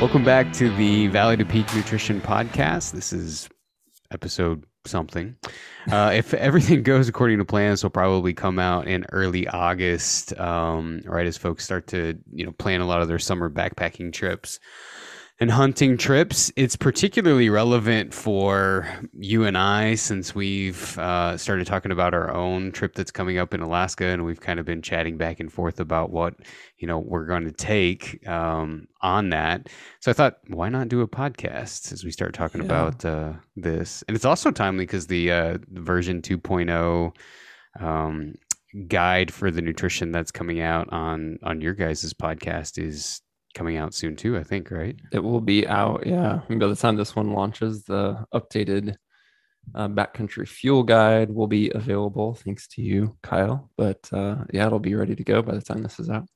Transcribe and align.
Welcome 0.00 0.22
back 0.22 0.52
to 0.52 0.70
the 0.76 1.08
Valley 1.08 1.36
to 1.36 1.44
Peak 1.44 1.66
Nutrition 1.74 2.20
podcast. 2.20 2.92
This 2.92 3.12
is 3.12 3.48
episode 4.12 4.64
something. 4.86 5.34
Uh, 5.90 6.12
if 6.14 6.32
everything 6.34 6.84
goes 6.84 7.08
according 7.08 7.38
to 7.38 7.44
plan, 7.44 7.72
this 7.72 7.82
will 7.82 7.90
probably 7.90 8.32
come 8.32 8.60
out 8.60 8.86
in 8.86 9.04
early 9.10 9.48
August, 9.48 10.38
um, 10.38 11.02
right 11.04 11.26
as 11.26 11.36
folks 11.36 11.64
start 11.64 11.88
to 11.88 12.16
you 12.32 12.46
know 12.46 12.52
plan 12.52 12.80
a 12.80 12.86
lot 12.86 13.02
of 13.02 13.08
their 13.08 13.18
summer 13.18 13.50
backpacking 13.50 14.12
trips 14.12 14.60
and 15.40 15.50
hunting 15.52 15.96
trips. 15.96 16.50
It's 16.56 16.74
particularly 16.74 17.48
relevant 17.48 18.12
for 18.12 18.88
you 19.12 19.44
and 19.44 19.56
I 19.56 19.94
since 19.94 20.34
we've 20.34 20.98
uh, 20.98 21.36
started 21.36 21.66
talking 21.66 21.92
about 21.92 22.12
our 22.12 22.32
own 22.34 22.72
trip 22.72 22.94
that's 22.94 23.12
coming 23.12 23.38
up 23.38 23.54
in 23.54 23.60
Alaska, 23.60 24.06
and 24.06 24.24
we've 24.24 24.40
kind 24.40 24.58
of 24.58 24.66
been 24.66 24.82
chatting 24.82 25.16
back 25.16 25.38
and 25.38 25.52
forth 25.52 25.78
about 25.78 26.10
what 26.10 26.34
you 26.78 26.88
know 26.88 26.98
we're 26.98 27.26
going 27.26 27.44
to 27.44 27.52
take 27.52 28.26
um, 28.26 28.88
on 29.00 29.30
that. 29.30 29.68
So 30.00 30.10
I 30.10 30.14
thought, 30.14 30.38
why 30.48 30.68
not 30.68 30.88
do 30.88 31.02
a 31.02 31.08
podcast 31.08 31.92
as 31.92 32.04
we 32.04 32.10
start 32.10 32.34
talking 32.34 32.60
yeah. 32.60 32.66
about 32.66 33.04
uh, 33.04 33.34
this? 33.54 34.02
And 34.08 34.16
it's 34.16 34.24
also 34.24 34.50
timely 34.50 34.86
because 34.86 35.06
the, 35.06 35.30
uh, 35.30 35.58
version 35.68 36.20
2.0 36.20 37.14
um, 37.80 38.34
guide 38.88 39.32
for 39.32 39.50
the 39.50 39.62
nutrition 39.62 40.10
that's 40.10 40.32
coming 40.32 40.60
out 40.60 40.92
on 40.92 41.38
on 41.44 41.60
your 41.60 41.74
guys' 41.74 42.12
podcast 42.12 42.82
is 42.82 43.22
coming 43.58 43.76
out 43.76 43.92
soon 43.92 44.14
too, 44.14 44.38
I 44.38 44.44
think, 44.44 44.70
right? 44.70 44.96
It 45.12 45.18
will 45.18 45.40
be 45.40 45.66
out, 45.66 46.06
yeah. 46.06 46.40
And 46.48 46.60
by 46.60 46.68
the 46.68 46.76
time 46.76 46.94
this 46.96 47.16
one 47.16 47.32
launches, 47.32 47.82
the 47.82 48.24
updated 48.32 48.94
uh, 49.74 49.88
backcountry 49.88 50.46
fuel 50.46 50.84
guide 50.84 51.30
will 51.30 51.48
be 51.48 51.70
available 51.74 52.34
thanks 52.34 52.68
to 52.68 52.82
you, 52.82 53.16
Kyle. 53.22 53.68
But 53.76 54.08
uh, 54.12 54.36
yeah, 54.52 54.66
it'll 54.66 54.78
be 54.78 54.94
ready 54.94 55.16
to 55.16 55.24
go 55.24 55.42
by 55.42 55.54
the 55.54 55.60
time 55.60 55.82
this 55.82 55.98
is 55.98 56.08
out. 56.08 56.28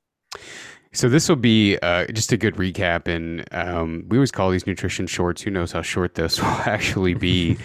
So 0.92 1.08
this 1.08 1.28
will 1.28 1.36
be 1.36 1.78
uh, 1.78 2.06
just 2.08 2.32
a 2.32 2.36
good 2.36 2.56
recap, 2.56 3.06
and 3.06 3.46
um, 3.52 4.04
we 4.08 4.18
always 4.18 4.32
call 4.32 4.50
these 4.50 4.66
nutrition 4.66 5.06
shorts. 5.06 5.40
Who 5.40 5.50
knows 5.50 5.72
how 5.72 5.82
short 5.82 6.16
this 6.16 6.38
will 6.42 6.48
actually 6.48 7.14
be? 7.14 7.56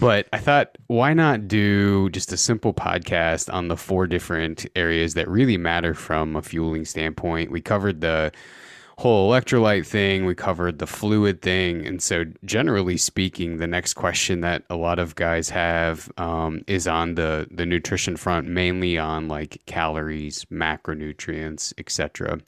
but 0.00 0.26
I 0.32 0.38
thought, 0.38 0.76
why 0.86 1.12
not 1.12 1.46
do 1.46 2.08
just 2.08 2.32
a 2.32 2.36
simple 2.36 2.72
podcast 2.72 3.52
on 3.52 3.68
the 3.68 3.76
four 3.76 4.06
different 4.06 4.66
areas 4.74 5.14
that 5.14 5.28
really 5.28 5.58
matter 5.58 5.94
from 5.94 6.34
a 6.34 6.42
fueling 6.42 6.84
standpoint? 6.84 7.52
We 7.52 7.60
covered 7.60 8.00
the 8.00 8.32
whole 8.98 9.30
electrolyte 9.30 9.86
thing. 9.86 10.24
We 10.24 10.34
covered 10.34 10.78
the 10.78 10.86
fluid 10.86 11.42
thing. 11.42 11.86
And 11.86 12.02
so, 12.02 12.24
generally 12.44 12.96
speaking, 12.96 13.56
the 13.56 13.66
next 13.66 13.94
question 13.94 14.40
that 14.40 14.62
a 14.70 14.76
lot 14.76 14.98
of 14.98 15.14
guys 15.14 15.48
have 15.50 16.10
um, 16.16 16.62
is 16.66 16.86
on 16.86 17.14
the, 17.16 17.46
the 17.50 17.66
nutrition 17.66 18.16
front, 18.16 18.46
mainly 18.46 18.98
on 18.98 19.28
like 19.28 19.60
calories, 19.66 20.44
macronutrients, 20.46 21.72
etc. 21.78 22.38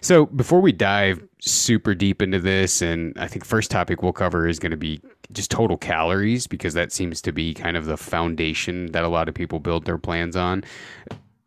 So, 0.00 0.26
before 0.26 0.60
we 0.60 0.72
dive 0.72 1.26
super 1.40 1.94
deep 1.94 2.22
into 2.22 2.38
this, 2.38 2.80
and 2.82 3.16
I 3.18 3.26
think 3.26 3.44
first 3.44 3.70
topic 3.70 4.02
we'll 4.02 4.12
cover 4.12 4.46
is 4.46 4.58
going 4.58 4.70
to 4.70 4.76
be 4.76 5.00
just 5.32 5.50
total 5.50 5.76
calories 5.76 6.46
because 6.46 6.74
that 6.74 6.92
seems 6.92 7.20
to 7.22 7.32
be 7.32 7.54
kind 7.54 7.76
of 7.76 7.86
the 7.86 7.96
foundation 7.96 8.86
that 8.92 9.04
a 9.04 9.08
lot 9.08 9.28
of 9.28 9.34
people 9.34 9.58
build 9.58 9.84
their 9.84 9.98
plans 9.98 10.36
on 10.36 10.64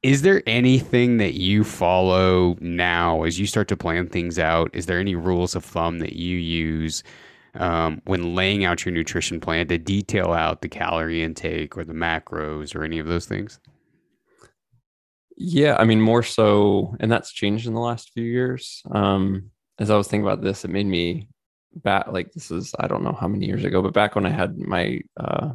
is 0.03 0.23
there 0.23 0.41
anything 0.47 1.17
that 1.17 1.35
you 1.35 1.63
follow 1.63 2.57
now 2.59 3.23
as 3.23 3.39
you 3.39 3.45
start 3.45 3.67
to 3.67 3.77
plan 3.77 4.07
things 4.07 4.39
out? 4.39 4.71
Is 4.73 4.87
there 4.87 4.99
any 4.99 5.15
rules 5.15 5.55
of 5.55 5.63
thumb 5.63 5.99
that 5.99 6.13
you 6.13 6.37
use 6.37 7.03
um, 7.53 8.01
when 8.05 8.33
laying 8.33 8.65
out 8.65 8.83
your 8.83 8.93
nutrition 8.93 9.39
plan 9.39 9.67
to 9.67 9.77
detail 9.77 10.33
out 10.33 10.61
the 10.61 10.69
calorie 10.69 11.23
intake 11.23 11.77
or 11.77 11.83
the 11.83 11.93
macros 11.93 12.73
or 12.73 12.83
any 12.83 12.97
of 12.97 13.07
those 13.07 13.27
things? 13.27 13.59
Yeah, 15.37 15.75
I 15.77 15.85
mean, 15.85 16.01
more 16.01 16.23
so, 16.23 16.95
and 16.99 17.11
that's 17.11 17.31
changed 17.31 17.67
in 17.67 17.73
the 17.73 17.79
last 17.79 18.11
few 18.13 18.23
years. 18.23 18.81
Um, 18.91 19.51
as 19.79 19.89
I 19.89 19.97
was 19.97 20.07
thinking 20.07 20.25
about 20.25 20.41
this, 20.41 20.65
it 20.65 20.71
made 20.71 20.85
me 20.85 21.27
back 21.75 22.07
like 22.07 22.31
this 22.33 22.51
is 22.51 22.75
I 22.79 22.87
don't 22.87 23.03
know 23.03 23.13
how 23.19 23.27
many 23.27 23.45
years 23.45 23.63
ago, 23.63 23.81
but 23.81 23.93
back 23.93 24.15
when 24.15 24.25
I 24.25 24.29
had 24.29 24.57
my 24.57 24.99
uh, 25.17 25.51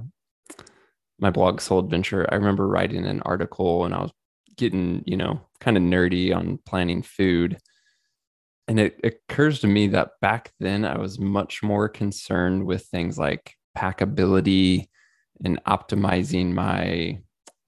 my 1.18 1.30
blog 1.30 1.60
Soul 1.60 1.80
Adventure, 1.80 2.26
I 2.30 2.36
remember 2.36 2.66
writing 2.66 3.04
an 3.06 3.22
article 3.22 3.84
and 3.84 3.94
I 3.94 4.02
was 4.02 4.12
getting, 4.56 5.02
you 5.06 5.16
know, 5.16 5.40
kind 5.60 5.76
of 5.76 5.82
nerdy 5.82 6.34
on 6.34 6.58
planning 6.66 7.02
food. 7.02 7.58
And 8.68 8.80
it 8.80 8.98
occurs 9.04 9.60
to 9.60 9.66
me 9.66 9.88
that 9.88 10.10
back 10.20 10.52
then 10.58 10.84
I 10.84 10.98
was 10.98 11.18
much 11.18 11.62
more 11.62 11.88
concerned 11.88 12.66
with 12.66 12.84
things 12.86 13.18
like 13.18 13.54
packability 13.76 14.86
and 15.44 15.62
optimizing 15.64 16.52
my 16.52 17.18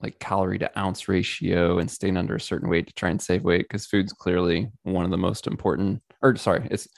like 0.01 0.19
calorie 0.21 0.59
to 0.59 0.79
ounce 0.79 1.09
ratio 1.09 1.79
and 1.79 1.91
staying 1.91 2.17
under 2.17 2.37
a 2.37 2.41
certain 2.41 2.69
weight 2.69 2.87
to 2.87 2.93
try 2.95 3.11
and 3.11 3.21
save 3.21 3.43
weight 3.43 3.67
because 3.69 3.87
food's 3.87 4.13
clearly 4.13 4.71
one 4.85 5.05
of 5.05 5.11
the 5.11 5.17
most 5.17 5.47
important 5.47 6.01
or 6.23 6.37
sorry 6.37 6.67
it's 6.71 6.89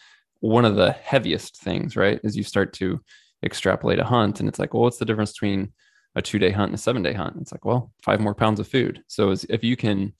one 0.41 0.65
of 0.65 0.77
the 0.77 0.93
heaviest 0.93 1.61
things 1.63 1.97
right 1.97 2.21
as 2.25 2.37
you 2.37 2.43
start 2.43 2.73
to 2.73 3.01
extrapolate 3.45 3.99
a 3.99 4.05
hunt 4.05 4.39
and 4.41 4.49
it's 4.49 4.59
like 4.59 4.75
well 4.75 4.83
what's 4.83 4.99
the 4.99 5.05
difference 5.05 5.33
between 5.33 5.73
a 6.15 6.23
two 6.23 6.39
day 6.39 6.51
hunt 6.51 6.71
and 6.71 6.75
a 6.75 6.83
seven 6.83 7.03
day 7.03 7.13
hunt. 7.13 7.37
It's 7.41 7.53
like, 7.53 7.65
well, 7.65 7.93
five 8.03 8.21
more 8.21 8.35
pounds 8.35 8.61
of 8.61 8.69
food. 8.69 9.03
So 9.07 9.35
if 9.49 9.63
you 9.63 9.77
can 9.77 10.13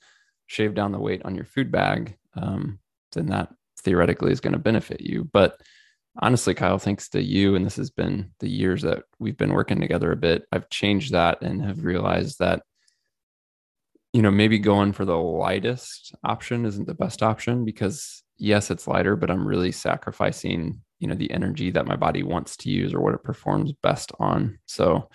shave 0.47 0.73
down 0.73 0.91
the 0.91 0.99
weight 0.99 1.21
on 1.25 1.35
your 1.35 1.45
food 1.45 1.71
bag, 1.71 2.17
um, 2.35 2.79
then 3.13 3.27
that 3.27 3.49
theoretically 3.79 4.31
is 4.31 4.41
going 4.41 4.53
to 4.53 4.59
benefit 4.59 5.01
you. 5.01 5.29
But 5.31 5.59
honestly, 6.19 6.53
Kyle, 6.53 6.77
thanks 6.77 7.09
to 7.09 7.21
you, 7.21 7.55
and 7.55 7.65
this 7.65 7.75
has 7.75 7.89
been 7.89 8.31
the 8.39 8.49
years 8.49 8.81
that 8.83 9.03
we've 9.19 9.37
been 9.37 9.53
working 9.53 9.79
together 9.79 10.11
a 10.11 10.17
bit, 10.17 10.43
I've 10.51 10.69
changed 10.69 11.11
that 11.13 11.41
and 11.41 11.63
have 11.63 11.83
realized 11.83 12.39
that, 12.39 12.63
you 14.13 14.21
know, 14.21 14.31
maybe 14.31 14.59
going 14.59 14.91
for 14.91 15.05
the 15.05 15.17
lightest 15.17 16.13
option 16.23 16.65
isn't 16.65 16.87
the 16.87 16.93
best 16.93 17.23
option 17.23 17.63
because 17.63 18.23
yes, 18.37 18.71
it's 18.71 18.87
lighter, 18.87 19.15
but 19.15 19.31
I'm 19.31 19.47
really 19.47 19.71
sacrificing, 19.71 20.81
you 20.99 21.07
know, 21.07 21.15
the 21.15 21.31
energy 21.31 21.71
that 21.71 21.87
my 21.87 21.95
body 21.95 22.23
wants 22.23 22.57
to 22.57 22.69
use 22.69 22.93
or 22.93 22.99
what 22.99 23.13
it 23.13 23.23
performs 23.23 23.71
best 23.81 24.11
on. 24.19 24.59
So 24.65 25.09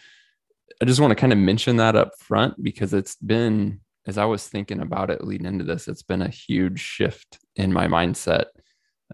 I 0.81 0.85
just 0.85 1.01
want 1.01 1.11
to 1.11 1.17
kind 1.17 1.33
of 1.33 1.39
mention 1.39 1.77
that 1.77 1.97
up 1.97 2.13
front 2.19 2.63
because 2.63 2.93
it's 2.93 3.17
been, 3.17 3.81
as 4.07 4.19
I 4.19 4.25
was 4.25 4.47
thinking 4.47 4.81
about 4.81 5.11
it 5.11 5.25
leading 5.25 5.47
into 5.47 5.65
this, 5.65 5.89
it's 5.89 6.03
been 6.03 6.23
a 6.23 6.29
huge 6.29 6.81
shift 6.81 7.39
in 7.57 7.73
my 7.73 7.87
mindset. 7.87 8.47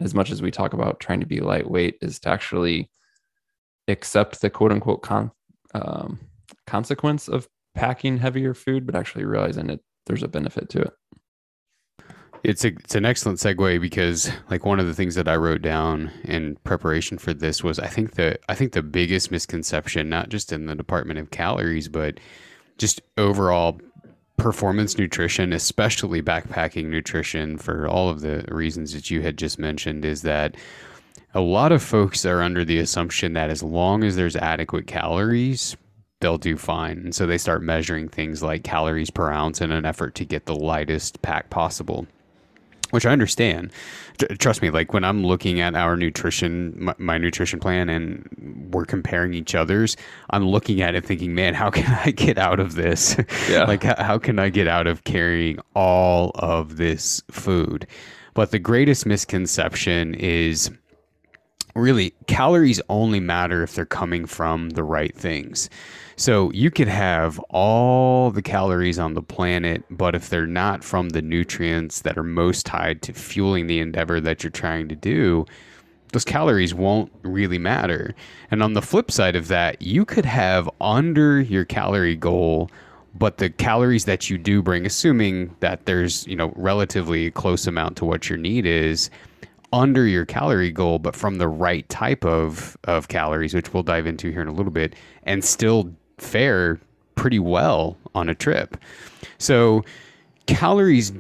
As 0.01 0.15
much 0.15 0.31
as 0.31 0.41
we 0.41 0.51
talk 0.51 0.73
about 0.73 1.01
trying 1.01 1.21
to 1.21 1.27
be 1.27 1.41
lightweight, 1.41 1.99
is 2.01 2.19
to 2.21 2.31
actually 2.31 2.91
accept 3.89 4.41
the 4.41 4.51
quote 4.51 4.73
unquote 4.73 5.03
con, 5.03 5.31
um, 5.75 6.19
consequence 6.67 7.29
of 7.29 7.47
packing 7.75 8.19
heavier 8.19 8.55
food, 8.55 8.87
but 8.87 8.95
actually 8.95 9.25
realizing 9.25 9.71
it 9.71 9.81
there's 10.07 10.23
a 10.23 10.29
benefit 10.29 10.69
to 10.71 10.81
it. 10.81 10.93
It's 12.45 12.65
a 12.65 12.69
it's 12.69 12.97
an 12.97 13.05
excellent 13.05 13.39
segue 13.39 13.81
because 13.81 14.31
like 14.51 14.67
one 14.67 14.81
of 14.81 14.87
the 14.87 14.95
things 14.95 15.15
that 15.15 15.29
I 15.29 15.37
wrote 15.37 15.63
down 15.63 16.11
in 16.25 16.57
preparation 16.65 17.17
for 17.19 17.33
this 17.33 17.63
was 17.63 17.79
I 17.79 17.87
think 17.87 18.15
the 18.15 18.37
I 18.49 18.57
think 18.57 18.73
the 18.73 18.83
biggest 18.83 19.31
misconception 19.31 20.09
not 20.09 20.29
just 20.29 20.53
in 20.53 20.67
the 20.67 20.75
department 20.75 21.21
of 21.21 21.31
calories 21.31 21.89
but 21.89 22.19
just 22.79 23.01
overall 23.17 23.81
performance 24.39 24.99
nutrition 24.99 25.53
especially 25.53 26.21
backpacking 26.21 26.87
nutrition 26.87 27.59
for 27.59 27.87
all 27.87 28.09
of 28.09 28.23
the 28.23 28.45
reasons 28.49 28.93
that 28.93 29.09
you 29.09 29.23
had 29.23 29.39
just 29.39 29.61
mentioned 29.61 30.05
is 30.05 30.23
that 30.23 30.57
a 31.35 31.41
lot 31.41 31.71
of 31.71 31.81
folks 31.81 32.27
are 32.27 32.43
under 32.43 32.65
the 32.65 32.79
assumption 32.79 33.35
that 33.35 33.51
as 33.51 33.63
long 33.63 34.03
as 34.03 34.17
there's 34.17 34.35
adequate 34.35 34.89
calories 34.89 35.77
they'll 36.19 36.39
do 36.39 36.57
fine. 36.57 36.99
And 36.99 37.15
so 37.15 37.27
they 37.27 37.37
start 37.37 37.63
measuring 37.63 38.09
things 38.09 38.45
like 38.45 38.63
calories 38.63 39.11
per 39.11 39.31
ounce 39.31 39.61
in 39.61 39.73
an 39.73 39.85
effort 39.85 40.15
to 40.15 40.25
get 40.25 40.47
the 40.47 40.55
lightest 40.55 41.21
pack 41.21 41.51
possible 41.51 42.07
which 42.93 43.07
I 43.07 43.11
understand. 43.11 43.73
Trust 44.39 44.61
me, 44.61 44.71
like 44.71 44.93
when 44.93 45.03
I'm 45.03 45.25
looking 45.25 45.61
at 45.61 45.75
our 45.75 45.97
nutrition, 45.97 46.75
my, 46.77 46.95
my, 46.99 47.19
nutrition 47.19 47.59
plan, 47.59 47.89
and 47.89 48.69
we're 48.71 48.85
comparing 48.85 49.33
each 49.35 49.55
other's, 49.55 49.97
I'm 50.31 50.47
looking 50.47 50.83
at 50.83 50.95
it 50.95 51.05
thinking, 51.05 51.35
man, 51.35 51.55
how 51.55 51.71
can 51.79 51.91
I 52.05 52.11
get 52.11 52.39
out 52.39 52.61
of 52.61 52.75
this? 52.75 53.17
Yeah. 53.49 53.65
like, 53.65 53.83
how, 53.83 54.03
how 54.03 54.19
can 54.19 54.39
I 54.39 54.51
get 54.51 54.69
out 54.69 54.87
of 54.87 55.05
carrying 55.05 55.59
all 55.75 56.33
of 56.35 56.77
this 56.77 57.23
food? 57.31 57.87
But 58.35 58.51
the 58.51 58.59
greatest 58.59 59.07
misconception 59.07 60.15
is 60.15 60.71
really 61.75 62.15
calories 62.27 62.81
only 62.89 63.21
matter 63.21 63.63
if 63.63 63.75
they're 63.75 63.87
coming 63.87 64.27
from 64.27 64.71
the 64.71 64.85
right 64.85 65.15
things. 65.17 65.71
So 66.17 66.51
you 66.53 66.71
could 66.71 66.89
have 66.89 67.39
all 67.51 68.31
the 68.31 68.43
calories 68.43 68.99
on 68.99 69.15
the 69.15 69.23
planet, 69.23 69.83
but 69.91 70.15
if 70.15 70.29
they're 70.29 70.47
not 70.47 70.85
from 70.85 71.11
the 71.11 71.23
nutrients 71.23 72.03
that 72.03 72.19
are 72.19 72.23
most 72.23 72.67
tied 72.67 73.03
to 73.03 73.13
fueling 73.13 73.67
the 73.67 73.81
endeavor 73.81 74.21
that 74.21 74.43
you're 74.43 74.51
trying 74.51 74.89
to 74.89 74.95
do, 74.95 75.47
those 76.13 76.25
calories 76.25 76.75
won't 76.75 77.11
really 77.23 77.59
matter. 77.59 78.15
And 78.51 78.63
on 78.63 78.75
the 78.75 78.83
flip 78.83 79.11
side 79.11 79.35
of 79.35 79.49
that, 79.49 79.81
you 79.81 80.05
could 80.05 80.27
have 80.27 80.69
under 80.81 81.41
your 81.41 81.65
calorie 81.65 82.17
goal, 82.17 82.71
but 83.15 83.39
the 83.39 83.49
calories 83.49 84.05
that 84.05 84.29
you 84.29 84.37
do 84.37 84.63
bring, 84.63 84.85
assuming 84.85 85.57
that 85.61 85.87
there's, 85.87 86.27
you 86.27 86.37
know, 86.37 86.53
relatively 86.55 87.31
close 87.31 87.67
amount 87.67 87.97
to 87.97 88.05
what 88.05 88.29
your 88.29 88.39
need 88.39 88.67
is, 88.67 89.11
under 89.73 90.07
your 90.07 90.27
calorie 90.27 90.73
goal, 90.73 90.99
but 90.99 91.17
from 91.17 91.37
the 91.37 91.49
right 91.49 91.89
type 91.89 92.25
of, 92.25 92.77
of 92.85 93.09
calories, 93.09 93.55
which 93.55 93.73
we'll 93.73 93.83
dive 93.83 94.07
into 94.07 94.31
here 94.31 94.43
in 94.43 94.49
a 94.49 94.53
little 94.53 94.73
bit, 94.73 94.95
and 95.25 95.45
still 95.45 95.93
fare 96.19 96.79
pretty 97.15 97.39
well 97.39 97.97
on 98.15 98.29
a 98.29 98.35
trip. 98.35 98.77
So 99.39 99.85
calories 100.47 101.13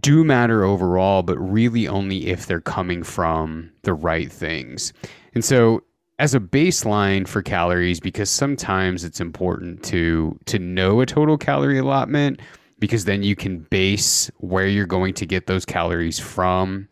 do 0.00 0.24
matter 0.24 0.64
overall, 0.64 1.22
but 1.22 1.38
really 1.38 1.88
only 1.88 2.28
if 2.28 2.46
they're 2.46 2.60
coming 2.60 3.02
from 3.02 3.70
the 3.82 3.94
right 3.94 4.30
things. 4.30 4.92
And 5.34 5.44
so 5.44 5.82
as 6.18 6.34
a 6.34 6.40
baseline 6.40 7.26
for 7.26 7.40
calories 7.40 7.98
because 7.98 8.28
sometimes 8.28 9.04
it's 9.04 9.20
important 9.20 9.82
to 9.82 10.38
to 10.44 10.58
know 10.58 11.00
a 11.00 11.06
total 11.06 11.38
calorie 11.38 11.78
allotment 11.78 12.40
because 12.78 13.06
then 13.06 13.22
you 13.22 13.34
can 13.34 13.60
base 13.70 14.30
where 14.38 14.66
you're 14.66 14.86
going 14.86 15.14
to 15.14 15.24
get 15.24 15.46
those 15.46 15.64
calories 15.64 16.18
from 16.18 16.86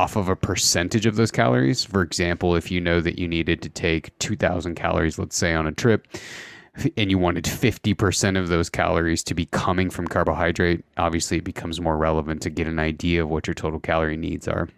off 0.00 0.16
of 0.16 0.30
a 0.30 0.36
percentage 0.36 1.04
of 1.04 1.16
those 1.16 1.30
calories. 1.30 1.84
For 1.84 2.00
example, 2.00 2.56
if 2.56 2.70
you 2.70 2.80
know 2.80 3.02
that 3.02 3.18
you 3.18 3.28
needed 3.28 3.60
to 3.60 3.68
take 3.68 4.18
2000 4.18 4.74
calories 4.74 5.18
let's 5.18 5.36
say 5.36 5.52
on 5.52 5.66
a 5.66 5.72
trip 5.72 6.08
and 6.96 7.10
you 7.10 7.18
wanted 7.18 7.44
50% 7.44 8.38
of 8.38 8.48
those 8.48 8.70
calories 8.70 9.22
to 9.24 9.34
be 9.34 9.44
coming 9.46 9.90
from 9.90 10.08
carbohydrate, 10.08 10.82
obviously 10.96 11.36
it 11.36 11.44
becomes 11.44 11.82
more 11.82 11.98
relevant 11.98 12.40
to 12.42 12.48
get 12.48 12.66
an 12.66 12.78
idea 12.78 13.22
of 13.22 13.28
what 13.28 13.46
your 13.46 13.52
total 13.52 13.78
calorie 13.78 14.16
needs 14.16 14.48
are. 14.48 14.70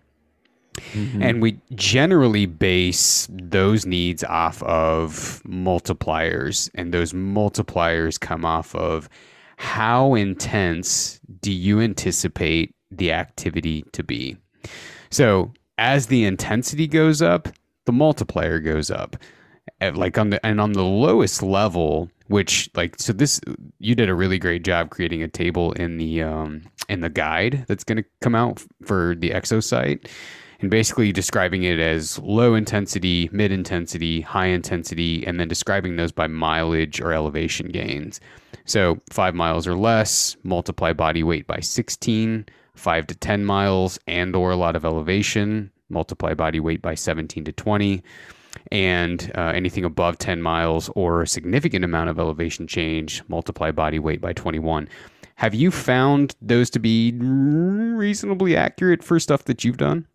Mm-hmm. 0.93 1.23
And 1.23 1.41
we 1.41 1.61
generally 1.75 2.47
base 2.47 3.29
those 3.31 3.87
needs 3.87 4.25
off 4.25 4.61
of 4.65 5.43
multipliers, 5.47 6.69
and 6.75 6.93
those 6.93 7.13
multipliers 7.13 8.19
come 8.19 8.45
off 8.45 8.75
of 8.75 9.09
how 9.59 10.15
intense 10.15 11.21
do 11.41 11.53
you 11.53 11.81
anticipate 11.81 12.75
the 12.91 13.13
activity 13.13 13.85
to 13.93 14.03
be? 14.03 14.37
So, 15.13 15.53
as 15.77 16.07
the 16.07 16.25
intensity 16.25 16.87
goes 16.87 17.21
up, 17.21 17.49
the 17.85 17.93
multiplier 17.93 18.59
goes 18.61 18.91
up. 18.91 19.17
At 19.81 19.97
like 19.97 20.17
on 20.17 20.31
the 20.31 20.45
and 20.45 20.61
on 20.61 20.73
the 20.73 20.83
lowest 20.83 21.43
level, 21.43 22.11
which 22.29 22.71
like 22.75 22.97
so 22.99 23.13
this 23.13 23.41
you 23.79 23.95
did 23.95 24.09
a 24.09 24.15
really 24.15 24.39
great 24.39 24.65
job 24.65 24.91
creating 24.91 25.23
a 25.23 25.29
table 25.29 25.73
in 25.73 25.99
the 25.99 26.23
um 26.23 26.63
in 26.89 27.01
the 27.01 27.11
guide 27.11 27.65
that's 27.69 27.85
going 27.85 27.99
to 27.99 28.05
come 28.23 28.35
out 28.35 28.65
for 28.85 29.15
the 29.19 29.31
Exo 29.31 29.63
site 29.63 30.09
and 30.61 30.71
basically 30.71 31.13
describing 31.13 31.65
it 31.65 31.79
as 31.79 32.19
low 32.21 32.55
intensity, 32.55 33.29
mid 33.33 33.53
intensity, 33.53 34.23
high 34.23 34.47
intensity, 34.47 35.27
and 35.27 35.39
then 35.39 35.49
describing 35.49 35.97
those 35.97 36.13
by 36.13 36.27
mileage 36.27 37.01
or 37.01 37.13
elevation 37.13 37.69
gains. 37.69 38.19
So 38.65 38.99
five 39.11 39.35
miles 39.35 39.67
or 39.67 39.77
less, 39.77 40.37
multiply 40.43 40.93
body 40.93 41.23
weight 41.23 41.47
by 41.47 41.61
16, 41.61 42.47
five 42.75 43.07
to 43.09 43.15
10 43.15 43.45
miles 43.45 43.99
and 44.07 44.35
or 44.35 44.51
a 44.51 44.57
lot 44.57 44.77
of 44.77 44.85
elevation, 44.85 45.71
multiply 45.89 46.35
body 46.35 46.61
weight 46.61 46.83
by 46.83 46.95
17 46.95 47.45
to 47.45 47.53
20 47.53 48.03
and 48.71 49.33
uh, 49.35 49.53
anything 49.55 49.85
above 49.85 50.19
10 50.19 50.43
miles 50.43 50.91
or 50.95 51.23
a 51.23 51.27
significant 51.27 51.85
amount 51.85 52.11
of 52.11 52.19
elevation 52.19 52.67
change, 52.67 53.23
multiply 53.29 53.71
body 53.71 53.99
weight 53.99 54.21
by 54.21 54.33
21. 54.33 54.89
Have 55.37 55.55
you 55.55 55.71
found 55.71 56.37
those 56.41 56.71
to 56.71 56.79
be 56.79 57.13
reasonably 57.19 58.57
accurate 58.57 59.03
for 59.03 59.19
stuff 59.19 59.45
that 59.45 59.65
you've 59.65 59.79
done? 59.79 60.07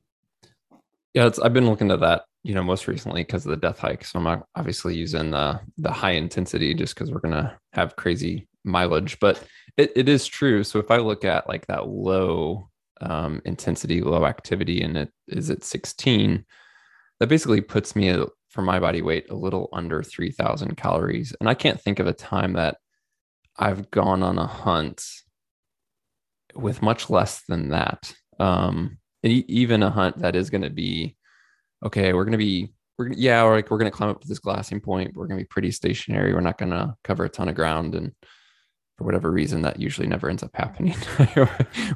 Yeah, 1.13 1.29
I've 1.43 1.53
been 1.53 1.65
looking 1.65 1.91
at 1.91 1.99
that, 2.01 2.25
you 2.43 2.53
know, 2.53 2.63
most 2.63 2.87
recently 2.87 3.23
because 3.23 3.45
of 3.45 3.49
the 3.49 3.57
death 3.57 3.79
hike. 3.79 4.05
So 4.05 4.19
I'm 4.19 4.43
obviously 4.55 4.95
using 4.95 5.31
the 5.31 5.59
the 5.77 5.91
high 5.91 6.11
intensity 6.11 6.73
just 6.75 6.93
because 6.93 7.11
we're 7.11 7.19
gonna 7.19 7.57
have 7.73 7.95
crazy 7.95 8.46
mileage. 8.67 9.19
But 9.19 9.43
it, 9.77 9.91
it 9.95 10.09
is 10.09 10.27
true. 10.27 10.63
So 10.63 10.79
if 10.79 10.91
I 10.91 10.97
look 10.97 11.25
at 11.25 11.47
like 11.47 11.67
that 11.67 11.87
low 11.87 12.69
um, 13.01 13.41
intensity, 13.45 14.01
low 14.01 14.25
activity, 14.25 14.81
and 14.81 14.97
it 14.97 15.11
is 15.27 15.49
at 15.49 15.63
16, 15.63 16.45
that 17.19 17.27
basically 17.27 17.61
puts 17.61 17.95
me 17.95 18.09
at, 18.09 18.27
for 18.49 18.61
my 18.61 18.79
body 18.79 19.01
weight 19.01 19.29
a 19.29 19.35
little 19.35 19.69
under 19.73 20.03
3,000 20.03 20.75
calories. 20.77 21.35
And 21.39 21.49
I 21.49 21.53
can't 21.53 21.81
think 21.81 21.99
of 21.99 22.07
a 22.07 22.13
time 22.13 22.53
that 22.53 22.77
I've 23.57 23.89
gone 23.89 24.23
on 24.23 24.37
a 24.37 24.47
hunt 24.47 25.03
with 26.55 26.81
much 26.81 27.09
less 27.09 27.43
than 27.47 27.69
that. 27.69 28.13
Um, 28.39 28.99
even 29.23 29.83
a 29.83 29.89
hunt 29.89 30.19
that 30.19 30.35
is 30.35 30.49
going 30.49 30.61
to 30.61 30.69
be 30.69 31.15
okay 31.83 32.13
we're 32.13 32.23
going 32.23 32.31
to 32.31 32.37
be 32.37 32.73
we're 32.97 33.11
yeah 33.13 33.41
like 33.43 33.69
we're 33.69 33.77
going 33.77 33.91
to 33.91 33.95
climb 33.95 34.09
up 34.09 34.21
to 34.21 34.27
this 34.27 34.39
glassing 34.39 34.79
point 34.79 35.15
we're 35.15 35.27
going 35.27 35.37
to 35.37 35.43
be 35.43 35.47
pretty 35.47 35.71
stationary 35.71 36.33
we're 36.33 36.41
not 36.41 36.57
going 36.57 36.71
to 36.71 36.95
cover 37.03 37.25
a 37.25 37.29
ton 37.29 37.49
of 37.49 37.55
ground 37.55 37.95
and 37.95 38.11
for 38.97 39.03
whatever 39.03 39.31
reason 39.31 39.61
that 39.61 39.79
usually 39.79 40.07
never 40.07 40.29
ends 40.29 40.43
up 40.43 40.55
happening. 40.55 40.95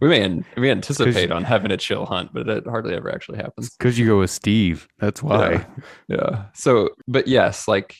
We 0.01 0.07
may 0.07 0.43
we 0.57 0.69
anticipate 0.69 1.31
on 1.31 1.43
having 1.43 1.71
a 1.71 1.77
chill 1.77 2.05
hunt 2.05 2.31
but 2.33 2.47
it 2.47 2.67
hardly 2.67 2.95
ever 2.95 3.13
actually 3.13 3.37
happens. 3.37 3.71
Because 3.71 3.97
you 3.97 4.07
go 4.07 4.19
with 4.19 4.31
steve 4.31 4.87
that's 4.99 5.21
why. 5.21 5.51
Yeah. 5.51 5.65
yeah. 6.07 6.45
So 6.53 6.89
but 7.07 7.27
yes 7.27 7.67
like 7.67 7.97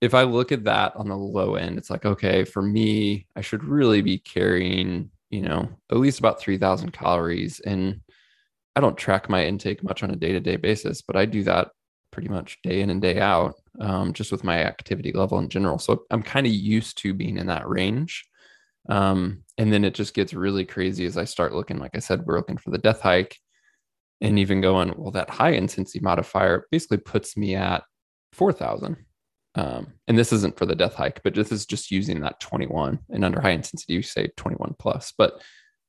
if 0.00 0.14
i 0.14 0.22
look 0.22 0.52
at 0.52 0.64
that 0.64 0.94
on 0.96 1.08
the 1.08 1.16
low 1.16 1.56
end 1.56 1.76
it's 1.76 1.90
like 1.90 2.04
okay 2.04 2.44
for 2.44 2.62
me 2.62 3.26
i 3.34 3.40
should 3.40 3.64
really 3.64 4.00
be 4.00 4.18
carrying 4.18 5.10
you 5.30 5.42
know 5.42 5.68
at 5.90 5.98
least 5.98 6.18
about 6.18 6.40
3000 6.40 6.92
calories. 6.92 7.60
And 7.60 8.00
I 8.76 8.80
don't 8.80 8.96
track 8.96 9.28
my 9.28 9.44
intake 9.44 9.82
much 9.82 10.02
on 10.02 10.10
a 10.10 10.16
day 10.16 10.32
to 10.32 10.40
day 10.40 10.56
basis, 10.56 11.02
but 11.02 11.16
I 11.16 11.26
do 11.26 11.42
that 11.44 11.70
pretty 12.10 12.28
much 12.28 12.58
day 12.62 12.80
in 12.80 12.90
and 12.90 13.02
day 13.02 13.20
out, 13.20 13.54
um, 13.80 14.12
just 14.12 14.32
with 14.32 14.44
my 14.44 14.64
activity 14.64 15.12
level 15.12 15.38
in 15.38 15.48
general. 15.48 15.78
So 15.78 16.04
I'm 16.10 16.22
kind 16.22 16.46
of 16.46 16.52
used 16.52 16.98
to 16.98 17.14
being 17.14 17.36
in 17.38 17.46
that 17.46 17.68
range. 17.68 18.26
Um, 18.88 19.42
and 19.58 19.72
then 19.72 19.84
it 19.84 19.94
just 19.94 20.14
gets 20.14 20.32
really 20.32 20.64
crazy 20.64 21.04
as 21.04 21.18
I 21.18 21.24
start 21.24 21.52
looking, 21.54 21.78
like 21.78 21.94
I 21.94 21.98
said, 21.98 22.24
we're 22.24 22.38
looking 22.38 22.58
for 22.58 22.70
the 22.70 22.78
death 22.78 23.00
hike 23.00 23.36
and 24.20 24.38
even 24.38 24.60
going, 24.60 24.94
well, 24.96 25.12
that 25.12 25.30
high 25.30 25.50
intensity 25.50 26.00
modifier 26.00 26.66
basically 26.70 26.98
puts 26.98 27.36
me 27.36 27.54
at 27.54 27.84
4,000. 28.32 28.96
Um, 29.54 29.94
and 30.06 30.16
this 30.16 30.32
isn't 30.32 30.56
for 30.56 30.66
the 30.66 30.74
death 30.74 30.94
hike, 30.94 31.22
but 31.22 31.34
this 31.34 31.52
is 31.52 31.66
just 31.66 31.90
using 31.90 32.20
that 32.20 32.40
21 32.40 32.98
and 33.10 33.24
under 33.24 33.40
high 33.40 33.50
intensity, 33.50 33.94
you 33.94 34.02
say 34.02 34.28
21 34.36 34.74
plus. 34.78 35.12
But 35.16 35.42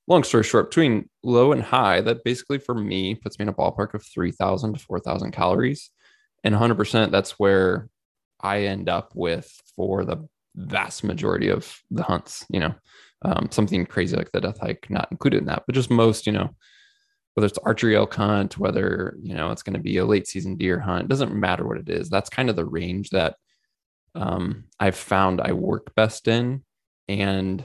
long 0.07 0.23
story 0.23 0.43
short, 0.43 0.69
between 0.69 1.09
low 1.23 1.51
and 1.51 1.61
high, 1.61 2.01
that 2.01 2.23
basically 2.23 2.57
for 2.57 2.73
me 2.73 3.15
puts 3.15 3.37
me 3.37 3.43
in 3.43 3.49
a 3.49 3.53
ballpark 3.53 3.93
of 3.93 4.03
3,000 4.03 4.73
to 4.73 4.79
4,000 4.79 5.31
calories. 5.31 5.91
And 6.43 6.55
100%, 6.55 7.11
that's 7.11 7.31
where 7.31 7.89
I 8.39 8.63
end 8.63 8.89
up 8.89 9.11
with 9.15 9.51
for 9.75 10.05
the 10.05 10.27
vast 10.55 11.03
majority 11.03 11.49
of 11.49 11.77
the 11.91 12.03
hunts, 12.03 12.45
you 12.49 12.59
know, 12.59 12.73
um, 13.23 13.49
something 13.51 13.85
crazy 13.85 14.15
like 14.15 14.31
the 14.31 14.41
death 14.41 14.59
hike, 14.59 14.87
not 14.89 15.09
included 15.11 15.39
in 15.39 15.45
that, 15.45 15.63
but 15.65 15.75
just 15.75 15.89
most, 15.89 16.25
you 16.25 16.33
know, 16.33 16.49
whether 17.33 17.47
it's 17.47 17.57
archery 17.59 17.95
elk 17.95 18.13
hunt, 18.13 18.57
whether, 18.57 19.15
you 19.21 19.35
know, 19.35 19.51
it's 19.51 19.63
going 19.63 19.75
to 19.75 19.79
be 19.79 19.97
a 19.97 20.05
late 20.05 20.27
season 20.27 20.55
deer 20.55 20.79
hunt, 20.79 21.07
doesn't 21.07 21.33
matter 21.33 21.67
what 21.67 21.77
it 21.77 21.89
is. 21.89 22.09
That's 22.09 22.29
kind 22.29 22.49
of 22.49 22.55
the 22.55 22.65
range 22.65 23.09
that 23.09 23.35
um, 24.15 24.65
I've 24.79 24.95
found 24.95 25.41
I 25.41 25.51
work 25.51 25.93
best 25.95 26.27
in. 26.27 26.63
And 27.07 27.63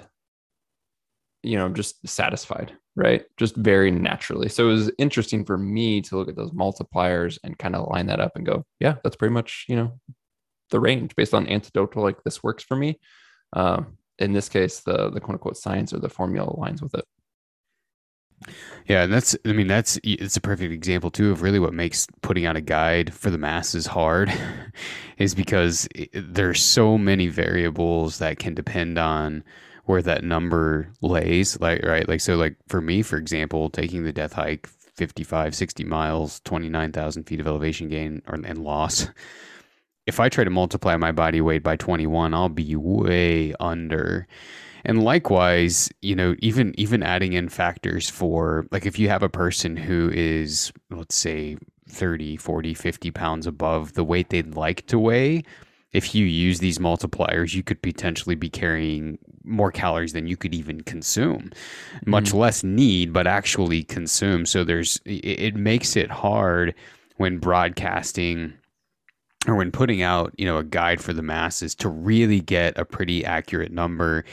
you 1.44 1.58
know, 1.58 1.68
just 1.68 2.06
satisfied, 2.08 2.72
right? 2.96 3.24
Just 3.36 3.56
very 3.56 3.90
naturally. 3.90 4.48
So 4.48 4.68
it 4.68 4.72
was 4.72 4.90
interesting 4.98 5.44
for 5.44 5.58
me 5.58 6.00
to 6.02 6.16
look 6.16 6.28
at 6.28 6.36
those 6.36 6.52
multipliers 6.52 7.38
and 7.42 7.58
kind 7.58 7.74
of 7.74 7.88
line 7.90 8.06
that 8.06 8.20
up 8.20 8.32
and 8.36 8.46
go, 8.46 8.64
yeah, 8.80 8.96
that's 9.02 9.16
pretty 9.16 9.34
much, 9.34 9.64
you 9.68 9.76
know, 9.76 9.98
the 10.70 10.80
range 10.80 11.14
based 11.16 11.34
on 11.34 11.48
anecdotal, 11.48 12.02
like 12.02 12.22
this 12.22 12.42
works 12.42 12.64
for 12.64 12.76
me. 12.76 12.98
Um, 13.52 13.98
in 14.18 14.32
this 14.32 14.48
case, 14.48 14.80
the 14.80 15.10
the 15.10 15.20
quote 15.20 15.34
unquote 15.34 15.56
science 15.56 15.92
or 15.92 15.98
the 15.98 16.08
formula 16.08 16.52
aligns 16.52 16.82
with 16.82 16.94
it. 16.94 17.04
Yeah, 18.86 19.04
and 19.04 19.12
that's 19.12 19.36
I 19.46 19.52
mean 19.52 19.66
that's 19.66 19.98
it's 20.04 20.36
a 20.36 20.40
perfect 20.40 20.72
example 20.72 21.10
too 21.10 21.30
of 21.30 21.42
really 21.42 21.58
what 21.58 21.72
makes 21.72 22.06
putting 22.22 22.44
out 22.44 22.56
a 22.56 22.60
guide 22.60 23.14
for 23.14 23.30
the 23.30 23.38
masses 23.38 23.86
hard 23.86 24.32
is 25.18 25.34
because 25.34 25.88
there's 26.12 26.62
so 26.62 26.98
many 26.98 27.28
variables 27.28 28.18
that 28.18 28.38
can 28.38 28.54
depend 28.54 28.98
on 28.98 29.42
where 29.84 30.02
that 30.02 30.24
number 30.24 30.88
lays 31.00 31.58
like 31.60 31.84
right? 31.84 32.08
Like 32.08 32.20
so 32.20 32.36
like 32.36 32.56
for 32.68 32.80
me 32.80 33.02
for 33.02 33.16
example 33.16 33.70
taking 33.70 34.04
the 34.04 34.12
death 34.12 34.32
hike 34.32 34.68
55 34.94 35.54
60 35.54 35.84
miles 35.84 36.40
29000 36.40 37.24
feet 37.24 37.40
of 37.40 37.46
elevation 37.46 37.88
gain 37.88 38.22
or, 38.28 38.34
and 38.34 38.58
loss 38.58 39.08
if 40.06 40.20
i 40.20 40.28
try 40.28 40.44
to 40.44 40.50
multiply 40.50 40.96
my 40.96 41.10
body 41.10 41.40
weight 41.40 41.62
by 41.62 41.76
21 41.76 42.32
i'll 42.34 42.48
be 42.48 42.76
way 42.76 43.54
under. 43.60 44.26
And 44.86 45.02
likewise 45.02 45.90
you 46.02 46.14
know 46.14 46.34
even 46.40 46.78
even 46.78 47.02
adding 47.02 47.32
in 47.32 47.48
factors 47.48 48.10
for 48.10 48.66
like 48.70 48.84
if 48.84 48.98
you 48.98 49.08
have 49.08 49.22
a 49.22 49.30
person 49.30 49.76
who 49.76 50.10
is 50.12 50.72
let's 50.90 51.16
say 51.16 51.56
30 51.88 52.36
40 52.36 52.74
50 52.74 53.10
pounds 53.10 53.46
above 53.46 53.94
the 53.94 54.04
weight 54.04 54.28
they'd 54.28 54.54
like 54.54 54.86
to 54.86 54.98
weigh 54.98 55.42
if 55.94 56.14
you 56.14 56.26
use 56.26 56.58
these 56.58 56.78
multipliers, 56.78 57.54
you 57.54 57.62
could 57.62 57.80
potentially 57.80 58.34
be 58.34 58.50
carrying 58.50 59.16
more 59.44 59.70
calories 59.70 60.12
than 60.12 60.26
you 60.26 60.36
could 60.36 60.54
even 60.54 60.82
consume, 60.82 61.50
mm-hmm. 61.50 62.10
much 62.10 62.34
less 62.34 62.64
need, 62.64 63.12
but 63.12 63.26
actually 63.26 63.84
consume. 63.84 64.44
So 64.44 64.64
there's, 64.64 65.00
it, 65.06 65.24
it 65.24 65.56
makes 65.56 65.96
it 65.96 66.10
hard 66.10 66.74
when 67.16 67.38
broadcasting 67.38 68.52
or 69.46 69.54
when 69.54 69.70
putting 69.70 70.02
out 70.02 70.32
you 70.38 70.46
know 70.46 70.56
a 70.56 70.64
guide 70.64 71.00
for 71.00 71.12
the 71.12 71.22
masses 71.22 71.74
to 71.74 71.88
really 71.88 72.40
get 72.40 72.76
a 72.78 72.84
pretty 72.84 73.24
accurate 73.26 73.70
number 73.70 74.24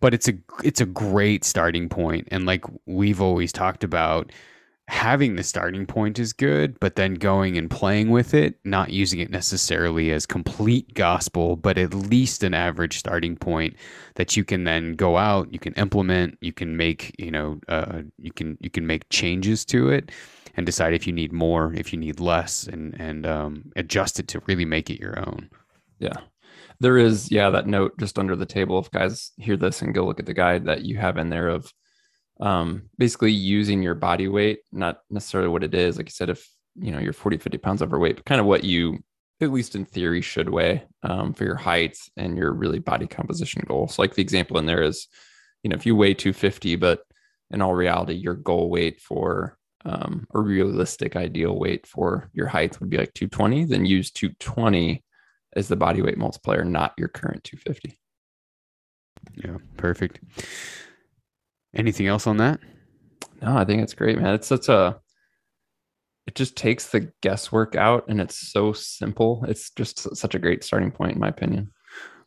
but 0.00 0.12
it's 0.12 0.26
a 0.26 0.32
it's 0.64 0.80
a 0.80 0.86
great 0.86 1.44
starting 1.44 1.88
point 1.88 2.26
and 2.32 2.46
like 2.46 2.64
we've 2.84 3.20
always 3.20 3.52
talked 3.52 3.84
about 3.84 4.32
having 4.88 5.34
the 5.34 5.42
starting 5.42 5.84
point 5.84 6.18
is 6.18 6.32
good, 6.32 6.78
but 6.78 6.94
then 6.94 7.14
going 7.14 7.58
and 7.58 7.68
playing 7.70 8.10
with 8.10 8.34
it, 8.34 8.58
not 8.64 8.90
using 8.90 9.18
it 9.18 9.30
necessarily 9.30 10.12
as 10.12 10.26
complete 10.26 10.94
gospel, 10.94 11.56
but 11.56 11.76
at 11.76 11.92
least 11.92 12.44
an 12.44 12.54
average 12.54 12.98
starting 12.98 13.36
point 13.36 13.74
that 14.14 14.36
you 14.36 14.44
can 14.44 14.64
then 14.64 14.92
go 14.92 15.16
out, 15.16 15.52
you 15.52 15.58
can 15.58 15.72
implement, 15.74 16.38
you 16.40 16.52
can 16.52 16.76
make, 16.76 17.14
you 17.18 17.30
know, 17.30 17.58
uh, 17.68 18.02
you 18.18 18.32
can 18.32 18.56
you 18.60 18.70
can 18.70 18.86
make 18.86 19.08
changes 19.10 19.64
to 19.64 19.88
it 19.88 20.12
and 20.56 20.64
decide 20.64 20.94
if 20.94 21.06
you 21.06 21.12
need 21.12 21.32
more, 21.32 21.74
if 21.74 21.92
you 21.92 21.98
need 21.98 22.20
less, 22.20 22.66
and 22.66 22.94
and 23.00 23.26
um, 23.26 23.72
adjust 23.74 24.20
it 24.20 24.28
to 24.28 24.40
really 24.46 24.64
make 24.64 24.88
it 24.88 25.00
your 25.00 25.18
own. 25.18 25.50
Yeah. 25.98 26.18
There 26.78 26.98
is, 26.98 27.30
yeah, 27.30 27.50
that 27.50 27.66
note 27.66 27.98
just 27.98 28.18
under 28.18 28.36
the 28.36 28.46
table. 28.46 28.78
If 28.78 28.90
guys 28.90 29.32
hear 29.38 29.56
this 29.56 29.82
and 29.82 29.94
go 29.94 30.04
look 30.04 30.20
at 30.20 30.26
the 30.26 30.34
guide 30.34 30.66
that 30.66 30.82
you 30.82 30.98
have 30.98 31.16
in 31.16 31.30
there 31.30 31.48
of 31.48 31.72
um, 32.40 32.88
basically 32.98 33.32
using 33.32 33.82
your 33.82 33.94
body 33.94 34.28
weight, 34.28 34.60
not 34.72 35.00
necessarily 35.10 35.48
what 35.48 35.64
it 35.64 35.74
is. 35.74 35.96
Like 35.96 36.06
you 36.06 36.12
said, 36.12 36.30
if 36.30 36.48
you 36.74 36.92
know 36.92 36.98
you're 36.98 37.12
40, 37.12 37.38
50 37.38 37.58
pounds 37.58 37.82
overweight, 37.82 38.16
but 38.16 38.24
kind 38.24 38.40
of 38.40 38.46
what 38.46 38.64
you, 38.64 38.98
at 39.40 39.52
least 39.52 39.74
in 39.74 39.84
theory, 39.84 40.20
should 40.20 40.50
weigh 40.50 40.84
um, 41.02 41.32
for 41.32 41.44
your 41.44 41.56
height 41.56 41.96
and 42.16 42.36
your 42.36 42.52
really 42.52 42.78
body 42.78 43.06
composition 43.06 43.62
goal. 43.66 43.88
So, 43.88 44.02
like 44.02 44.14
the 44.14 44.22
example 44.22 44.58
in 44.58 44.66
there 44.66 44.82
is, 44.82 45.08
you 45.62 45.70
know, 45.70 45.76
if 45.76 45.86
you 45.86 45.96
weigh 45.96 46.14
250, 46.14 46.76
but 46.76 47.00
in 47.50 47.62
all 47.62 47.74
reality, 47.74 48.14
your 48.14 48.34
goal 48.34 48.70
weight 48.70 49.00
for 49.00 49.56
um, 49.84 50.26
a 50.34 50.40
realistic 50.40 51.16
ideal 51.16 51.56
weight 51.56 51.86
for 51.86 52.28
your 52.32 52.48
height 52.48 52.78
would 52.80 52.90
be 52.90 52.98
like 52.98 53.14
220, 53.14 53.64
then 53.66 53.86
use 53.86 54.10
220 54.10 55.02
as 55.54 55.68
the 55.68 55.76
body 55.76 56.02
weight 56.02 56.18
multiplier, 56.18 56.64
not 56.64 56.92
your 56.98 57.08
current 57.08 57.44
250. 57.44 57.96
Yeah, 59.36 59.56
perfect. 59.76 60.20
Anything 61.76 62.06
else 62.06 62.26
on 62.26 62.38
that? 62.38 62.58
No, 63.42 63.56
I 63.56 63.64
think 63.64 63.82
it's 63.82 63.94
great, 63.94 64.18
man. 64.18 64.34
It's 64.34 64.46
such 64.46 64.68
a 64.68 64.98
it 66.26 66.34
just 66.34 66.56
takes 66.56 66.88
the 66.88 67.12
guesswork 67.20 67.76
out 67.76 68.08
and 68.08 68.20
it's 68.20 68.50
so 68.50 68.72
simple. 68.72 69.44
It's 69.46 69.70
just 69.70 70.16
such 70.16 70.34
a 70.34 70.38
great 70.38 70.64
starting 70.64 70.90
point 70.90 71.12
in 71.12 71.20
my 71.20 71.28
opinion. 71.28 71.70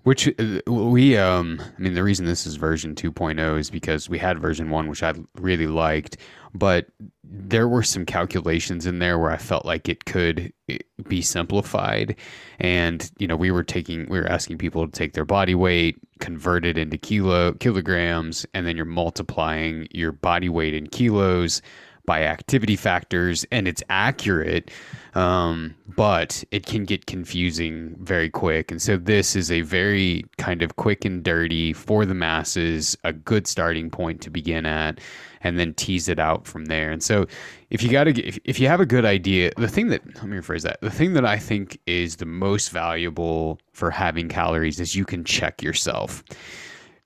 Which 0.04 0.30
uh, 0.40 0.62
we, 0.72 1.18
um, 1.18 1.62
I 1.62 1.82
mean, 1.82 1.94
the 1.94 2.04
reason 2.04 2.26
this 2.26 2.48
is 2.48 2.56
version 2.56 2.96
2.0 2.96 3.60
is 3.60 3.70
because 3.70 4.08
we 4.10 4.18
had 4.18 4.40
version 4.40 4.70
one, 4.70 4.88
which 4.88 5.04
I 5.04 5.14
really 5.36 5.68
liked, 5.68 6.16
but 6.54 6.88
there 7.22 7.68
were 7.68 7.84
some 7.84 8.06
calculations 8.06 8.86
in 8.86 9.00
there 9.00 9.20
where 9.20 9.32
I 9.32 9.38
felt 9.38 9.66
like 9.66 9.90
it 9.90 10.06
could 10.06 10.54
eh, 10.70 10.78
be 11.10 11.22
simplified. 11.22 12.16
And, 12.60 13.12
you 13.18 13.28
know, 13.28 13.36
we 13.36 13.52
were 13.52 13.64
taking, 13.64 14.08
we 14.10 14.20
were 14.20 14.32
asking 14.32 14.58
people 14.58 14.86
to 14.86 14.92
take 14.92 15.14
their 15.14 15.26
body 15.26 15.54
weight, 15.54 16.00
convert 16.20 16.66
it 16.66 16.78
into 16.78 16.98
kilo, 16.98 17.54
kilograms, 17.54 18.46
and 18.54 18.66
then 18.66 18.76
you're 18.76 18.86
multiplying 18.86 19.88
your 19.92 20.12
body 20.12 20.50
weight 20.50 20.74
in 20.74 20.88
kilos 20.88 21.62
by 22.10 22.24
activity 22.24 22.76
factors 22.76 23.46
and 23.52 23.68
it's 23.68 23.84
accurate 23.88 24.72
um, 25.14 25.76
but 25.96 26.44
it 26.50 26.66
can 26.66 26.84
get 26.84 27.06
confusing 27.06 27.96
very 28.00 28.32
quick. 28.32 28.72
And 28.72 28.82
so 28.82 28.98
this 28.98 29.36
is 29.36 29.52
a 29.52 29.62
very 29.62 30.26
kind 30.40 30.64
of 30.64 30.76
quick 30.76 31.06
and 31.06 31.24
dirty 31.24 31.72
for 31.72 32.06
the 32.06 32.16
masses 32.16 32.98
a 33.04 33.14
good 33.14 33.46
starting 33.46 33.92
point 33.92 34.22
to 34.22 34.32
begin 34.32 34.66
at 34.66 35.00
and 35.42 35.60
then 35.60 35.76
tease 35.76 36.10
it 36.10 36.18
out 36.18 36.48
from 36.48 36.66
there. 36.66 36.90
And 36.90 37.04
so 37.04 37.28
if 37.70 37.84
you 37.84 37.90
got 37.90 38.06
to 38.06 38.12
if, 38.26 38.40
if 38.44 38.60
you 38.60 38.68
have 38.68 38.80
a 38.80 38.88
good 38.88 39.06
idea 39.06 39.52
the 39.58 39.68
thing 39.68 39.90
that 39.90 40.04
let 40.16 40.26
me 40.26 40.38
rephrase 40.38 40.64
that. 40.64 40.82
The 40.82 40.90
thing 40.90 41.14
that 41.14 41.26
i 41.26 41.38
think 41.38 41.80
is 41.86 42.16
the 42.16 42.26
most 42.26 42.72
valuable 42.72 43.60
for 43.74 43.92
having 43.92 44.30
calories 44.30 44.80
is 44.80 44.96
you 44.96 45.06
can 45.06 45.24
check 45.24 45.62
yourself 45.62 46.24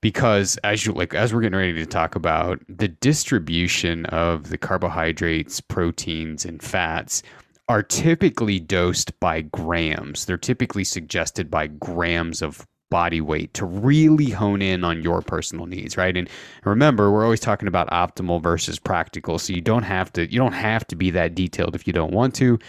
because 0.03 0.57
as 0.65 0.85
you 0.85 0.91
like 0.91 1.13
as 1.13 1.33
we're 1.33 1.39
getting 1.39 1.57
ready 1.57 1.73
to 1.73 1.85
talk 1.85 2.13
about 2.13 2.59
the 2.67 2.89
distribution 2.89 4.05
of 4.07 4.49
the 4.49 4.57
carbohydrates 4.57 5.61
proteins 5.61 6.43
and 6.43 6.61
fats 6.61 7.23
are 7.69 7.81
typically 7.81 8.59
dosed 8.59 9.17
by 9.21 9.39
grams. 9.39 10.25
They're 10.25 10.37
typically 10.37 10.83
suggested 10.83 11.49
by 11.49 11.67
grams 11.67 12.41
of 12.41 12.67
body 12.91 13.21
weight 13.21 13.53
to 13.53 13.65
really 13.65 14.29
hone 14.29 14.61
in 14.61 14.83
on 14.83 15.01
your 15.01 15.21
personal 15.21 15.67
needs 15.67 15.95
right? 15.95 16.17
And 16.17 16.29
remember 16.65 17.09
we're 17.09 17.23
always 17.23 17.39
talking 17.39 17.69
about 17.69 17.89
optimal 17.89 18.43
versus 18.43 18.77
practical 18.79 19.39
so 19.39 19.53
you 19.53 19.61
don't 19.61 19.83
have 19.83 20.11
to 20.13 20.29
you 20.29 20.37
don't 20.37 20.51
have 20.51 20.85
to 20.87 20.97
be 20.97 21.11
that 21.11 21.33
detailed 21.33 21.75
if 21.75 21.87
you 21.87 21.93
don't 21.93 22.11
want 22.11 22.35
to 22.35 22.59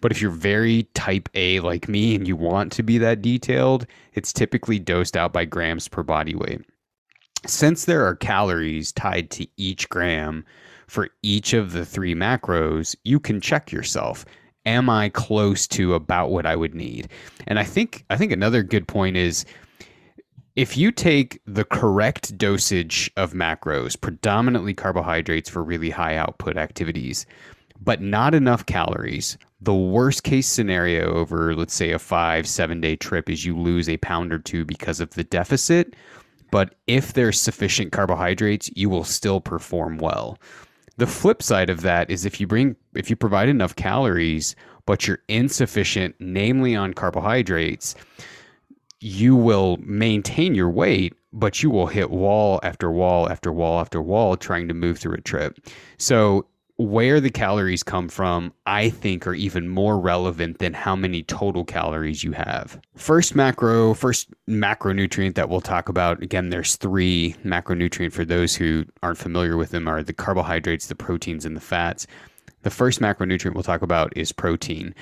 but 0.00 0.12
if 0.12 0.20
you're 0.20 0.30
very 0.30 0.84
type 0.94 1.28
A 1.34 1.60
like 1.60 1.88
me 1.88 2.14
and 2.14 2.26
you 2.26 2.36
want 2.36 2.72
to 2.72 2.82
be 2.82 2.98
that 2.98 3.22
detailed, 3.22 3.86
it's 4.14 4.32
typically 4.32 4.78
dosed 4.78 5.16
out 5.16 5.32
by 5.32 5.44
grams 5.44 5.88
per 5.88 6.02
body 6.02 6.34
weight. 6.34 6.60
Since 7.46 7.84
there 7.84 8.04
are 8.04 8.16
calories 8.16 8.92
tied 8.92 9.30
to 9.30 9.46
each 9.56 9.88
gram 9.88 10.44
for 10.86 11.08
each 11.22 11.52
of 11.52 11.72
the 11.72 11.86
three 11.86 12.14
macros, 12.14 12.96
you 13.04 13.20
can 13.20 13.40
check 13.40 13.72
yourself. 13.72 14.24
Am 14.66 14.90
I 14.90 15.08
close 15.08 15.66
to 15.68 15.94
about 15.94 16.30
what 16.30 16.44
I 16.44 16.56
would 16.56 16.74
need? 16.74 17.08
And 17.46 17.58
I 17.58 17.64
think 17.64 18.04
I 18.10 18.16
think 18.16 18.32
another 18.32 18.62
good 18.62 18.86
point 18.86 19.16
is 19.16 19.46
if 20.56 20.76
you 20.76 20.92
take 20.92 21.40
the 21.46 21.64
correct 21.64 22.36
dosage 22.36 23.10
of 23.16 23.32
macros, 23.32 23.98
predominantly 23.98 24.74
carbohydrates 24.74 25.48
for 25.48 25.62
really 25.62 25.90
high 25.90 26.16
output 26.16 26.56
activities, 26.56 27.24
but 27.80 28.02
not 28.02 28.34
enough 28.34 28.66
calories, 28.66 29.38
the 29.60 29.74
worst 29.74 30.22
case 30.22 30.46
scenario 30.46 31.14
over, 31.14 31.54
let's 31.54 31.74
say, 31.74 31.90
a 31.90 31.98
five, 31.98 32.46
seven 32.46 32.80
day 32.80 32.96
trip 32.96 33.28
is 33.28 33.44
you 33.44 33.56
lose 33.56 33.88
a 33.88 33.98
pound 33.98 34.32
or 34.32 34.38
two 34.38 34.64
because 34.64 35.00
of 35.00 35.10
the 35.10 35.24
deficit. 35.24 35.94
But 36.50 36.74
if 36.86 37.12
there's 37.12 37.40
sufficient 37.40 37.92
carbohydrates, 37.92 38.70
you 38.74 38.88
will 38.88 39.04
still 39.04 39.40
perform 39.40 39.98
well. 39.98 40.38
The 40.96 41.06
flip 41.06 41.42
side 41.42 41.70
of 41.70 41.82
that 41.82 42.10
is 42.10 42.24
if 42.24 42.40
you 42.40 42.46
bring, 42.46 42.76
if 42.94 43.08
you 43.08 43.16
provide 43.16 43.48
enough 43.48 43.76
calories, 43.76 44.56
but 44.86 45.06
you're 45.06 45.20
insufficient, 45.28 46.16
namely 46.18 46.74
on 46.74 46.94
carbohydrates, 46.94 47.94
you 49.00 49.36
will 49.36 49.78
maintain 49.78 50.54
your 50.54 50.68
weight, 50.68 51.14
but 51.32 51.62
you 51.62 51.70
will 51.70 51.86
hit 51.86 52.10
wall 52.10 52.60
after 52.62 52.90
wall 52.90 53.30
after 53.30 53.52
wall 53.52 53.80
after 53.80 54.02
wall 54.02 54.36
trying 54.36 54.68
to 54.68 54.74
move 54.74 54.98
through 54.98 55.14
a 55.14 55.20
trip. 55.20 55.58
So 55.96 56.46
where 56.80 57.20
the 57.20 57.30
calories 57.30 57.82
come 57.82 58.08
from, 58.08 58.54
I 58.64 58.88
think, 58.88 59.26
are 59.26 59.34
even 59.34 59.68
more 59.68 60.00
relevant 60.00 60.60
than 60.60 60.72
how 60.72 60.96
many 60.96 61.22
total 61.22 61.62
calories 61.62 62.24
you 62.24 62.32
have. 62.32 62.80
First 62.96 63.36
macro, 63.36 63.92
first 63.92 64.30
macronutrient 64.48 65.34
that 65.34 65.50
we'll 65.50 65.60
talk 65.60 65.90
about. 65.90 66.22
Again, 66.22 66.48
there's 66.48 66.76
three 66.76 67.36
macronutrient 67.44 68.14
for 68.14 68.24
those 68.24 68.56
who 68.56 68.86
aren't 69.02 69.18
familiar 69.18 69.58
with 69.58 69.72
them 69.72 69.86
are 69.86 70.02
the 70.02 70.14
carbohydrates, 70.14 70.86
the 70.86 70.94
proteins, 70.94 71.44
and 71.44 71.54
the 71.54 71.60
fats. 71.60 72.06
The 72.62 72.70
first 72.70 73.00
macronutrient 73.00 73.52
we'll 73.52 73.62
talk 73.62 73.82
about 73.82 74.16
is 74.16 74.32
protein. 74.32 74.94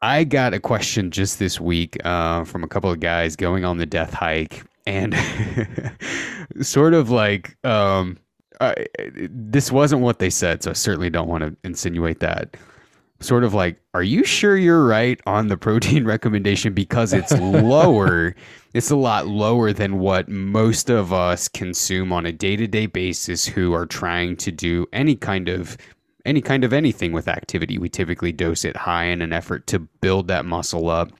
I 0.00 0.24
got 0.24 0.54
a 0.54 0.60
question 0.60 1.10
just 1.10 1.38
this 1.38 1.60
week 1.60 1.98
uh, 2.06 2.44
from 2.44 2.64
a 2.64 2.68
couple 2.68 2.90
of 2.90 3.00
guys 3.00 3.36
going 3.36 3.66
on 3.66 3.76
the 3.76 3.86
death 3.86 4.14
hike 4.14 4.64
and 4.86 5.14
sort 6.62 6.94
of 6.94 7.10
like 7.10 7.54
um, 7.64 8.16
uh, 8.60 8.74
this 9.30 9.70
wasn't 9.70 10.02
what 10.02 10.18
they 10.18 10.30
said, 10.30 10.62
so 10.62 10.70
I 10.70 10.74
certainly 10.74 11.10
don't 11.10 11.28
want 11.28 11.44
to 11.44 11.56
insinuate 11.64 12.20
that. 12.20 12.56
Sort 13.20 13.44
of 13.44 13.54
like, 13.54 13.80
are 13.94 14.02
you 14.02 14.24
sure 14.24 14.56
you're 14.56 14.86
right 14.86 15.20
on 15.26 15.48
the 15.48 15.56
protein 15.56 16.04
recommendation 16.04 16.72
because 16.72 17.12
it's 17.12 17.32
lower? 17.32 18.34
it's 18.74 18.90
a 18.90 18.96
lot 18.96 19.26
lower 19.26 19.72
than 19.72 19.98
what 19.98 20.28
most 20.28 20.90
of 20.90 21.12
us 21.12 21.48
consume 21.48 22.12
on 22.12 22.26
a 22.26 22.32
day-to-day 22.32 22.86
basis 22.86 23.46
who 23.46 23.72
are 23.72 23.86
trying 23.86 24.36
to 24.36 24.52
do 24.52 24.86
any 24.92 25.16
kind 25.16 25.48
of 25.48 25.76
any 26.26 26.40
kind 26.40 26.64
of 26.64 26.72
anything 26.72 27.12
with 27.12 27.28
activity. 27.28 27.78
We 27.78 27.88
typically 27.88 28.32
dose 28.32 28.64
it 28.64 28.76
high 28.76 29.04
in 29.04 29.22
an 29.22 29.32
effort 29.32 29.66
to 29.68 29.78
build 29.78 30.26
that 30.28 30.44
muscle 30.44 30.90
up 30.90 31.12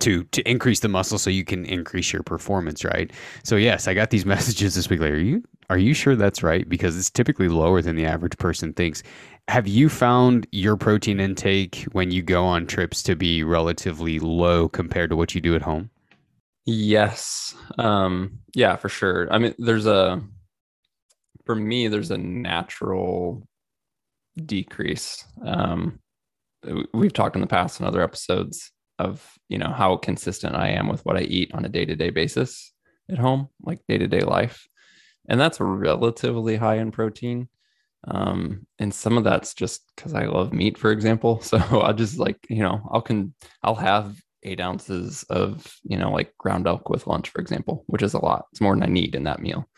to 0.00 0.24
to 0.24 0.48
increase 0.48 0.80
the 0.80 0.88
muscle 0.88 1.18
so 1.18 1.30
you 1.30 1.44
can 1.44 1.64
increase 1.64 2.12
your 2.12 2.22
performance, 2.22 2.84
right? 2.84 3.10
So 3.42 3.56
yes, 3.56 3.88
I 3.88 3.94
got 3.94 4.10
these 4.10 4.26
messages 4.34 4.74
this 4.74 4.88
week. 4.88 5.00
Like, 5.00 5.12
are 5.12 5.16
you 5.16 5.42
are 5.70 5.78
you 5.78 5.94
sure 5.94 6.16
that's 6.16 6.42
right? 6.42 6.68
Because 6.68 6.96
it's 6.96 7.10
typically 7.10 7.48
lower 7.48 7.80
than 7.82 7.96
the 7.96 8.06
average 8.06 8.36
person 8.38 8.72
thinks. 8.72 9.02
Have 9.48 9.66
you 9.66 9.88
found 9.88 10.46
your 10.52 10.76
protein 10.76 11.20
intake 11.20 11.86
when 11.92 12.10
you 12.10 12.22
go 12.22 12.44
on 12.44 12.66
trips 12.66 13.02
to 13.04 13.14
be 13.14 13.44
relatively 13.44 14.18
low 14.18 14.68
compared 14.68 15.10
to 15.10 15.16
what 15.16 15.34
you 15.34 15.40
do 15.40 15.54
at 15.54 15.62
home? 15.62 15.90
Yes. 16.66 17.54
Um, 17.78 18.38
yeah, 18.54 18.76
for 18.76 18.88
sure. 18.88 19.30
I 19.30 19.38
mean, 19.38 19.54
there's 19.58 19.86
a 19.86 20.22
for 21.44 21.54
me, 21.54 21.88
there's 21.88 22.10
a 22.10 22.16
natural 22.16 23.46
decrease. 24.44 25.24
Um, 25.44 26.00
we've 26.94 27.12
talked 27.12 27.36
in 27.36 27.42
the 27.42 27.46
past 27.46 27.80
in 27.80 27.86
other 27.86 28.00
episodes 28.00 28.72
of 28.98 29.26
you 29.48 29.58
know 29.58 29.70
how 29.70 29.96
consistent 29.96 30.54
I 30.54 30.70
am 30.70 30.88
with 30.88 31.04
what 31.04 31.16
I 31.16 31.22
eat 31.22 31.52
on 31.54 31.64
a 31.64 31.68
day 31.68 31.84
to 31.84 31.96
day 31.96 32.10
basis 32.10 32.72
at 33.10 33.18
home, 33.18 33.48
like 33.62 33.80
day 33.88 33.98
to 33.98 34.06
day 34.06 34.20
life, 34.20 34.66
and 35.28 35.40
that's 35.40 35.60
relatively 35.60 36.56
high 36.56 36.76
in 36.76 36.90
protein. 36.90 37.48
Um, 38.06 38.66
and 38.78 38.92
some 38.92 39.16
of 39.16 39.24
that's 39.24 39.54
just 39.54 39.82
because 39.96 40.14
I 40.14 40.26
love 40.26 40.52
meat, 40.52 40.78
for 40.78 40.92
example. 40.92 41.40
So 41.42 41.58
I 41.82 41.92
just 41.92 42.18
like 42.18 42.38
you 42.48 42.62
know 42.62 42.80
I'll 42.90 43.02
can 43.02 43.34
I'll 43.62 43.74
have 43.74 44.16
eight 44.42 44.60
ounces 44.60 45.24
of 45.24 45.74
you 45.82 45.96
know 45.96 46.10
like 46.10 46.36
ground 46.38 46.66
elk 46.66 46.88
with 46.88 47.06
lunch, 47.06 47.30
for 47.30 47.40
example, 47.40 47.84
which 47.86 48.02
is 48.02 48.14
a 48.14 48.24
lot. 48.24 48.46
It's 48.52 48.60
more 48.60 48.74
than 48.74 48.82
I 48.82 48.86
need 48.86 49.14
in 49.14 49.24
that 49.24 49.40
meal. 49.40 49.68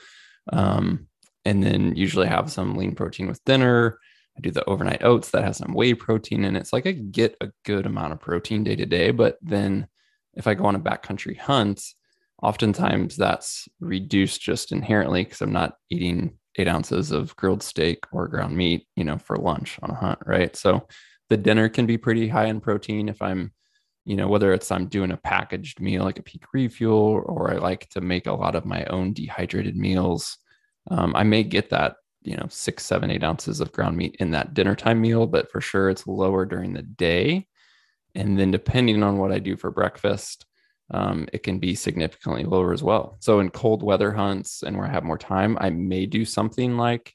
Um, 0.52 1.08
and 1.44 1.62
then 1.62 1.94
usually 1.94 2.26
have 2.26 2.50
some 2.50 2.76
lean 2.76 2.94
protein 2.94 3.28
with 3.28 3.44
dinner 3.44 3.98
I 4.36 4.40
do 4.40 4.50
the 4.50 4.64
overnight 4.68 5.02
oats 5.02 5.30
that 5.30 5.44
has 5.44 5.58
some 5.58 5.72
whey 5.72 5.94
protein 5.94 6.44
and 6.44 6.56
it's 6.56 6.72
like 6.72 6.86
I 6.86 6.92
get 6.92 7.36
a 7.40 7.50
good 7.64 7.86
amount 7.86 8.12
of 8.12 8.20
protein 8.20 8.64
day 8.64 8.76
to 8.76 8.86
day. 8.86 9.10
But 9.10 9.38
then 9.42 9.88
if 10.34 10.46
I 10.46 10.54
go 10.54 10.66
on 10.66 10.76
a 10.76 10.80
backcountry 10.80 11.38
hunt, 11.38 11.82
oftentimes 12.42 13.16
that's 13.16 13.68
reduced 13.80 14.42
just 14.42 14.72
inherently 14.72 15.24
because 15.24 15.40
I'm 15.40 15.52
not 15.52 15.74
eating 15.90 16.38
eight 16.56 16.68
ounces 16.68 17.10
of 17.10 17.34
grilled 17.36 17.62
steak 17.62 18.04
or 18.12 18.28
ground 18.28 18.56
meat, 18.56 18.86
you 18.96 19.04
know, 19.04 19.18
for 19.18 19.36
lunch 19.36 19.78
on 19.82 19.90
a 19.90 19.94
hunt, 19.94 20.18
right? 20.26 20.54
So 20.54 20.86
the 21.28 21.36
dinner 21.36 21.68
can 21.68 21.86
be 21.86 21.98
pretty 21.98 22.28
high 22.28 22.46
in 22.46 22.60
protein 22.60 23.08
if 23.08 23.20
I'm, 23.20 23.52
you 24.04 24.16
know, 24.16 24.28
whether 24.28 24.52
it's 24.52 24.70
I'm 24.70 24.86
doing 24.86 25.10
a 25.10 25.16
packaged 25.16 25.80
meal 25.80 26.04
like 26.04 26.18
a 26.18 26.22
peak 26.22 26.44
refuel 26.52 27.22
or 27.26 27.52
I 27.52 27.56
like 27.56 27.88
to 27.90 28.00
make 28.00 28.26
a 28.26 28.32
lot 28.32 28.54
of 28.54 28.64
my 28.64 28.84
own 28.84 29.12
dehydrated 29.12 29.76
meals. 29.76 30.38
Um, 30.90 31.14
I 31.16 31.24
may 31.24 31.42
get 31.42 31.70
that, 31.70 31.96
you 32.26 32.36
know, 32.36 32.46
six, 32.48 32.84
seven, 32.84 33.10
eight 33.10 33.24
ounces 33.24 33.60
of 33.60 33.72
ground 33.72 33.96
meat 33.96 34.16
in 34.18 34.30
that 34.32 34.54
dinner 34.54 34.74
time 34.74 35.00
meal, 35.00 35.26
but 35.26 35.50
for 35.50 35.60
sure 35.60 35.88
it's 35.88 36.06
lower 36.06 36.44
during 36.44 36.72
the 36.72 36.82
day. 36.82 37.46
And 38.14 38.38
then 38.38 38.50
depending 38.50 39.02
on 39.02 39.18
what 39.18 39.32
I 39.32 39.38
do 39.38 39.56
for 39.56 39.70
breakfast, 39.70 40.46
um, 40.90 41.28
it 41.32 41.42
can 41.42 41.58
be 41.58 41.74
significantly 41.74 42.44
lower 42.44 42.72
as 42.72 42.82
well. 42.82 43.16
So 43.20 43.40
in 43.40 43.50
cold 43.50 43.82
weather 43.82 44.12
hunts 44.12 44.62
and 44.62 44.76
where 44.76 44.86
I 44.86 44.90
have 44.90 45.04
more 45.04 45.18
time, 45.18 45.56
I 45.60 45.70
may 45.70 46.06
do 46.06 46.24
something 46.24 46.76
like 46.76 47.12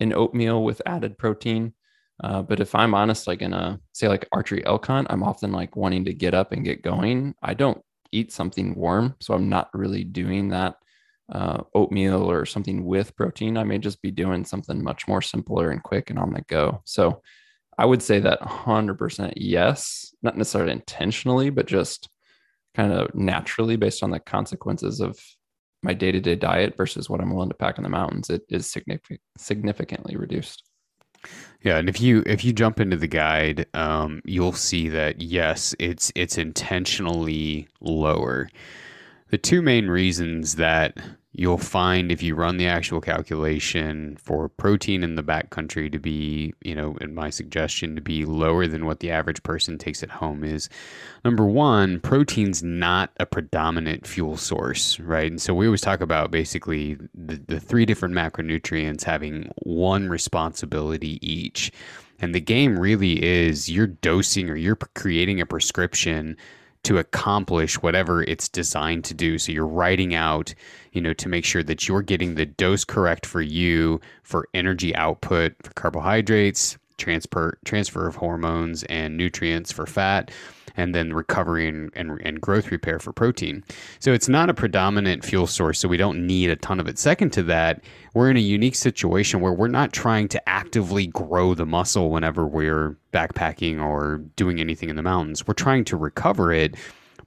an 0.00 0.12
oatmeal 0.12 0.64
with 0.64 0.82
added 0.86 1.18
protein. 1.18 1.74
Uh, 2.22 2.42
but 2.42 2.60
if 2.60 2.74
I'm 2.74 2.94
honest, 2.94 3.26
like 3.26 3.42
in 3.42 3.52
a 3.52 3.80
say 3.92 4.08
like 4.08 4.28
archery 4.32 4.64
elk 4.66 4.86
hunt, 4.86 5.08
I'm 5.10 5.22
often 5.22 5.52
like 5.52 5.76
wanting 5.76 6.04
to 6.06 6.14
get 6.14 6.34
up 6.34 6.52
and 6.52 6.64
get 6.64 6.82
going. 6.82 7.34
I 7.42 7.54
don't 7.54 7.82
eat 8.12 8.32
something 8.32 8.74
warm, 8.74 9.14
so 9.20 9.34
I'm 9.34 9.48
not 9.48 9.70
really 9.74 10.04
doing 10.04 10.48
that 10.48 10.76
uh, 11.32 11.62
oatmeal 11.74 12.30
or 12.30 12.46
something 12.46 12.84
with 12.84 13.16
protein. 13.16 13.56
I 13.56 13.64
may 13.64 13.78
just 13.78 14.00
be 14.02 14.10
doing 14.10 14.44
something 14.44 14.82
much 14.82 15.08
more 15.08 15.22
simpler 15.22 15.70
and 15.70 15.82
quick 15.82 16.10
and 16.10 16.18
on 16.18 16.32
the 16.32 16.42
go. 16.42 16.82
So 16.84 17.22
I 17.78 17.86
would 17.86 18.02
say 18.02 18.20
that 18.20 18.40
100% 18.40 19.32
yes, 19.36 20.14
not 20.22 20.36
necessarily 20.36 20.72
intentionally, 20.72 21.50
but 21.50 21.66
just 21.66 22.08
kind 22.74 22.92
of 22.92 23.14
naturally 23.14 23.76
based 23.76 24.02
on 24.02 24.10
the 24.10 24.20
consequences 24.20 25.00
of 25.00 25.18
my 25.82 25.94
day-to-day 25.94 26.36
diet 26.36 26.76
versus 26.76 27.10
what 27.10 27.20
I'm 27.20 27.32
willing 27.32 27.48
to 27.48 27.56
pack 27.56 27.78
in 27.78 27.82
the 27.82 27.90
mountains, 27.90 28.30
it 28.30 28.42
is 28.48 28.70
significant, 28.70 29.20
significantly 29.36 30.16
reduced. 30.16 30.62
Yeah, 31.62 31.78
and 31.78 31.88
if 31.88 32.00
you 32.00 32.24
if 32.26 32.44
you 32.44 32.52
jump 32.52 32.80
into 32.80 32.96
the 32.96 33.06
guide, 33.06 33.66
um, 33.74 34.22
you'll 34.24 34.52
see 34.52 34.88
that 34.88 35.22
yes, 35.22 35.74
it's 35.78 36.10
it's 36.16 36.36
intentionally 36.36 37.68
lower. 37.80 38.48
The 39.30 39.38
two 39.38 39.62
main 39.62 39.86
reasons 39.86 40.56
that 40.56 40.98
you'll 41.34 41.58
find 41.58 42.12
if 42.12 42.22
you 42.22 42.34
run 42.34 42.58
the 42.58 42.66
actual 42.66 43.00
calculation 43.00 44.16
for 44.16 44.48
protein 44.48 45.02
in 45.02 45.14
the 45.14 45.22
backcountry 45.22 45.90
to 45.90 45.98
be, 45.98 46.52
you 46.60 46.74
know, 46.74 46.94
in 47.00 47.14
my 47.14 47.30
suggestion, 47.30 47.96
to 47.96 48.02
be 48.02 48.24
lower 48.26 48.66
than 48.66 48.84
what 48.84 49.00
the 49.00 49.10
average 49.10 49.42
person 49.42 49.78
takes 49.78 50.02
at 50.02 50.10
home 50.10 50.44
is 50.44 50.68
number 51.24 51.46
one, 51.46 52.00
protein's 52.00 52.62
not 52.62 53.10
a 53.18 53.24
predominant 53.24 54.06
fuel 54.06 54.36
source, 54.36 55.00
right? 55.00 55.30
And 55.30 55.40
so 55.40 55.54
we 55.54 55.66
always 55.66 55.80
talk 55.80 56.02
about 56.02 56.30
basically 56.30 56.98
the, 57.14 57.36
the 57.36 57.60
three 57.60 57.86
different 57.86 58.14
macronutrients 58.14 59.04
having 59.04 59.50
one 59.62 60.08
responsibility 60.08 61.18
each. 61.26 61.72
And 62.20 62.34
the 62.34 62.40
game 62.40 62.78
really 62.78 63.22
is 63.22 63.70
you're 63.70 63.86
dosing 63.86 64.50
or 64.50 64.56
you're 64.56 64.76
creating 64.76 65.40
a 65.40 65.46
prescription 65.46 66.36
to 66.84 66.98
accomplish 66.98 67.80
whatever 67.80 68.22
it's 68.24 68.48
designed 68.48 69.04
to 69.04 69.14
do. 69.14 69.38
So 69.38 69.52
you're 69.52 69.66
writing 69.66 70.14
out, 70.14 70.54
you 70.92 71.00
know, 71.00 71.12
to 71.14 71.28
make 71.28 71.44
sure 71.44 71.62
that 71.62 71.88
you're 71.88 72.02
getting 72.02 72.34
the 72.34 72.46
dose 72.46 72.84
correct 72.84 73.26
for 73.26 73.40
you 73.42 74.00
for 74.22 74.48
energy 74.54 74.94
output 74.94 75.54
for 75.62 75.72
carbohydrates, 75.72 76.78
transfer 76.98 77.58
transfer 77.64 78.06
of 78.06 78.16
hormones 78.16 78.84
and 78.84 79.16
nutrients 79.16 79.72
for 79.72 79.86
fat 79.86 80.30
and 80.76 80.94
then 80.94 81.12
recovery 81.12 81.68
and, 81.68 81.90
and, 81.94 82.18
and, 82.22 82.40
growth 82.40 82.70
repair 82.70 82.98
for 82.98 83.12
protein. 83.12 83.62
So 83.98 84.12
it's 84.12 84.28
not 84.28 84.48
a 84.48 84.54
predominant 84.54 85.24
fuel 85.24 85.46
source, 85.46 85.78
so 85.78 85.88
we 85.88 85.98
don't 85.98 86.26
need 86.26 86.48
a 86.48 86.56
ton 86.56 86.80
of 86.80 86.88
it. 86.88 86.98
Second 86.98 87.30
to 87.34 87.42
that, 87.44 87.82
we're 88.14 88.30
in 88.30 88.38
a 88.38 88.40
unique 88.40 88.74
situation 88.74 89.40
where 89.40 89.52
we're 89.52 89.68
not 89.68 89.92
trying 89.92 90.28
to 90.28 90.48
actively 90.48 91.08
grow 91.08 91.54
the 91.54 91.66
muscle 91.66 92.10
whenever 92.10 92.46
we're 92.46 92.96
backpacking 93.12 93.82
or 93.82 94.18
doing 94.36 94.60
anything 94.60 94.88
in 94.88 94.96
the 94.96 95.02
mountains. 95.02 95.46
We're 95.46 95.54
trying 95.54 95.84
to 95.84 95.96
recover 95.96 96.52
it, 96.52 96.74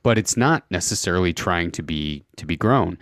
but 0.02 0.18
it's 0.18 0.36
not 0.36 0.64
necessarily 0.72 1.34
trying 1.34 1.72
to 1.72 1.84
be 1.84 2.24
to 2.38 2.46
be 2.46 2.58
grown. 2.58 2.98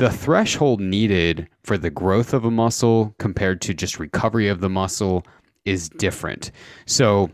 The 0.00 0.08
threshold 0.10 0.80
needed 0.80 1.46
for 1.62 1.76
the 1.76 1.90
growth 1.90 2.32
of 2.32 2.46
a 2.46 2.50
muscle 2.50 3.14
compared 3.18 3.60
to 3.60 3.74
just 3.74 3.98
recovery 3.98 4.48
of 4.48 4.62
the 4.62 4.70
muscle 4.70 5.26
is 5.66 5.90
different. 5.90 6.52
So 6.86 7.28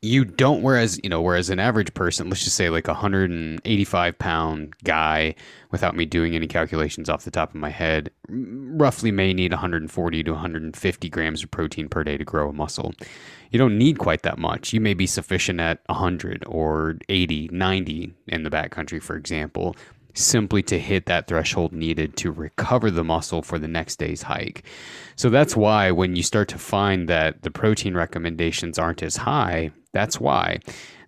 you 0.00 0.24
don't 0.24 0.62
whereas 0.62 1.00
you 1.02 1.10
know 1.10 1.20
whereas 1.20 1.50
an 1.50 1.58
average 1.58 1.92
person 1.94 2.28
let's 2.28 2.44
just 2.44 2.54
say 2.54 2.70
like 2.70 2.86
a 2.86 2.92
185 2.92 4.18
pound 4.18 4.72
guy 4.84 5.34
without 5.72 5.96
me 5.96 6.04
doing 6.04 6.36
any 6.36 6.46
calculations 6.46 7.08
off 7.08 7.24
the 7.24 7.30
top 7.30 7.48
of 7.48 7.56
my 7.56 7.70
head 7.70 8.08
roughly 8.28 9.10
may 9.10 9.32
need 9.32 9.50
140 9.50 10.22
to 10.22 10.30
150 10.30 11.08
grams 11.08 11.42
of 11.42 11.50
protein 11.50 11.88
per 11.88 12.04
day 12.04 12.16
to 12.16 12.24
grow 12.24 12.50
a 12.50 12.52
muscle. 12.52 12.92
You 13.50 13.58
don't 13.58 13.76
need 13.76 13.98
quite 13.98 14.22
that 14.22 14.38
much. 14.38 14.72
You 14.72 14.80
may 14.80 14.94
be 14.94 15.08
sufficient 15.08 15.58
at 15.58 15.80
100 15.86 16.44
or 16.46 16.98
80 17.08 17.48
90 17.50 18.14
in 18.28 18.44
the 18.44 18.50
backcountry 18.50 19.02
for 19.02 19.16
example 19.16 19.74
simply 20.14 20.62
to 20.62 20.78
hit 20.78 21.06
that 21.06 21.26
threshold 21.26 21.72
needed 21.72 22.16
to 22.16 22.30
recover 22.30 22.90
the 22.90 23.04
muscle 23.04 23.42
for 23.42 23.58
the 23.58 23.68
next 23.68 23.96
day's 23.96 24.22
hike. 24.22 24.64
So 25.16 25.28
that's 25.28 25.56
why 25.56 25.90
when 25.90 26.16
you 26.16 26.22
start 26.22 26.48
to 26.48 26.58
find 26.58 27.08
that 27.08 27.42
the 27.42 27.50
protein 27.50 27.94
recommendations 27.94 28.78
aren't 28.78 29.02
as 29.02 29.16
high, 29.16 29.70
that's 29.92 30.20
why. 30.20 30.60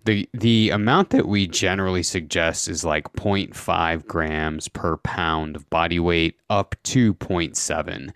The, 0.05 0.29
the 0.33 0.69
amount 0.69 1.09
that 1.09 1.27
we 1.27 1.47
generally 1.47 2.03
suggest 2.03 2.69
is 2.69 2.85
like 2.85 3.11
0.5 3.13 4.05
grams 4.07 4.67
per 4.69 4.97
pound 4.97 5.55
of 5.55 5.69
body 5.69 5.99
weight 5.99 6.39
up 6.49 6.75
to 6.83 7.13
0.7. 7.15 8.11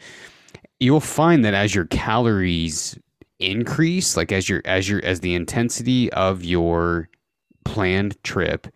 You'll 0.80 0.99
find 0.99 1.43
that 1.43 1.54
as 1.54 1.75
your 1.75 1.86
calories 1.86 2.97
increase, 3.39 4.15
like 4.15 4.32
as 4.32 4.47
your 4.47 4.62
as 4.65 4.88
your 4.88 5.04
as 5.04 5.19
the 5.19 5.36
intensity 5.36 6.12
of 6.13 6.43
your 6.43 7.10
planned 7.65 8.21
trip 8.23 8.67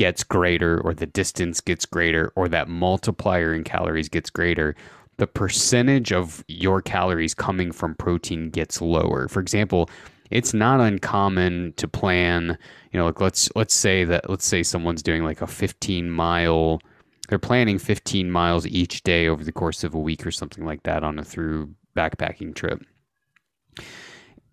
gets 0.00 0.24
greater 0.24 0.80
or 0.80 0.94
the 0.94 1.04
distance 1.04 1.60
gets 1.60 1.84
greater 1.84 2.32
or 2.34 2.48
that 2.48 2.68
multiplier 2.68 3.52
in 3.52 3.62
calories 3.62 4.08
gets 4.08 4.30
greater, 4.30 4.74
the 5.18 5.26
percentage 5.26 6.10
of 6.10 6.42
your 6.48 6.80
calories 6.80 7.34
coming 7.34 7.70
from 7.70 7.94
protein 7.96 8.48
gets 8.48 8.80
lower. 8.80 9.28
For 9.28 9.40
example, 9.40 9.90
it's 10.30 10.54
not 10.54 10.80
uncommon 10.80 11.74
to 11.76 11.86
plan, 11.86 12.56
you 12.92 12.98
know, 12.98 13.04
like 13.04 13.20
let's 13.20 13.50
let's 13.54 13.74
say 13.74 14.04
that 14.04 14.30
let's 14.30 14.46
say 14.46 14.62
someone's 14.62 15.02
doing 15.02 15.22
like 15.22 15.42
a 15.42 15.46
15 15.46 16.10
mile 16.10 16.80
they're 17.28 17.38
planning 17.38 17.78
15 17.78 18.30
miles 18.30 18.66
each 18.66 19.02
day 19.02 19.28
over 19.28 19.44
the 19.44 19.52
course 19.52 19.84
of 19.84 19.92
a 19.92 19.98
week 19.98 20.26
or 20.26 20.30
something 20.30 20.64
like 20.64 20.82
that 20.84 21.04
on 21.04 21.18
a 21.18 21.24
through 21.24 21.74
backpacking 21.94 22.54
trip. 22.54 22.82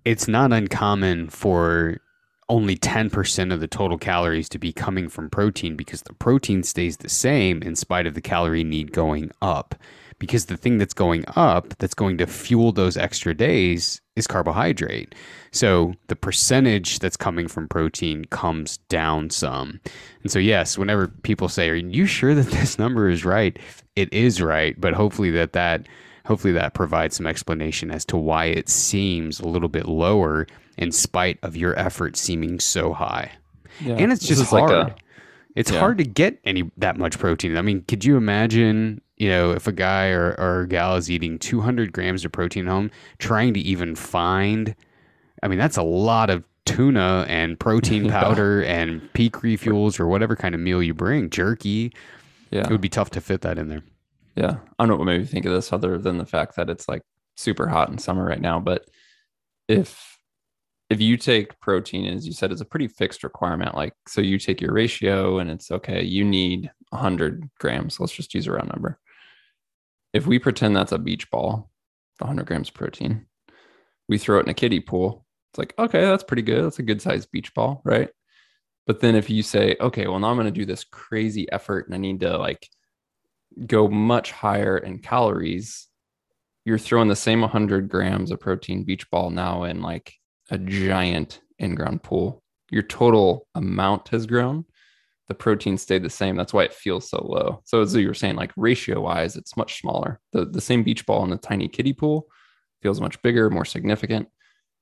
It's 0.04 0.28
not 0.28 0.52
uncommon 0.52 1.30
for 1.30 2.02
only 2.50 2.78
10% 2.78 3.54
of 3.54 3.60
the 3.60 3.68
total 3.68 3.98
calories 3.98 4.48
to 4.50 4.60
be 4.60 4.72
coming 4.72 5.10
from 5.10 5.30
protein 5.30 5.76
because 5.76 6.04
the 6.04 6.14
protein 6.14 6.64
stays 6.64 6.98
the 6.98 7.10
same 7.10 7.62
in 7.62 7.76
spite 7.76 8.08
of 8.08 8.14
the 8.14 8.22
calorie 8.22 8.64
need 8.64 8.94
going 8.94 9.32
up. 9.42 9.76
Because 10.20 10.46
the 10.46 10.58
thing 10.58 10.80
that's 10.80 10.96
going 10.96 11.26
up, 11.36 11.78
that's 11.78 11.94
going 11.94 12.18
to 12.18 12.26
fuel 12.26 12.72
those 12.72 12.98
extra 12.98 13.36
days, 13.36 14.02
is 14.16 14.26
carbohydrate. 14.26 15.14
So 15.52 15.94
the 16.08 16.16
percentage 16.16 16.98
that's 17.00 17.18
coming 17.18 17.48
from 17.48 17.68
protein 17.68 18.26
comes 18.26 18.78
down 18.90 19.30
some. 19.30 19.80
And 20.24 20.32
so, 20.32 20.40
yes, 20.40 20.76
whenever 20.76 21.08
people 21.08 21.50
say, 21.50 21.70
Are 21.70 21.76
you 21.76 22.08
sure 22.08 22.34
that 22.34 22.48
this 22.48 22.80
number 22.80 23.10
is 23.10 23.26
right? 23.26 23.60
It 23.96 24.12
is 24.12 24.42
right, 24.42 24.80
but 24.80 24.94
hopefully 24.94 25.32
that 25.32 25.54
that. 25.54 25.88
Hopefully 26.26 26.52
that 26.52 26.74
provides 26.74 27.16
some 27.16 27.26
explanation 27.26 27.90
as 27.90 28.04
to 28.04 28.18
why 28.18 28.48
it 28.48 28.68
seems 28.68 29.40
a 29.40 29.48
little 29.48 29.70
bit 29.70 29.86
lower 29.86 30.46
in 30.78 30.92
spite 30.92 31.40
of 31.42 31.56
your 31.56 31.78
effort 31.78 32.16
seeming 32.16 32.60
so 32.60 32.94
high. 32.94 33.32
Yeah. 33.82 33.96
And 33.96 34.12
it's 34.12 34.26
just 34.26 34.46
hard. 34.46 34.72
Like 34.72 34.88
a, 34.90 34.96
it's 35.56 35.72
yeah. 35.72 35.80
hard 35.80 35.98
to 35.98 36.04
get 36.04 36.40
any 36.44 36.70
that 36.78 36.98
much 36.98 37.18
protein. 37.18 37.58
I 37.58 37.62
mean, 37.62 37.84
could 37.88 38.06
you 38.06 38.16
imagine, 38.18 39.02
you 39.18 39.30
know, 39.30 39.52
if 39.52 39.68
a 39.68 39.72
guy 39.72 40.10
or, 40.10 40.36
or 40.38 40.62
a 40.62 40.68
gal 40.68 40.96
is 40.96 41.10
eating 41.10 41.40
200 41.40 41.92
grams 41.92 42.24
of 42.24 42.32
protein 42.32 42.68
home, 42.68 42.92
trying 43.18 43.54
to 43.56 43.60
even 43.60 43.96
find, 43.96 44.76
I 45.42 45.48
mean, 45.48 45.58
that's 45.58 45.78
a 45.78 45.84
lot 45.84 46.30
of 46.30 46.44
tuna 46.66 47.26
and 47.28 47.60
protein 47.60 48.10
powder 48.12 48.64
and 48.64 49.02
peak 49.14 49.34
refuels 49.38 50.00
or 50.00 50.08
whatever 50.08 50.36
kind 50.36 50.54
of 50.54 50.62
meal 50.62 50.84
you 50.84 50.94
bring, 50.94 51.30
jerky. 51.30 51.92
Yeah. 52.52 52.62
It 52.62 52.70
would 52.70 52.82
be 52.82 52.90
tough 52.90 53.10
to 53.12 53.22
fit 53.22 53.42
that 53.42 53.58
in 53.58 53.68
there. 53.70 53.84
Yeah. 54.36 54.58
I 54.78 54.84
don't 54.84 54.90
know 54.90 54.96
what 54.98 55.06
made 55.06 55.22
me 55.22 55.26
think 55.26 55.46
of 55.46 55.54
this 55.54 55.74
other 55.74 55.98
than 55.98 56.18
the 56.18 56.26
fact 56.26 56.56
that 56.56 56.70
it's 56.70 56.88
like 56.88 57.02
super 57.36 57.68
hot 57.68 57.90
in 57.90 57.98
summer 57.98 58.24
right 58.24 58.40
now. 58.40 58.60
But 58.60 58.88
if 59.68 60.17
if 60.90 61.02
you 61.02 61.18
take 61.18 61.60
protein, 61.60 62.06
as 62.14 62.26
you 62.26 62.34
said, 62.34 62.52
it's 62.52 62.62
a 62.62 62.66
pretty 62.66 62.88
fixed 62.88 63.24
requirement. 63.24 63.76
Like, 63.76 63.94
so 64.08 64.22
you 64.22 64.38
take 64.38 64.62
your 64.62 64.74
ratio 64.74 65.40
and 65.40 65.50
it's 65.50 65.70
okay, 65.70 66.04
you 66.04 66.24
need 66.24 66.72
100 66.90 67.50
grams. 67.60 68.00
Let's 68.00 68.14
just 68.14 68.34
use 68.34 68.48
a 68.48 68.54
round 68.54 68.70
number. 68.70 69.00
If 70.14 70.26
we 70.26 70.40
pretend 70.40 70.76
that's 70.76 70.94
a 70.94 70.98
beach 70.98 71.30
ball, 71.30 71.70
100 72.20 72.46
grams 72.46 72.70
of 72.70 72.76
protein, 72.76 73.26
we 74.08 74.18
throw 74.18 74.40
it 74.40 74.44
in 74.44 74.50
a 74.50 74.54
kiddie 74.54 74.80
pool. 74.80 75.26
It's 75.52 75.60
like, 75.60 75.74
okay, 75.78 76.02
that's 76.02 76.24
pretty 76.24 76.42
good. 76.42 76.64
That's 76.64 76.80
a 76.80 76.84
good 76.84 77.02
sized 77.02 77.32
beach 77.32 77.54
ball, 77.54 77.82
right? 77.84 78.10
But 78.86 79.02
then 79.02 79.16
if 79.16 79.30
you 79.30 79.44
say, 79.44 79.76
okay, 79.82 80.08
well, 80.08 80.20
now 80.20 80.30
I'm 80.30 80.38
going 80.38 80.46
to 80.46 80.52
do 80.52 80.66
this 80.66 80.86
crazy 80.86 81.52
effort 81.52 81.88
and 81.88 81.96
I 81.96 81.98
need 81.98 82.22
to 82.22 82.38
like 82.38 82.70
go 83.66 83.90
much 83.90 84.32
higher 84.32 84.78
in 84.78 85.00
calories, 85.00 85.88
you're 86.64 86.78
throwing 86.78 87.10
the 87.10 87.16
same 87.16 87.42
100 87.42 87.90
grams 87.90 88.32
of 88.32 88.40
protein 88.40 88.86
beach 88.86 89.10
ball 89.12 89.30
now 89.30 89.64
in 89.64 89.82
like 89.82 90.14
a 90.50 90.58
giant 90.58 91.42
in 91.60 91.76
ground 91.76 92.04
pool. 92.04 92.44
Your 92.72 92.84
total 92.84 93.48
amount 93.56 94.10
has 94.10 94.26
grown. 94.26 94.66
The 95.28 95.34
protein 95.34 95.78
stayed 95.78 96.04
the 96.04 96.10
same. 96.10 96.36
That's 96.36 96.54
why 96.54 96.64
it 96.64 96.74
feels 96.74 97.10
so 97.10 97.26
low. 97.26 97.62
So 97.66 97.82
as 97.82 97.94
you 97.96 98.08
were 98.08 98.14
saying, 98.14 98.36
like 98.36 98.52
ratio 98.56 99.02
wise, 99.02 99.36
it's 99.36 99.58
much 99.58 99.80
smaller. 99.80 100.20
The 100.32 100.46
the 100.46 100.62
same 100.62 100.84
beach 100.84 101.06
ball 101.06 101.24
in 101.24 101.30
the 101.30 101.38
tiny 101.38 101.68
kiddie 101.68 101.94
pool 101.94 102.28
feels 102.82 103.02
much 103.02 103.22
bigger, 103.22 103.50
more 103.50 103.66
significant. 103.66 104.30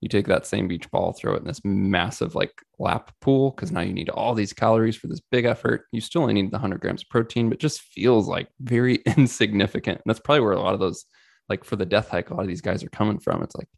You 0.01 0.09
take 0.09 0.27
that 0.27 0.45
same 0.45 0.67
beach 0.67 0.89
ball, 0.91 1.13
throw 1.13 1.33
it 1.33 1.39
in 1.39 1.45
this 1.45 1.61
massive 1.63 2.35
like 2.35 2.51
lap 2.77 3.11
pool 3.21 3.51
because 3.51 3.71
now 3.71 3.81
you 3.81 3.93
need 3.93 4.09
all 4.09 4.35
these 4.35 4.53
calories 4.53 4.95
for 4.95 5.07
this 5.07 5.21
big 5.31 5.45
effort. 5.45 5.85
You 5.91 6.01
still 6.01 6.21
only 6.23 6.33
need 6.33 6.51
the 6.51 6.57
100 6.57 6.79
grams 6.79 7.01
of 7.01 7.09
protein, 7.09 7.49
but 7.49 7.59
just 7.59 7.81
feels 7.81 8.27
like 8.27 8.47
very 8.59 8.95
insignificant. 9.17 9.97
And 9.97 10.03
that's 10.05 10.19
probably 10.19 10.41
where 10.41 10.53
a 10.53 10.59
lot 10.59 10.73
of 10.73 10.79
those, 10.79 11.05
like 11.49 11.63
for 11.63 11.75
the 11.75 11.85
death 11.85 12.09
hike, 12.09 12.29
a 12.29 12.35
lot 12.35 12.43
of 12.43 12.47
these 12.47 12.61
guys 12.61 12.83
are 12.83 12.89
coming 12.89 13.19
from. 13.19 13.41
It's 13.41 13.55
like 13.55 13.69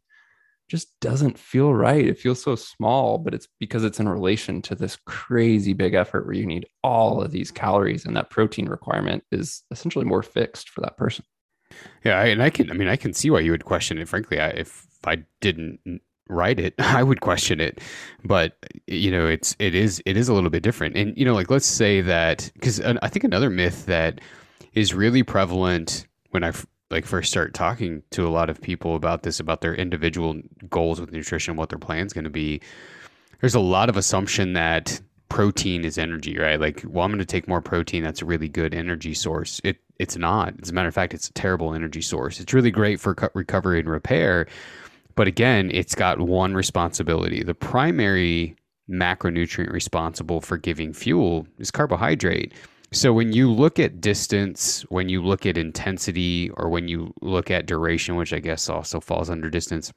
just 0.68 0.88
doesn't 1.00 1.38
feel 1.38 1.72
right. 1.74 2.06
It 2.06 2.18
feels 2.18 2.42
so 2.42 2.54
small, 2.54 3.18
but 3.18 3.34
it's 3.34 3.48
because 3.58 3.84
it's 3.84 4.00
in 4.00 4.08
relation 4.08 4.60
to 4.62 4.74
this 4.74 4.98
crazy 5.06 5.72
big 5.72 5.94
effort 5.94 6.26
where 6.26 6.34
you 6.34 6.46
need 6.46 6.66
all 6.84 7.22
of 7.22 7.30
these 7.30 7.50
calories 7.50 8.04
and 8.04 8.16
that 8.16 8.30
protein 8.30 8.68
requirement 8.68 9.24
is 9.32 9.62
essentially 9.70 10.04
more 10.04 10.22
fixed 10.22 10.68
for 10.68 10.82
that 10.82 10.96
person. 10.96 11.24
Yeah, 12.04 12.22
and 12.22 12.42
I 12.42 12.50
can. 12.50 12.70
I 12.70 12.74
mean, 12.74 12.88
I 12.88 12.96
can 12.96 13.12
see 13.12 13.30
why 13.30 13.40
you 13.40 13.50
would 13.50 13.64
question 13.64 13.98
it. 13.98 14.08
Frankly, 14.08 14.40
I, 14.40 14.48
if 14.48 14.86
I 15.04 15.24
didn't 15.40 16.00
write 16.28 16.58
it, 16.58 16.74
I 16.78 17.02
would 17.02 17.20
question 17.20 17.60
it. 17.60 17.80
But 18.24 18.56
you 18.86 19.10
know, 19.10 19.26
it's 19.26 19.56
it 19.58 19.74
is 19.74 20.02
it 20.06 20.16
is 20.16 20.28
a 20.28 20.34
little 20.34 20.50
bit 20.50 20.62
different. 20.62 20.96
And 20.96 21.16
you 21.16 21.24
know, 21.24 21.34
like 21.34 21.50
let's 21.50 21.66
say 21.66 22.00
that 22.02 22.50
because 22.54 22.80
I 22.80 23.08
think 23.08 23.24
another 23.24 23.50
myth 23.50 23.86
that 23.86 24.20
is 24.74 24.94
really 24.94 25.22
prevalent 25.22 26.06
when 26.30 26.44
I 26.44 26.52
like 26.90 27.04
first 27.04 27.30
start 27.30 27.54
talking 27.54 28.02
to 28.10 28.26
a 28.26 28.30
lot 28.30 28.48
of 28.48 28.60
people 28.60 28.94
about 28.94 29.22
this 29.22 29.40
about 29.40 29.60
their 29.60 29.74
individual 29.74 30.40
goals 30.70 31.00
with 31.00 31.12
nutrition 31.12 31.56
what 31.56 31.68
their 31.68 31.78
plan's 31.78 32.12
going 32.12 32.24
to 32.24 32.30
be. 32.30 32.60
There's 33.40 33.54
a 33.54 33.60
lot 33.60 33.88
of 33.88 33.96
assumption 33.96 34.54
that 34.54 35.00
protein 35.28 35.84
is 35.84 35.98
energy 35.98 36.38
right? 36.38 36.58
Like 36.58 36.82
well 36.86 37.04
i'm 37.04 37.10
going 37.10 37.18
to 37.18 37.24
take 37.24 37.46
more 37.48 37.60
protein 37.60 38.02
that's 38.02 38.22
a 38.22 38.24
really 38.24 38.48
good 38.48 38.74
energy 38.74 39.14
source. 39.14 39.60
It 39.64 39.78
it's 39.98 40.16
not. 40.16 40.54
As 40.62 40.70
a 40.70 40.72
matter 40.72 40.88
of 40.88 40.94
fact 40.94 41.14
it's 41.14 41.28
a 41.28 41.32
terrible 41.32 41.74
energy 41.74 42.00
source. 42.00 42.40
It's 42.40 42.54
really 42.54 42.70
great 42.70 43.00
for 43.00 43.14
recovery 43.34 43.80
and 43.80 43.88
repair 43.88 44.46
but 45.14 45.28
again 45.28 45.70
it's 45.72 45.94
got 45.94 46.20
one 46.20 46.54
responsibility. 46.54 47.42
The 47.42 47.54
primary 47.54 48.56
macronutrient 48.90 49.70
responsible 49.70 50.40
for 50.40 50.56
giving 50.56 50.94
fuel 50.94 51.46
is 51.58 51.70
carbohydrate 51.70 52.54
so 52.92 53.12
when 53.12 53.32
you 53.32 53.52
look 53.52 53.78
at 53.78 54.00
distance, 54.00 54.82
when 54.88 55.08
you 55.08 55.22
look 55.22 55.44
at 55.44 55.58
intensity, 55.58 56.50
or 56.56 56.68
when 56.68 56.88
you 56.88 57.12
look 57.20 57.50
at 57.50 57.66
duration, 57.66 58.16
which 58.16 58.32
I 58.32 58.38
guess 58.38 58.68
also 58.68 59.00
falls 59.00 59.28
under 59.28 59.50
distance, 59.50 59.92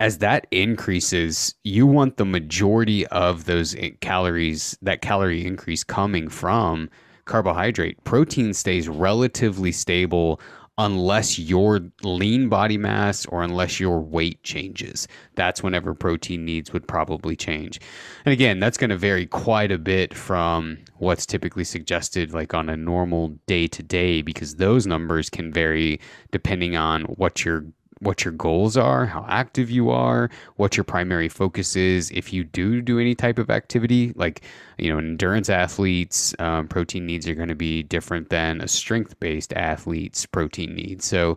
as 0.00 0.18
that 0.18 0.46
increases, 0.50 1.54
you 1.64 1.86
want 1.86 2.16
the 2.16 2.24
majority 2.24 3.06
of 3.08 3.44
those 3.44 3.76
calories, 4.00 4.78
that 4.80 5.02
calorie 5.02 5.44
increase 5.44 5.84
coming 5.84 6.28
from 6.28 6.88
carbohydrate. 7.24 8.02
Protein 8.04 8.54
stays 8.54 8.88
relatively 8.88 9.72
stable 9.72 10.40
unless 10.78 11.38
your 11.38 11.80
lean 12.02 12.48
body 12.48 12.78
mass 12.78 13.26
or 13.26 13.42
unless 13.42 13.80
your 13.80 14.00
weight 14.00 14.42
changes. 14.44 15.08
That's 15.34 15.62
whenever 15.62 15.92
protein 15.92 16.44
needs 16.44 16.72
would 16.72 16.86
probably 16.86 17.34
change. 17.34 17.80
And 18.24 18.32
again, 18.32 18.60
that's 18.60 18.78
going 18.78 18.90
to 18.90 18.96
vary 18.96 19.26
quite 19.26 19.72
a 19.72 19.78
bit 19.78 20.14
from 20.14 20.78
what's 20.98 21.26
typically 21.26 21.64
suggested 21.64 22.32
like 22.32 22.54
on 22.54 22.68
a 22.68 22.76
normal 22.76 23.28
day 23.46 23.66
to 23.66 23.82
day 23.82 24.22
because 24.22 24.54
those 24.54 24.86
numbers 24.86 25.28
can 25.28 25.52
vary 25.52 26.00
depending 26.30 26.76
on 26.76 27.02
what 27.02 27.44
your 27.44 27.64
what 28.00 28.24
your 28.24 28.32
goals 28.32 28.76
are, 28.76 29.06
how 29.06 29.24
active 29.28 29.70
you 29.70 29.90
are, 29.90 30.30
what 30.56 30.76
your 30.76 30.84
primary 30.84 31.28
focus 31.28 31.76
is. 31.76 32.10
If 32.10 32.32
you 32.32 32.44
do 32.44 32.80
do 32.80 32.98
any 32.98 33.14
type 33.14 33.38
of 33.38 33.50
activity, 33.50 34.12
like 34.14 34.42
you 34.78 34.90
know, 34.90 34.98
endurance 34.98 35.48
athletes, 35.48 36.34
um, 36.38 36.68
protein 36.68 37.06
needs 37.06 37.26
are 37.28 37.34
going 37.34 37.48
to 37.48 37.54
be 37.54 37.82
different 37.82 38.30
than 38.30 38.60
a 38.60 38.68
strength-based 38.68 39.52
athlete's 39.54 40.26
protein 40.26 40.74
needs. 40.74 41.04
So 41.04 41.36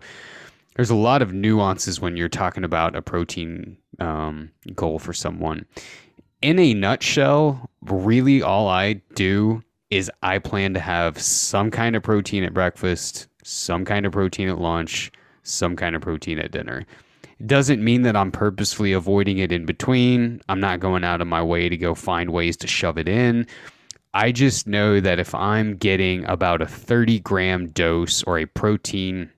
there's 0.75 0.89
a 0.89 0.95
lot 0.95 1.21
of 1.21 1.33
nuances 1.33 1.99
when 1.99 2.15
you're 2.15 2.29
talking 2.29 2.63
about 2.63 2.95
a 2.95 3.01
protein 3.01 3.77
um, 3.99 4.51
goal 4.75 4.99
for 4.99 5.13
someone. 5.13 5.65
In 6.41 6.57
a 6.57 6.73
nutshell, 6.73 7.69
really 7.83 8.41
all 8.41 8.67
I 8.67 8.93
do 9.15 9.63
is 9.89 10.09
I 10.23 10.39
plan 10.39 10.73
to 10.73 10.79
have 10.79 11.19
some 11.19 11.69
kind 11.69 11.95
of 11.95 12.01
protein 12.01 12.43
at 12.43 12.53
breakfast, 12.53 13.27
some 13.43 13.83
kind 13.85 14.05
of 14.05 14.13
protein 14.13 14.47
at 14.47 14.57
lunch 14.57 15.11
some 15.51 15.75
kind 15.75 15.95
of 15.95 16.01
protein 16.01 16.39
at 16.39 16.51
dinner. 16.51 16.85
It 17.39 17.47
doesn't 17.47 17.83
mean 17.83 18.03
that 18.03 18.15
I'm 18.15 18.31
purposefully 18.31 18.93
avoiding 18.93 19.39
it 19.39 19.51
in 19.51 19.65
between. 19.65 20.41
I'm 20.47 20.59
not 20.59 20.79
going 20.79 21.03
out 21.03 21.21
of 21.21 21.27
my 21.27 21.41
way 21.41 21.69
to 21.69 21.77
go 21.77 21.95
find 21.95 22.31
ways 22.31 22.55
to 22.57 22.67
shove 22.67 22.97
it 22.97 23.07
in. 23.07 23.47
I 24.13 24.31
just 24.31 24.67
know 24.67 24.99
that 24.99 25.19
if 25.19 25.33
I'm 25.33 25.77
getting 25.77 26.25
about 26.25 26.61
a 26.61 26.67
30 26.67 27.19
gram 27.19 27.67
dose 27.67 28.23
or 28.23 28.37
a 28.37 28.45
protein 28.45 29.31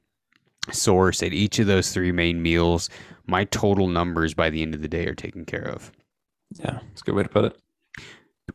source 0.72 1.22
at 1.22 1.34
each 1.34 1.60
of 1.60 1.68
those 1.68 1.92
three 1.92 2.12
main 2.12 2.42
meals, 2.42 2.90
my 3.26 3.46
total 3.46 3.88
numbers 3.88 4.34
by 4.34 4.50
the 4.50 4.62
end 4.62 4.74
of 4.74 4.82
the 4.82 4.88
day 4.88 5.06
are 5.06 5.16
taken 5.16 5.46
care 5.46 5.68
of. 5.68 5.92
Yeah, 6.60 6.80
it's 6.92 7.02
a 7.02 7.06
good 7.06 7.16
way 7.16 7.24
to 7.24 7.30
put 7.30 7.46
it. 7.46 7.58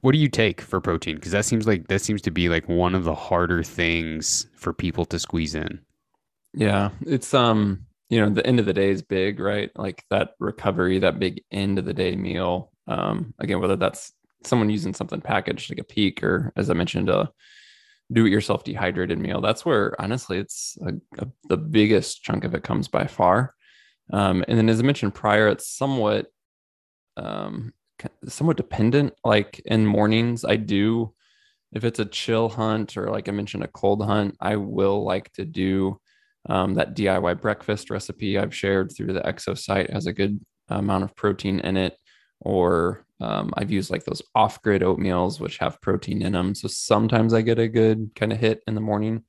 What 0.01 0.12
do 0.12 0.18
you 0.18 0.29
take 0.29 0.61
for 0.61 0.81
protein? 0.81 1.16
Because 1.16 1.33
that 1.33 1.44
seems 1.44 1.66
like 1.66 1.88
that 1.88 2.01
seems 2.01 2.21
to 2.23 2.31
be 2.31 2.49
like 2.49 2.68
one 2.68 2.94
of 2.94 3.05
the 3.05 3.14
harder 3.14 3.62
things 3.62 4.47
for 4.55 4.73
people 4.73 5.05
to 5.07 5.18
squeeze 5.18 5.55
in. 5.55 5.81
Yeah, 6.55 6.91
it's 7.03 7.35
um, 7.35 7.87
you 8.09 8.21
know, 8.21 8.31
the 8.31 8.47
end 8.47 8.59
of 8.61 8.67
the 8.67 8.73
day 8.73 8.91
is 8.91 9.03
big, 9.03 9.39
right? 9.41 9.71
Like 9.77 10.05
that 10.11 10.31
recovery, 10.41 10.99
that 11.01 11.19
big 11.19 11.43
end 11.51 11.79
of 11.79 11.85
the 11.85 11.95
day 11.95 12.17
meal. 12.17 12.73
Um, 12.87 13.35
again, 13.39 13.61
whether 13.61 13.77
that's 13.77 14.13
someone 14.45 14.71
using 14.71 14.95
something 14.95 15.21
packaged 15.21 15.71
like 15.71 15.79
a 15.81 15.85
peak 15.85 16.23
or 16.23 16.53
as 16.57 16.71
I 16.71 16.75
mentioned, 16.75 17.11
a 17.11 17.31
do 18.13 18.27
it 18.27 18.31
yourself 18.31 18.65
dehydrated 18.65 19.19
meal. 19.19 19.41
That's 19.41 19.67
where 19.67 20.01
honestly 20.01 20.39
it's 20.39 20.79
a, 20.87 20.95
a, 21.23 21.29
the 21.49 21.59
biggest 21.59 22.23
chunk 22.23 22.45
of 22.45 22.55
it 22.55 22.65
comes 22.65 22.89
by 22.89 23.07
far. 23.07 23.55
Um, 24.13 24.45
and 24.49 24.59
then 24.59 24.69
as 24.71 24.81
I 24.81 24.85
mentioned 24.85 25.15
prior, 25.15 25.49
it's 25.49 25.69
somewhat 25.69 26.29
um 27.17 27.73
somewhat 28.27 28.57
dependent. 28.57 29.15
Like 29.25 29.61
in 29.67 29.87
mornings, 29.87 30.45
I 30.45 30.57
do 30.57 31.15
if 31.73 31.85
it's 31.85 32.01
a 32.01 32.07
chill 32.07 32.49
hunt 32.51 32.97
or 32.97 33.11
like 33.11 33.29
I 33.29 33.33
mentioned 33.33 33.65
a 33.65 33.69
cold 33.69 34.05
hunt, 34.05 34.37
I 34.41 34.57
will 34.57 35.05
like 35.05 35.33
to 35.35 35.45
do 35.45 36.01
um, 36.49 36.75
that 36.75 36.97
DIY 36.97 37.41
breakfast 37.41 37.91
recipe 37.91 38.39
I've 38.39 38.55
shared 38.55 38.93
through 38.93 39.13
the 39.13 39.21
Exo 39.21 39.57
site 39.57 39.91
has 39.91 40.07
a 40.07 40.13
good 40.13 40.41
amount 40.69 41.05
of 41.05 41.15
protein 41.15 41.61
in 41.61 41.77
it. 41.77 41.97
Or 42.41 43.05
um, 43.21 43.53
I've 43.57 43.71
used 43.71 43.91
like 43.91 44.05
those 44.05 44.23
off 44.35 44.63
grid 44.63 44.83
oatmeals, 44.83 45.41
which 45.41 45.59
have 45.59 45.81
protein 45.81 46.23
in 46.23 46.33
them. 46.33 46.55
So 46.55 46.69
sometimes 46.69 47.35
I 47.35 47.43
get 47.43 47.59
a 47.59 47.69
good 47.69 48.11
kind 48.15 48.33
of 48.33 48.39
hit 48.39 48.63
in 48.67 48.75
the 48.75 48.81
morning. 48.81 49.25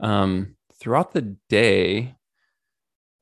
Um, 0.00 0.56
throughout 0.80 1.12
the 1.12 1.36
day, 1.48 2.14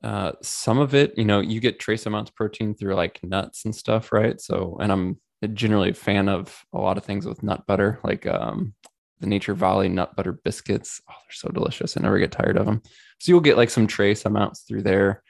uh, 0.01 0.31
some 0.41 0.79
of 0.79 0.95
it, 0.95 1.17
you 1.17 1.25
know, 1.25 1.41
you 1.41 1.59
get 1.59 1.79
trace 1.79 2.05
amounts 2.05 2.31
of 2.31 2.35
protein 2.35 2.73
through 2.73 2.95
like 2.95 3.19
nuts 3.21 3.65
and 3.65 3.75
stuff, 3.75 4.13
right? 4.13 4.39
So, 4.39 4.77
and 4.79 4.91
I'm 4.91 5.19
generally 5.53 5.89
a 5.89 5.93
fan 5.93 6.29
of 6.29 6.63
a 6.73 6.79
lot 6.79 6.97
of 6.97 7.03
things 7.03 7.25
with 7.25 7.43
nut 7.43 7.67
butter, 7.67 7.99
like 8.03 8.25
um, 8.25 8.73
the 9.19 9.27
Nature 9.27 9.53
Valley 9.53 9.89
nut 9.89 10.15
butter 10.15 10.33
biscuits. 10.33 11.01
Oh, 11.09 11.13
they're 11.13 11.33
so 11.33 11.49
delicious. 11.49 11.97
I 11.97 12.01
never 12.01 12.19
get 12.19 12.31
tired 12.31 12.57
of 12.57 12.65
them. 12.65 12.81
So 13.19 13.31
you'll 13.31 13.41
get 13.41 13.57
like 13.57 13.69
some 13.69 13.87
trace 13.87 14.25
amounts 14.25 14.61
through 14.61 14.83
there. 14.83 15.23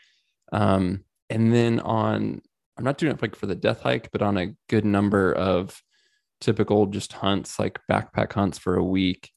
Um, 0.52 1.04
and 1.30 1.54
then 1.54 1.80
on, 1.80 2.42
I'm 2.78 2.84
not 2.84 2.98
doing 2.98 3.14
it 3.14 3.22
like 3.22 3.36
for 3.36 3.48
the 3.48 3.56
death 3.56 3.82
hike, 3.82 4.12
but 4.12 4.22
on 4.22 4.38
a 4.38 4.54
good 4.68 4.86
number 4.86 5.34
of 5.34 5.82
typical 6.40 6.86
just 6.86 7.14
hunts, 7.14 7.60
like 7.60 7.80
backpack 7.90 8.34
hunts 8.34 8.58
for 8.58 8.76
a 8.76 8.84
week. 8.84 9.32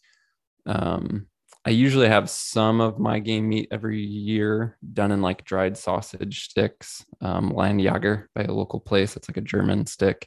Um, 0.67 1.27
I 1.65 1.71
usually 1.71 2.09
have 2.09 2.29
some 2.29 2.81
of 2.81 2.99
my 2.99 3.21
game 3.21 3.49
meat 3.49 3.69
every 3.71 4.01
year 4.01 4.77
done 4.93 5.13
in 5.13 5.23
like 5.23 5.45
dried 5.45 5.77
sausage 5.77 6.45
sticks, 6.45 7.05
um, 7.21 7.53
Landjager 7.53 8.27
by 8.35 8.43
a 8.43 8.53
local 8.53 8.81
place. 8.81 9.17
It's 9.17 9.29
like 9.29 9.37
a 9.37 9.43
German 9.43 9.87
stick. 9.87 10.27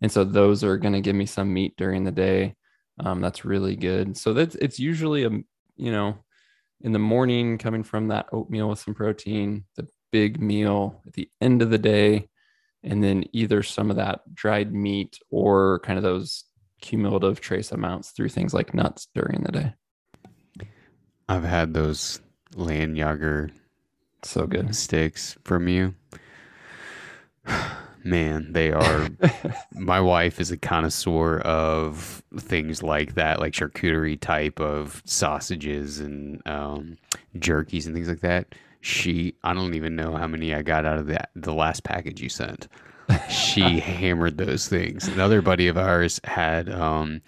And 0.00 0.10
so 0.10 0.24
those 0.24 0.64
are 0.64 0.78
going 0.78 0.94
to 0.94 1.02
give 1.02 1.14
me 1.14 1.26
some 1.26 1.52
meat 1.52 1.74
during 1.76 2.04
the 2.04 2.10
day. 2.10 2.54
Um, 3.02 3.20
that's 3.20 3.44
really 3.44 3.76
good. 3.76 4.16
So 4.16 4.32
that's 4.34 4.54
it's 4.56 4.78
usually 4.78 5.24
a 5.24 5.30
you 5.76 5.90
know 5.90 6.18
in 6.82 6.92
the 6.92 6.98
morning 6.98 7.58
coming 7.58 7.82
from 7.82 8.08
that 8.08 8.26
oatmeal 8.32 8.68
with 8.68 8.78
some 8.78 8.94
protein, 8.94 9.64
the 9.76 9.86
big 10.10 10.40
meal 10.40 11.02
at 11.06 11.14
the 11.14 11.28
end 11.40 11.62
of 11.62 11.70
the 11.70 11.78
day, 11.78 12.28
and 12.82 13.02
then 13.02 13.24
either 13.32 13.62
some 13.62 13.90
of 13.90 13.96
that 13.96 14.20
dried 14.34 14.72
meat 14.72 15.18
or 15.30 15.80
kind 15.80 15.98
of 15.98 16.02
those 16.02 16.44
cumulative 16.80 17.40
trace 17.40 17.72
amounts 17.72 18.10
through 18.10 18.28
things 18.28 18.54
like 18.54 18.74
nuts 18.74 19.08
during 19.14 19.42
the 19.42 19.52
day. 19.52 19.74
I've 21.28 21.44
had 21.44 21.74
those 21.74 22.20
Landjager 22.54 23.50
So 24.24 24.46
good. 24.46 24.74
sticks 24.74 25.36
from 25.44 25.68
you. 25.68 25.94
Man, 28.04 28.52
they 28.52 28.72
are. 28.72 29.08
my 29.74 30.00
wife 30.00 30.40
is 30.40 30.50
a 30.50 30.56
connoisseur 30.56 31.40
of 31.40 32.22
things 32.38 32.82
like 32.82 33.14
that, 33.14 33.40
like 33.40 33.52
charcuterie 33.52 34.20
type 34.20 34.60
of 34.60 35.02
sausages 35.04 36.00
and 36.00 36.46
um, 36.46 36.96
jerkies 37.36 37.86
and 37.86 37.94
things 37.94 38.08
like 38.08 38.20
that. 38.20 38.54
She, 38.80 39.34
I 39.44 39.52
don't 39.52 39.74
even 39.74 39.96
know 39.96 40.16
how 40.16 40.26
many 40.26 40.54
I 40.54 40.62
got 40.62 40.86
out 40.86 40.98
of 40.98 41.06
that 41.08 41.30
the 41.36 41.52
last 41.52 41.84
package 41.84 42.20
you 42.22 42.30
sent. 42.30 42.68
She 43.28 43.60
hammered 43.80 44.38
those 44.38 44.68
things. 44.68 45.06
Another 45.08 45.42
buddy 45.42 45.68
of 45.68 45.76
ours 45.76 46.20
had 46.24 46.70
um, 46.70 47.20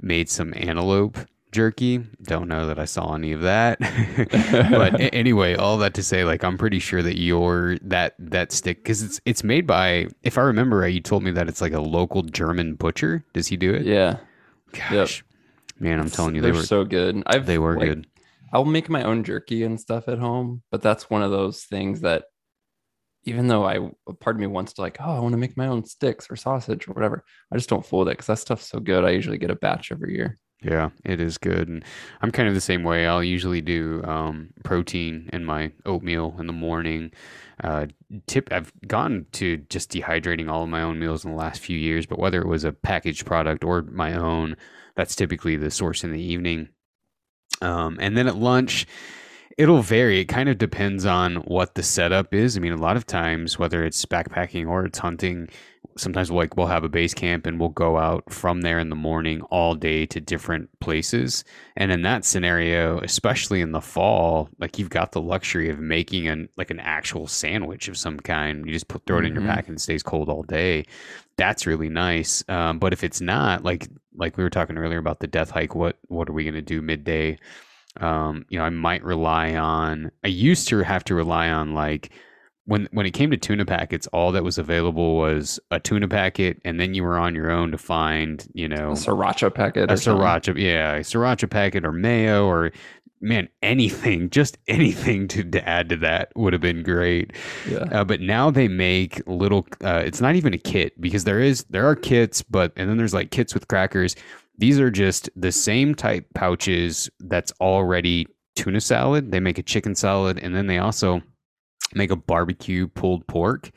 made 0.00 0.28
some 0.28 0.54
antelope 0.56 1.18
jerky. 1.52 1.98
Don't 2.22 2.48
know 2.48 2.66
that 2.66 2.78
I 2.78 2.86
saw 2.86 3.14
any 3.14 3.32
of 3.32 3.42
that. 3.42 3.78
but 4.70 5.14
anyway, 5.14 5.54
all 5.54 5.78
that 5.78 5.94
to 5.94 6.02
say, 6.02 6.24
like 6.24 6.42
I'm 6.42 6.58
pretty 6.58 6.78
sure 6.78 7.02
that 7.02 7.18
your 7.18 7.78
that 7.82 8.14
that 8.18 8.50
stick 8.50 8.78
because 8.78 9.02
it's 9.02 9.20
it's 9.24 9.44
made 9.44 9.66
by 9.66 10.08
if 10.22 10.38
I 10.38 10.42
remember 10.42 10.78
right, 10.78 10.92
you 10.92 11.00
told 11.00 11.22
me 11.22 11.30
that 11.32 11.48
it's 11.48 11.60
like 11.60 11.72
a 11.72 11.80
local 11.80 12.22
German 12.22 12.74
butcher. 12.74 13.24
Does 13.32 13.46
he 13.46 13.56
do 13.56 13.72
it? 13.72 13.86
yeah. 13.86 14.18
Gosh, 14.90 15.22
man, 15.78 16.00
I'm 16.00 16.08
telling 16.08 16.34
you, 16.34 16.40
they 16.40 16.50
They're 16.50 16.60
were 16.60 16.66
so 16.66 16.84
good. 16.84 17.22
I've 17.26 17.46
they 17.46 17.58
were 17.58 17.76
like, 17.76 17.88
good. 17.88 18.06
I'll 18.52 18.64
make 18.64 18.88
my 18.88 19.02
own 19.02 19.22
jerky 19.22 19.64
and 19.64 19.78
stuff 19.78 20.08
at 20.08 20.18
home, 20.18 20.62
but 20.70 20.82
that's 20.82 21.10
one 21.10 21.22
of 21.22 21.30
those 21.30 21.64
things 21.64 22.00
that 22.00 22.24
even 23.24 23.46
though 23.46 23.64
I 23.64 23.90
part 24.20 24.36
of 24.36 24.40
me 24.40 24.46
wants 24.46 24.74
to 24.74 24.80
like, 24.80 24.96
oh, 25.00 25.16
I 25.16 25.20
want 25.20 25.32
to 25.32 25.38
make 25.38 25.56
my 25.56 25.68
own 25.68 25.84
sticks 25.84 26.30
or 26.30 26.36
sausage 26.36 26.88
or 26.88 26.92
whatever, 26.92 27.24
I 27.52 27.56
just 27.56 27.68
don't 27.68 27.84
fool 27.84 28.00
with 28.00 28.08
it 28.08 28.12
because 28.12 28.26
that 28.26 28.38
stuff's 28.38 28.66
so 28.66 28.80
good. 28.80 29.04
I 29.04 29.10
usually 29.10 29.38
get 29.38 29.50
a 29.50 29.56
batch 29.56 29.92
every 29.92 30.14
year. 30.14 30.38
Yeah, 30.64 30.90
it 31.04 31.20
is 31.20 31.38
good. 31.38 31.68
And 31.68 31.84
I'm 32.20 32.30
kind 32.30 32.48
of 32.48 32.54
the 32.54 32.60
same 32.60 32.84
way. 32.84 33.06
I'll 33.06 33.24
usually 33.24 33.60
do 33.60 34.02
um, 34.04 34.50
protein 34.64 35.28
in 35.32 35.44
my 35.44 35.72
oatmeal 35.86 36.36
in 36.38 36.46
the 36.46 36.52
morning. 36.52 37.10
Uh, 37.62 37.86
tip 38.26 38.48
I've 38.52 38.72
gone 38.86 39.26
to 39.32 39.56
just 39.68 39.90
dehydrating 39.90 40.48
all 40.50 40.62
of 40.62 40.68
my 40.68 40.82
own 40.82 40.98
meals 40.98 41.24
in 41.24 41.32
the 41.32 41.36
last 41.36 41.60
few 41.60 41.76
years, 41.76 42.06
but 42.06 42.18
whether 42.18 42.40
it 42.40 42.46
was 42.46 42.64
a 42.64 42.72
packaged 42.72 43.26
product 43.26 43.64
or 43.64 43.82
my 43.82 44.14
own, 44.14 44.56
that's 44.94 45.16
typically 45.16 45.56
the 45.56 45.70
source 45.70 46.04
in 46.04 46.12
the 46.12 46.22
evening. 46.22 46.68
Um, 47.60 47.98
and 48.00 48.16
then 48.16 48.28
at 48.28 48.36
lunch, 48.36 48.86
it'll 49.58 49.82
vary. 49.82 50.20
It 50.20 50.26
kind 50.26 50.48
of 50.48 50.58
depends 50.58 51.04
on 51.06 51.36
what 51.36 51.74
the 51.74 51.82
setup 51.82 52.32
is. 52.34 52.56
I 52.56 52.60
mean, 52.60 52.72
a 52.72 52.76
lot 52.76 52.96
of 52.96 53.06
times, 53.06 53.58
whether 53.58 53.84
it's 53.84 54.04
backpacking 54.06 54.68
or 54.68 54.84
it's 54.84 54.98
hunting, 54.98 55.48
sometimes 55.96 56.30
we'll, 56.30 56.38
like 56.38 56.56
we'll 56.56 56.66
have 56.68 56.84
a 56.84 56.88
base 56.88 57.12
camp 57.12 57.46
and 57.46 57.60
we'll 57.60 57.68
go 57.68 57.98
out 57.98 58.32
from 58.32 58.62
there 58.62 58.78
in 58.78 58.88
the 58.88 58.96
morning 58.96 59.42
all 59.50 59.74
day 59.74 60.06
to 60.06 60.20
different 60.20 60.68
places. 60.80 61.44
And 61.76 61.92
in 61.92 62.02
that 62.02 62.24
scenario, 62.24 62.98
especially 63.00 63.60
in 63.60 63.72
the 63.72 63.80
fall, 63.80 64.48
like 64.58 64.78
you've 64.78 64.90
got 64.90 65.12
the 65.12 65.20
luxury 65.20 65.68
of 65.68 65.78
making 65.78 66.28
an 66.28 66.48
like 66.56 66.70
an 66.70 66.80
actual 66.80 67.26
sandwich 67.26 67.88
of 67.88 67.98
some 67.98 68.18
kind. 68.20 68.66
You 68.66 68.72
just 68.72 68.88
put 68.88 69.04
throw 69.06 69.18
it 69.18 69.26
in 69.26 69.34
your 69.34 69.42
Mhm. 69.42 69.46
pack 69.54 69.68
and 69.68 69.76
it 69.76 69.80
stays 69.80 70.02
cold 70.02 70.28
all 70.30 70.44
day. 70.44 70.84
That's 71.36 71.66
really 71.66 71.88
nice. 71.88 72.42
Um, 72.48 72.78
but 72.78 72.92
if 72.92 73.04
it's 73.04 73.20
not, 73.20 73.64
like 73.64 73.88
like 74.14 74.36
we 74.36 74.44
were 74.44 74.50
talking 74.50 74.76
earlier 74.78 74.98
about 74.98 75.20
the 75.20 75.26
death 75.26 75.50
hike, 75.50 75.74
what 75.74 75.98
what 76.08 76.28
are 76.28 76.32
we 76.32 76.44
gonna 76.44 76.62
do 76.62 76.80
midday? 76.80 77.38
Um, 78.00 78.44
you 78.48 78.58
know, 78.58 78.64
I 78.64 78.70
might 78.70 79.02
rely 79.04 79.54
on. 79.54 80.10
I 80.24 80.28
used 80.28 80.68
to 80.68 80.78
have 80.80 81.04
to 81.04 81.14
rely 81.14 81.48
on 81.50 81.74
like 81.74 82.10
when 82.64 82.88
when 82.92 83.06
it 83.06 83.10
came 83.10 83.30
to 83.32 83.36
tuna 83.36 83.64
packets, 83.64 84.06
all 84.08 84.32
that 84.32 84.44
was 84.44 84.56
available 84.58 85.16
was 85.16 85.58
a 85.70 85.80
tuna 85.80 86.08
packet, 86.08 86.60
and 86.64 86.78
then 86.80 86.94
you 86.94 87.02
were 87.02 87.18
on 87.18 87.34
your 87.34 87.50
own 87.50 87.70
to 87.72 87.78
find, 87.78 88.46
you 88.54 88.68
know 88.68 88.90
A 88.92 88.94
sriracha 88.94 89.52
packet. 89.54 89.90
a 89.90 89.94
or 89.94 89.96
something. 89.96 90.22
sriracha, 90.24 90.56
yeah, 90.58 90.94
a 90.94 91.00
sriracha 91.00 91.50
packet 91.50 91.84
or 91.84 91.92
mayo 91.92 92.46
or 92.46 92.70
man, 93.20 93.48
anything, 93.62 94.30
just 94.30 94.58
anything 94.68 95.28
to, 95.28 95.42
to 95.44 95.68
add 95.68 95.88
to 95.88 95.96
that 95.96 96.30
would 96.36 96.52
have 96.52 96.62
been 96.62 96.82
great. 96.82 97.32
Yeah. 97.68 97.78
Uh, 97.90 98.04
but 98.04 98.20
now 98.20 98.50
they 98.50 98.68
make 98.68 99.20
little. 99.26 99.66
Uh, 99.84 100.02
it's 100.04 100.20
not 100.20 100.36
even 100.36 100.54
a 100.54 100.58
kit 100.58 100.98
because 101.00 101.24
there 101.24 101.40
is 101.40 101.64
there 101.68 101.86
are 101.86 101.96
kits, 101.96 102.42
but 102.42 102.72
and 102.76 102.88
then 102.88 102.96
there's 102.96 103.14
like 103.14 103.30
kits 103.32 103.54
with 103.54 103.66
crackers. 103.68 104.14
These 104.58 104.78
are 104.78 104.90
just 104.90 105.30
the 105.34 105.52
same 105.52 105.94
type 105.94 106.26
pouches 106.34 107.10
that's 107.20 107.52
already 107.60 108.26
tuna 108.54 108.80
salad. 108.80 109.32
They 109.32 109.40
make 109.40 109.58
a 109.58 109.62
chicken 109.62 109.94
salad, 109.94 110.38
and 110.38 110.54
then 110.54 110.66
they 110.66 110.78
also 110.78 111.22
make 111.94 112.10
a 112.10 112.16
barbecue 112.16 112.86
pulled 112.88 113.26
pork. 113.26 113.70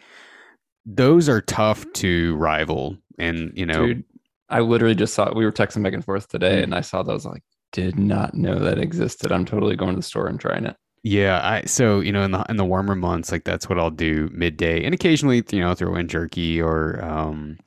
Those 0.86 1.28
are 1.30 1.42
tough 1.42 1.86
to 1.94 2.36
rival, 2.36 2.98
and 3.18 3.52
you 3.56 3.66
know, 3.66 3.88
Dude, 3.88 4.04
I 4.50 4.60
literally 4.60 4.96
just 4.96 5.14
saw 5.14 5.34
we 5.34 5.46
were 5.46 5.52
texting 5.52 5.84
back 5.84 5.94
and 5.94 6.06
forth 6.06 6.28
today, 6.28 6.62
and 6.62 6.76
I 6.76 6.82
saw 6.82 7.04
those. 7.04 7.26
Like, 7.26 7.44
did 7.72 7.98
not 7.98 8.34
know 8.34 8.60
that 8.60 8.78
existed. 8.78 9.32
I'm 9.32 9.46
totally 9.46 9.76
going 9.76 9.92
to 9.92 9.98
the 9.98 10.04
store 10.04 10.28
and 10.28 10.40
trying 10.40 10.66
it. 10.66 10.76
Yeah, 11.04 11.40
I 11.44 11.66
so 11.66 12.00
you 12.00 12.12
know 12.12 12.24
in 12.24 12.32
the 12.32 12.46
in 12.50 12.58
the 12.58 12.66
warmer 12.66 12.96
months, 12.96 13.32
like 13.32 13.44
that's 13.44 13.70
what 13.70 13.80
I'll 13.80 13.92
do 13.92 14.30
midday, 14.34 14.84
and 14.84 14.94
occasionally 14.94 15.44
you 15.52 15.60
know 15.60 15.74
throw 15.76 15.96
in 15.96 16.08
jerky 16.08 16.62
or 16.62 17.04
um, 17.04 17.58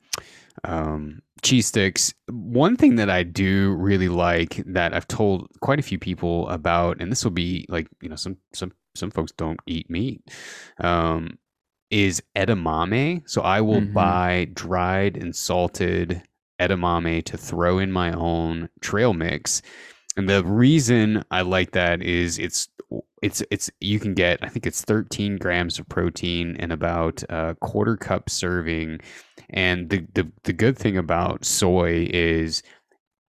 um, 0.63 1.21
cheese 1.41 1.67
sticks. 1.67 2.13
One 2.29 2.75
thing 2.75 2.95
that 2.95 3.09
I 3.09 3.23
do 3.23 3.73
really 3.75 4.09
like 4.09 4.61
that 4.65 4.93
I've 4.93 5.07
told 5.07 5.47
quite 5.61 5.79
a 5.79 5.83
few 5.83 5.99
people 5.99 6.47
about, 6.49 7.01
and 7.01 7.11
this 7.11 7.23
will 7.23 7.31
be 7.31 7.65
like 7.69 7.87
you 8.01 8.09
know 8.09 8.15
some 8.15 8.37
some 8.53 8.71
some 8.95 9.11
folks 9.11 9.31
don't 9.33 9.59
eat 9.65 9.89
meat, 9.89 10.21
um, 10.81 11.37
is 11.91 12.21
edamame. 12.35 13.27
So 13.29 13.41
I 13.41 13.61
will 13.61 13.81
Mhm. 13.81 13.93
buy 13.93 14.47
dried 14.53 15.17
and 15.17 15.35
salted 15.35 16.21
edamame 16.59 17.23
to 17.25 17.37
throw 17.37 17.79
in 17.79 17.91
my 17.91 18.11
own 18.13 18.69
trail 18.81 19.13
mix. 19.13 19.61
And 20.17 20.27
the 20.27 20.43
reason 20.43 21.23
I 21.31 21.41
like 21.41 21.71
that 21.71 22.01
is 22.01 22.37
it's 22.37 22.67
it's 23.21 23.43
it's 23.51 23.69
you 23.79 23.99
can 23.99 24.13
get 24.13 24.39
I 24.41 24.49
think 24.49 24.65
it's 24.65 24.81
13 24.81 25.37
grams 25.37 25.79
of 25.79 25.87
protein 25.89 26.55
in 26.57 26.71
about 26.71 27.23
a 27.29 27.55
quarter 27.59 27.97
cup 27.97 28.29
serving. 28.29 28.99
And 29.49 29.89
the 29.89 30.05
the 30.13 30.31
the 30.43 30.53
good 30.53 30.77
thing 30.77 30.97
about 30.97 31.45
soy 31.45 32.07
is 32.11 32.63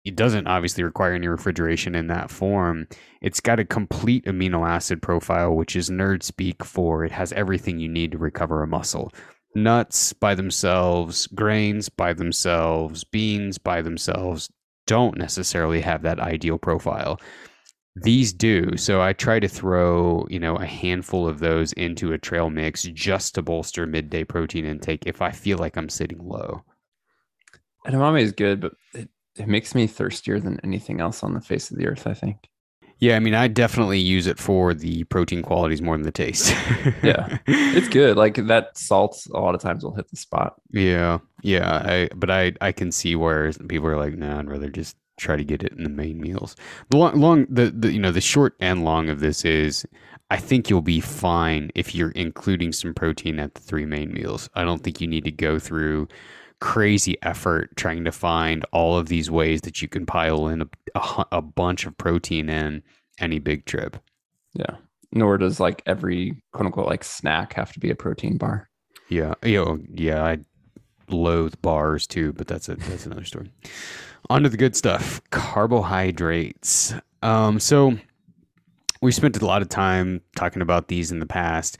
it 0.06 0.16
doesn't 0.16 0.48
obviously 0.48 0.84
require 0.84 1.14
any 1.14 1.28
refrigeration 1.28 1.94
in 1.94 2.08
that 2.08 2.32
form. 2.32 2.88
It's 3.22 3.42
got 3.42 3.60
a 3.60 3.66
complete 3.66 4.26
amino 4.26 4.68
acid 4.68 5.02
profile, 5.02 5.54
which 5.54 5.76
is 5.76 5.90
nerd 5.90 6.24
speak 6.24 6.64
for 6.64 7.04
it 7.04 7.12
has 7.12 7.34
everything 7.34 7.80
you 7.80 7.90
need 7.90 8.14
to 8.14 8.18
recover 8.18 8.64
a 8.64 8.68
muscle. 8.68 9.12
Nuts 9.54 10.14
by 10.14 10.36
themselves, 10.36 11.28
grains 11.28 11.90
by 11.90 12.14
themselves, 12.14 13.04
beans 13.04 13.58
by 13.58 13.82
themselves 13.82 14.50
don't 14.86 15.18
necessarily 15.18 15.82
have 15.82 16.02
that 16.04 16.20
ideal 16.20 16.58
profile. 16.58 17.20
These 18.04 18.34
do. 18.34 18.78
So 18.78 19.02
I 19.02 19.14
try 19.14 19.40
to 19.40 19.48
throw, 19.48 20.26
you 20.30 20.40
know, 20.40 20.56
a 20.56 20.66
handful 20.66 21.28
of 21.28 21.40
those 21.40 21.74
into 21.74 22.14
a 22.14 22.18
trail 22.18 22.50
mix 22.50 22.84
just 22.84 23.36
to 23.36 23.42
bolster 23.42 23.86
midday 23.86 24.24
protein 24.24 24.66
intake 24.66 25.04
if 25.06 25.22
I 25.22 25.32
feel 25.32 25.58
like 25.58 25.78
I'm 25.78 25.90
sitting 25.90 26.20
low. 26.20 26.64
Edamame 27.88 28.22
is 28.22 28.32
good, 28.34 28.60
but 28.62 28.74
it, 28.94 29.10
it 29.36 29.48
makes 29.48 29.74
me 29.74 29.88
thirstier 29.88 30.40
than 30.40 30.60
anything 30.64 31.00
else 31.00 31.24
on 31.24 31.34
the 31.34 31.42
face 31.42 31.72
of 31.72 31.78
the 31.78 31.88
earth. 31.88 32.06
I 32.06 32.14
think. 32.14 32.50
Yeah, 33.00 33.16
I 33.16 33.20
mean, 33.20 33.36
I 33.36 33.48
definitely 33.48 34.00
use 34.00 34.26
it 34.26 34.40
for 34.40 34.74
the 34.74 35.04
protein 35.06 35.44
qualities 35.44 35.84
more 35.84 35.96
than 35.96 36.04
the 36.04 36.12
taste. 36.12 36.54
Yeah. 37.04 37.38
It's 37.46 37.90
good. 37.90 38.18
Like 38.18 38.48
that 38.48 38.78
salt, 38.78 39.26
a 39.34 39.40
lot 39.40 39.56
of 39.56 39.62
times 39.62 39.84
will 39.84 39.94
hit 39.96 40.10
the 40.10 40.16
spot. 40.16 40.56
Yeah, 40.72 41.20
yeah. 41.44 41.82
I 41.86 42.10
but 42.16 42.32
I 42.32 42.54
I 42.60 42.72
can 42.72 42.92
see 42.92 43.16
where 43.16 43.52
people 43.54 43.88
are 43.88 43.98
like, 43.98 44.16
nah, 44.16 44.40
I'd 44.40 44.50
rather 44.50 44.70
just 44.70 44.96
try 45.18 45.36
to 45.36 45.44
get 45.44 45.64
it 45.64 45.74
in 45.74 45.84
the 45.84 45.90
main 45.90 46.20
meals. 46.20 46.56
The 46.90 46.98
long, 46.98 47.20
long 47.20 47.48
the, 47.50 47.72
the 47.72 47.92
you 47.92 48.00
know 48.00 48.12
the 48.12 48.22
short 48.22 48.56
and 48.60 48.86
long 48.86 49.10
of 49.10 49.20
this 49.20 49.44
is, 49.44 49.86
I 50.30 50.38
think 50.38 50.70
you'll 50.70 50.82
be 50.82 51.02
fine 51.02 51.72
if 51.76 51.94
you're 51.94 52.12
including 52.12 52.72
some 52.72 52.94
protein 52.94 53.40
at 53.40 53.56
the 53.56 53.62
three 53.62 53.86
main 53.86 54.14
meals. 54.14 54.50
I 54.56 54.64
don't 54.64 54.84
think 54.84 55.02
you 55.02 55.08
need 55.08 55.26
to 55.26 55.32
go 55.32 55.60
through 55.60 56.08
crazy 56.60 57.18
effort 57.22 57.76
trying 57.76 58.04
to 58.04 58.12
find 58.12 58.66
all 58.72 58.98
of 58.98 59.08
these 59.08 59.30
ways 59.30 59.62
that 59.62 59.82
you 59.82 59.88
can 59.88 60.06
pile 60.06 60.48
in 60.48 60.64
a, 60.64 60.68
a, 60.96 61.26
a 61.34 61.42
bunch 61.42 61.86
of 61.86 61.98
protein 61.98 62.50
in 62.50 62.82
any 63.20 63.40
big 63.40 63.66
trip. 63.66 63.98
Yeah. 64.54 64.78
Nor 65.12 65.38
does 65.38 65.60
like 65.60 65.84
every 65.86 66.42
quote 66.52 66.66
unquote 66.66 66.88
like 66.88 67.04
snack 67.04 67.54
have 67.54 67.72
to 67.74 67.80
be 67.80 67.90
a 67.90 67.96
protein 67.96 68.38
bar. 68.38 68.70
Yeah, 69.10 69.36
you 69.44 69.64
know, 69.64 69.80
yeah, 69.94 70.24
I 70.24 70.40
loathe 71.10 71.56
bars 71.62 72.08
too, 72.08 72.34
but 72.34 72.48
that's 72.48 72.70
a 72.70 72.76
that's 72.76 73.06
another 73.06 73.26
story. 73.26 73.52
On 74.30 74.44
to 74.44 74.50
the 74.50 74.58
good 74.58 74.76
stuff, 74.76 75.22
carbohydrates. 75.32 76.94
Um, 77.22 77.60
so 77.60 77.98
we 79.02 79.12
spent 79.12 79.42
a 79.42 79.46
lot 79.46 79.62
of 79.62 79.70
time 79.70 80.22
talking 80.36 80.62
about 80.62 80.88
these 80.88 81.12
in 81.12 81.20
the 81.20 81.26
past, 81.26 81.78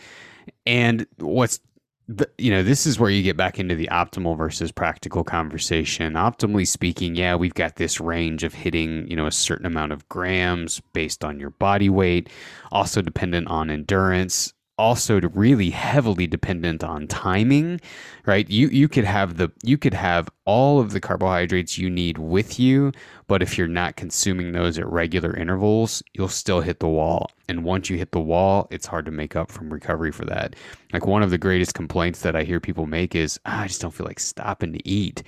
and 0.66 1.06
what's 1.18 1.60
the, 2.08 2.30
you 2.38 2.50
know 2.50 2.64
this 2.64 2.86
is 2.86 3.00
where 3.00 3.10
you 3.10 3.22
get 3.22 3.36
back 3.36 3.60
into 3.60 3.76
the 3.76 3.90
optimal 3.92 4.38
versus 4.38 4.72
practical 4.72 5.24
conversation. 5.24 6.14
Optimally 6.14 6.66
speaking, 6.66 7.16
yeah, 7.16 7.36
we've 7.36 7.54
got 7.54 7.76
this 7.76 8.00
range 8.00 8.44
of 8.44 8.54
hitting 8.54 9.08
you 9.10 9.16
know 9.16 9.28
a 9.28 9.32
certain 9.32 9.66
amount 9.66 9.92
of 9.92 10.08
grams 10.08 10.82
based 10.94 11.26
on 11.26 11.40
your 11.40 11.50
body 11.50 11.90
weight, 11.90 12.30
also 12.72 13.02
dependent 13.02 13.48
on 13.50 13.70
endurance 13.70 14.54
also 14.78 15.20
really 15.34 15.70
heavily 15.72 16.28
dependent 16.28 16.84
on 16.84 17.08
timing, 17.08 17.82
right? 18.26 18.50
You 18.50 18.68
you 18.70 18.88
could 18.88 19.06
have 19.06 19.38
the 19.38 19.52
you 19.64 19.78
could 19.78 19.94
have 19.94 20.30
all 20.46 20.80
of 20.80 20.92
the 20.92 21.00
carbohydrates 21.00 21.78
you 21.78 21.90
need 21.90 22.18
with 22.18 22.60
you, 22.60 22.92
but 23.28 23.42
if 23.42 23.58
you're 23.58 23.68
not 23.68 23.96
consuming 23.96 24.52
those 24.52 24.78
at 24.78 24.88
regular 24.88 25.36
intervals, 25.36 26.04
you'll 26.14 26.28
still 26.30 26.62
hit 26.62 26.80
the 26.80 26.88
wall. 26.88 27.32
And 27.50 27.64
once 27.64 27.90
you 27.90 27.98
hit 27.98 28.12
the 28.12 28.20
wall, 28.20 28.68
it's 28.72 28.86
hard 28.86 29.06
to 29.06 29.12
make 29.12 29.36
up 29.36 29.52
from 29.52 29.72
recovery 29.72 30.12
for 30.12 30.26
that. 30.26 30.56
Like 30.92 31.08
one 31.08 31.24
of 31.24 31.32
the 31.32 31.38
greatest 31.38 31.74
complaints 31.74 32.22
that 32.22 32.36
I 32.36 32.44
hear 32.44 32.60
people 32.60 32.88
make 32.88 33.16
is, 33.16 33.40
ah, 33.46 33.62
I 33.62 33.68
just 33.68 33.82
don't 33.82 33.94
feel 33.94 34.06
like 34.06 34.20
stopping 34.20 34.74
to 34.74 34.88
eat. 34.88 35.24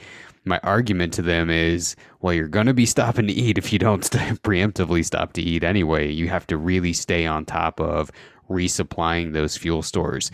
My 0.45 0.59
argument 0.63 1.13
to 1.13 1.21
them 1.21 1.49
is, 1.49 1.95
well, 2.21 2.33
you're 2.33 2.47
going 2.47 2.65
to 2.65 2.73
be 2.73 2.85
stopping 2.97 3.27
to 3.27 3.33
eat 3.33 3.57
if 3.57 3.71
you 3.71 3.79
don't 3.79 4.03
st- 4.03 4.41
preemptively 4.43 5.05
stop 5.05 5.33
to 5.33 5.41
eat 5.41 5.63
anyway. 5.63 6.11
You 6.11 6.27
have 6.29 6.47
to 6.47 6.57
really 6.57 6.93
stay 6.93 7.25
on 7.25 7.45
top 7.45 7.79
of 7.79 8.11
resupplying 8.49 9.33
those 9.33 9.55
fuel 9.55 9.81
stores. 9.81 10.31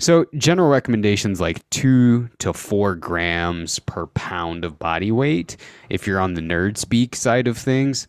So, 0.00 0.26
general 0.36 0.70
recommendations 0.70 1.40
like 1.40 1.68
two 1.70 2.28
to 2.38 2.52
four 2.52 2.94
grams 2.94 3.80
per 3.80 4.06
pound 4.06 4.64
of 4.64 4.78
body 4.78 5.10
weight. 5.10 5.56
If 5.90 6.06
you're 6.06 6.20
on 6.20 6.34
the 6.34 6.40
nerd 6.40 6.76
speak 6.76 7.16
side 7.16 7.48
of 7.48 7.58
things, 7.58 8.06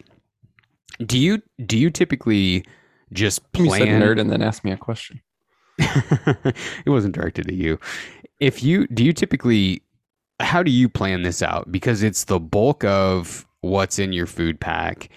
do 1.04 1.18
you 1.18 1.42
do 1.66 1.80
you 1.80 1.90
typically 1.90 2.64
just 3.14 3.52
plan? 3.52 3.66
You 3.66 3.72
said 3.74 3.88
nerd 3.88 4.20
and 4.20 4.32
then 4.32 4.42
ask 4.42 4.64
me 4.64 4.72
a 4.72 4.78
question. 4.78 5.22
it 5.78 6.56
wasn't 6.88 7.16
directed 7.16 7.48
at 7.48 7.56
you. 7.56 7.80
If 8.40 8.64
you 8.64 8.88
do 8.88 9.04
you 9.04 9.14
typically, 9.14 9.82
how 10.40 10.64
do 10.64 10.72
you 10.72 10.90
plan 10.90 11.24
this 11.24 11.42
out? 11.42 11.72
Because 11.72 12.04
it's 12.04 12.26
the 12.26 12.40
bulk 12.40 12.84
of 12.84 13.46
what's 13.62 14.00
in 14.00 14.14
your 14.14 14.26
food 14.26 14.60
pack 14.60 15.10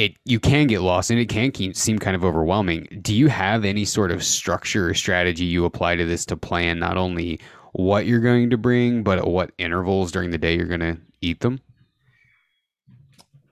it 0.00 0.16
you 0.24 0.40
can 0.40 0.66
get 0.66 0.80
lost 0.80 1.10
and 1.10 1.20
it 1.20 1.28
can 1.28 1.74
seem 1.74 1.98
kind 1.98 2.16
of 2.16 2.24
overwhelming. 2.24 2.88
Do 3.02 3.14
you 3.14 3.28
have 3.28 3.66
any 3.66 3.84
sort 3.84 4.10
of 4.10 4.24
structure 4.24 4.88
or 4.88 4.94
strategy 4.94 5.44
you 5.44 5.66
apply 5.66 5.96
to 5.96 6.06
this 6.06 6.24
to 6.26 6.38
plan 6.38 6.78
not 6.78 6.96
only 6.96 7.38
what 7.72 8.06
you're 8.06 8.20
going 8.20 8.48
to 8.48 8.56
bring, 8.56 9.02
but 9.02 9.18
at 9.18 9.26
what 9.26 9.52
intervals 9.58 10.10
during 10.10 10.30
the 10.30 10.38
day 10.38 10.56
you're 10.56 10.64
going 10.64 10.80
to 10.80 10.96
eat 11.20 11.40
them? 11.40 11.60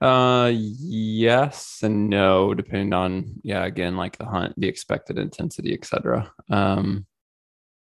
Uh, 0.00 0.52
yes 0.54 1.80
and 1.82 2.08
no, 2.08 2.54
depending 2.54 2.92
on 2.92 3.34
yeah, 3.42 3.64
again, 3.64 3.96
like 3.96 4.16
the 4.16 4.24
hunt, 4.24 4.54
the 4.56 4.68
expected 4.68 5.18
intensity, 5.18 5.74
etc. 5.74 6.32
Um, 6.50 7.06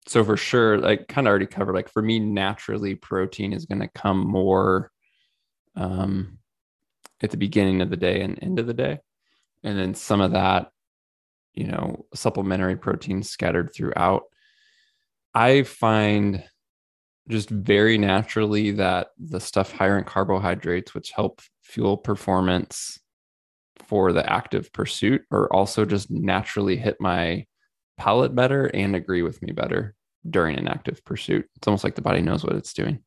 so 0.07 0.25
for 0.25 0.37
sure, 0.37 0.79
like 0.79 1.09
kind 1.09 1.27
of 1.27 1.31
already 1.31 1.47
covered. 1.47 1.75
Like 1.75 1.91
for 1.91 2.03
me, 2.03 2.21
naturally, 2.21 2.95
protein 2.95 3.53
is 3.53 3.67
going 3.67 3.81
to 3.81 3.89
come 3.89 4.21
more 4.21 4.91
um 5.77 6.39
at 7.23 7.31
the 7.31 7.37
beginning 7.37 7.81
of 7.81 7.91
the 7.91 7.97
day 7.97 8.23
and 8.23 8.39
end 8.43 8.59
of 8.59 8.67
the 8.67 8.75
day. 8.75 9.01
And 9.65 9.77
then 9.79 9.95
some 9.95 10.21
of 10.21 10.33
that, 10.33 10.71
you 11.55 11.67
know, 11.67 12.07
supplementary 12.15 12.77
protein 12.77 13.23
scattered 13.23 13.73
throughout. 13.75 14.23
I 15.35 15.65
find 15.65 16.45
just 17.29 17.51
very 17.51 17.99
naturally 17.99 18.73
that 18.73 19.09
the 19.19 19.41
stuff 19.41 19.73
higher 19.73 19.99
in 19.99 20.05
carbohydrates, 20.05 20.95
which 20.95 21.11
help 21.11 21.41
fuel 21.63 21.97
performance 21.97 22.99
for 23.87 24.13
the 24.13 24.31
active 24.31 24.73
pursuit, 24.73 25.23
or 25.31 25.53
also 25.53 25.85
just 25.85 26.11
naturally 26.11 26.77
hit 26.77 26.97
my 27.01 27.45
palate 27.97 28.35
better 28.35 28.67
and 28.67 28.97
agree 28.97 29.23
with 29.23 29.43
me 29.43 29.53
better 29.53 29.95
during 30.29 30.59
an 30.59 30.69
active 30.69 31.05
pursuit. 31.05 31.47
It's 31.57 31.69
almost 31.69 31.85
like 31.85 31.95
the 31.95 32.03
body 32.03 32.21
knows 32.21 32.45
what 32.45 32.57
it's 32.57 32.73
doing. 32.73 33.01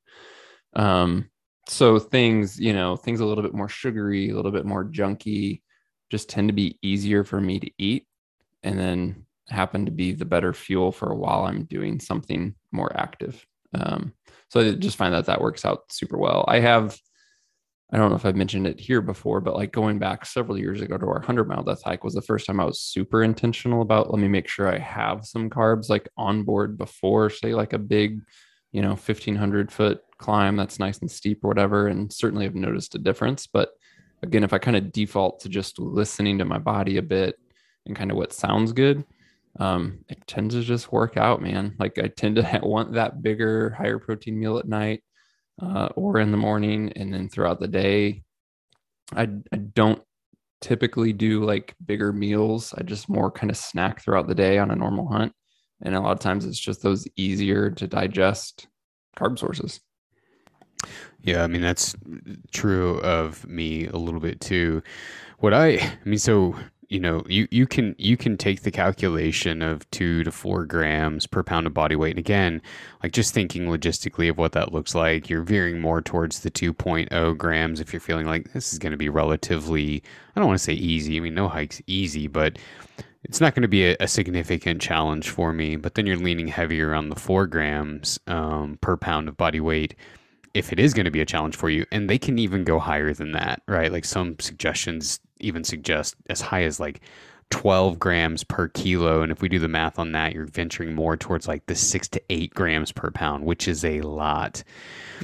Um, 0.73 1.29
so 1.67 1.99
things 1.99 2.59
you 2.59 2.73
know 2.73 2.95
things 2.95 3.19
a 3.19 3.25
little 3.25 3.43
bit 3.43 3.53
more 3.53 3.69
sugary 3.69 4.29
a 4.29 4.35
little 4.35 4.51
bit 4.51 4.65
more 4.65 4.85
junky 4.85 5.61
just 6.09 6.29
tend 6.29 6.49
to 6.49 6.53
be 6.53 6.77
easier 6.81 7.23
for 7.23 7.39
me 7.39 7.59
to 7.59 7.71
eat 7.77 8.05
and 8.63 8.77
then 8.77 9.25
happen 9.49 9.85
to 9.85 9.91
be 9.91 10.11
the 10.11 10.25
better 10.25 10.53
fuel 10.53 10.91
for 10.91 11.13
while 11.13 11.45
i'm 11.45 11.63
doing 11.65 11.99
something 11.99 12.55
more 12.71 12.95
active 12.97 13.45
um, 13.73 14.13
so 14.49 14.59
i 14.59 14.71
just 14.71 14.97
find 14.97 15.13
that 15.13 15.25
that 15.25 15.41
works 15.41 15.65
out 15.65 15.91
super 15.91 16.17
well. 16.17 16.45
I 16.47 16.59
have 16.59 16.97
i 17.93 17.97
don't 17.97 18.09
know 18.09 18.15
if 18.15 18.25
i've 18.25 18.37
mentioned 18.37 18.67
it 18.67 18.79
here 18.79 19.01
before 19.01 19.41
but 19.41 19.55
like 19.55 19.73
going 19.73 19.99
back 19.99 20.25
several 20.25 20.57
years 20.57 20.81
ago 20.81 20.97
to 20.97 21.05
our 21.05 21.15
100 21.15 21.47
mile 21.47 21.63
death 21.63 21.83
hike 21.83 22.05
was 22.05 22.13
the 22.13 22.21
first 22.21 22.45
time 22.45 22.59
i 22.59 22.63
was 22.63 22.79
super 22.79 23.21
intentional 23.21 23.81
about 23.81 24.09
let 24.09 24.21
me 24.21 24.29
make 24.29 24.47
sure 24.47 24.67
i 24.67 24.77
have 24.77 25.25
some 25.25 25.49
carbs 25.49 25.89
like 25.89 26.07
on 26.15 26.43
board 26.43 26.77
before 26.77 27.29
say 27.29 27.53
like 27.53 27.73
a 27.73 27.77
big 27.77 28.21
you 28.71 28.81
know 28.81 28.89
1500 28.89 29.71
foot 29.71 30.01
climb 30.17 30.55
that's 30.55 30.79
nice 30.79 30.99
and 30.99 31.11
steep 31.11 31.43
or 31.43 31.47
whatever. 31.47 31.87
And 31.87 32.11
certainly 32.11 32.45
have 32.45 32.55
noticed 32.55 32.95
a 32.95 32.99
difference 32.99 33.47
but 33.47 33.71
again 34.23 34.43
if 34.43 34.53
i 34.53 34.57
kind 34.57 34.77
of 34.77 34.91
default 34.91 35.41
to 35.41 35.49
just 35.49 35.79
listening 35.79 36.37
to 36.37 36.45
my 36.45 36.57
body 36.57 36.97
a 36.97 37.01
bit 37.01 37.35
and 37.85 37.95
kind 37.95 38.11
of 38.11 38.17
what 38.17 38.33
sounds 38.33 38.71
good 38.71 39.03
um, 39.59 40.03
it 40.09 40.25
tends 40.27 40.55
to 40.55 40.61
just 40.61 40.91
work 40.91 41.17
out 41.17 41.41
man. 41.41 41.75
Like 41.79 41.97
i 41.97 42.07
tend 42.07 42.37
to 42.37 42.59
want 42.63 42.93
that 42.93 43.21
bigger 43.21 43.71
higher 43.71 43.99
protein 43.99 44.39
meal 44.39 44.57
at 44.57 44.67
night 44.67 45.03
uh, 45.61 45.89
or 45.95 46.19
in 46.19 46.31
the 46.31 46.37
morning 46.37 46.91
and 46.95 47.13
then 47.13 47.29
throughout 47.29 47.59
the 47.59 47.67
day. 47.67 48.23
I, 49.13 49.27
I 49.51 49.57
don't 49.57 50.01
typically 50.61 51.11
do 51.11 51.43
like 51.43 51.75
bigger 51.85 52.13
meals. 52.13 52.73
I 52.77 52.83
just 52.83 53.09
more 53.09 53.31
kind 53.31 53.49
of 53.49 53.57
snack 53.57 54.01
throughout 54.01 54.27
the 54.27 54.35
day 54.35 54.57
on 54.57 54.71
a 54.71 54.75
normal 54.75 55.07
hunt. 55.07 55.33
And 55.83 55.95
a 55.95 55.99
lot 55.99 56.11
of 56.11 56.19
times 56.19 56.45
it's 56.45 56.59
just 56.59 56.81
those 56.81 57.07
easier 57.17 57.71
to 57.71 57.87
digest 57.87 58.67
carb 59.17 59.37
sources. 59.37 59.81
Yeah, 61.23 61.43
I 61.43 61.47
mean 61.47 61.61
that's 61.61 61.95
true 62.51 62.99
of 63.01 63.45
me 63.47 63.87
a 63.87 63.97
little 63.97 64.19
bit 64.19 64.39
too. 64.39 64.81
What 65.39 65.53
I, 65.53 65.69
I 65.77 65.97
mean, 66.05 66.19
so 66.19 66.55
you 66.91 66.99
know, 66.99 67.23
you 67.25 67.47
you 67.51 67.65
can 67.65 67.95
you 67.97 68.17
can 68.17 68.35
take 68.35 68.63
the 68.63 68.69
calculation 68.69 69.61
of 69.61 69.89
two 69.91 70.25
to 70.25 70.31
four 70.31 70.65
grams 70.65 71.25
per 71.25 71.41
pound 71.41 71.65
of 71.65 71.73
body 71.73 71.95
weight, 71.95 72.11
and 72.11 72.19
again, 72.19 72.61
like 73.01 73.13
just 73.13 73.33
thinking 73.33 73.67
logistically 73.67 74.29
of 74.29 74.37
what 74.37 74.51
that 74.51 74.73
looks 74.73 74.93
like, 74.93 75.29
you're 75.29 75.41
veering 75.41 75.79
more 75.79 76.01
towards 76.01 76.41
the 76.41 76.51
2.0 76.51 77.37
grams 77.37 77.79
if 77.79 77.93
you're 77.93 78.01
feeling 78.01 78.25
like 78.25 78.51
this 78.51 78.73
is 78.73 78.79
going 78.79 78.91
to 78.91 78.97
be 78.97 79.07
relatively. 79.07 80.03
I 80.35 80.41
don't 80.41 80.49
want 80.49 80.59
to 80.59 80.63
say 80.65 80.73
easy. 80.73 81.15
I 81.15 81.21
mean, 81.21 81.33
no 81.33 81.47
hike's 81.47 81.81
easy, 81.87 82.27
but 82.27 82.59
it's 83.23 83.39
not 83.39 83.55
going 83.55 83.61
to 83.61 83.69
be 83.69 83.85
a, 83.85 83.95
a, 84.01 84.07
significant 84.07 84.81
challenge 84.81 85.29
for 85.29 85.53
me. 85.53 85.77
But 85.77 85.95
then 85.95 86.05
you're 86.05 86.17
leaning 86.17 86.49
heavier 86.49 86.93
on 86.93 87.07
the 87.07 87.15
four 87.15 87.47
grams 87.47 88.19
um, 88.27 88.77
per 88.81 88.97
pound 88.97 89.29
of 89.29 89.37
body 89.37 89.61
weight 89.61 89.95
if 90.53 90.73
it 90.73 90.79
is 90.79 90.93
going 90.93 91.05
to 91.05 91.11
be 91.11 91.21
a 91.21 91.25
challenge 91.25 91.55
for 91.55 91.69
you. 91.69 91.85
And 91.89 92.09
they 92.09 92.17
can 92.17 92.37
even 92.37 92.65
go 92.65 92.79
higher 92.79 93.13
than 93.13 93.31
that, 93.31 93.61
right? 93.65 93.91
Like 93.91 94.03
some 94.03 94.37
suggestions 94.39 95.21
even 95.41 95.63
suggest 95.63 96.15
as 96.29 96.41
high 96.41 96.63
as 96.63 96.79
like 96.79 97.01
12 97.51 97.99
grams 97.99 98.43
per 98.43 98.67
kilo. 98.69 99.21
And 99.21 99.31
if 99.31 99.41
we 99.41 99.49
do 99.49 99.59
the 99.59 99.67
math 99.67 99.99
on 99.99 100.13
that, 100.13 100.33
you're 100.33 100.45
venturing 100.45 100.95
more 100.95 101.15
towards 101.15 101.47
like 101.47 101.65
the 101.67 101.75
six 101.75 102.07
to 102.09 102.21
eight 102.29 102.53
grams 102.53 102.91
per 102.91 103.11
pound, 103.11 103.45
which 103.45 103.67
is 103.67 103.85
a 103.85 104.01
lot. 104.01 104.63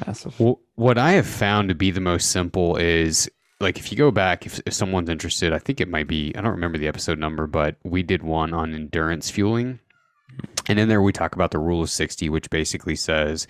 Massive. 0.06 0.40
Well, 0.40 0.60
what 0.76 0.98
I 0.98 1.14
have 1.14 1.28
found 1.28 1.70
to 1.70 1.76
be 1.76 1.90
the 1.90 2.02
most 2.02 2.32
simple 2.32 2.76
is 2.76 3.30
like 3.60 3.80
if 3.80 3.92
you 3.92 3.98
go 3.98 4.12
back, 4.12 4.46
if, 4.46 4.60
if 4.66 4.74
someone's 4.74 5.10
interested, 5.10 5.54
I 5.54 5.60
think 5.60 5.82
it 5.82 5.90
might 5.90 6.08
be, 6.08 6.36
I 6.36 6.42
don't 6.42 6.52
remember 6.52 6.78
the 6.78 6.88
episode 6.88 7.18
number, 7.18 7.48
but 7.48 7.78
we 7.84 8.04
did 8.04 8.22
one 8.22 8.54
on 8.54 8.76
endurance 8.76 9.32
fueling. 9.32 9.80
And 10.68 10.78
in 10.78 10.90
there, 10.90 11.02
we 11.02 11.14
talk 11.14 11.34
about 11.34 11.52
the 11.52 11.60
rule 11.60 11.82
of 11.82 11.90
60, 11.90 12.30
which 12.30 12.50
basically 12.50 12.96
says 12.96 13.48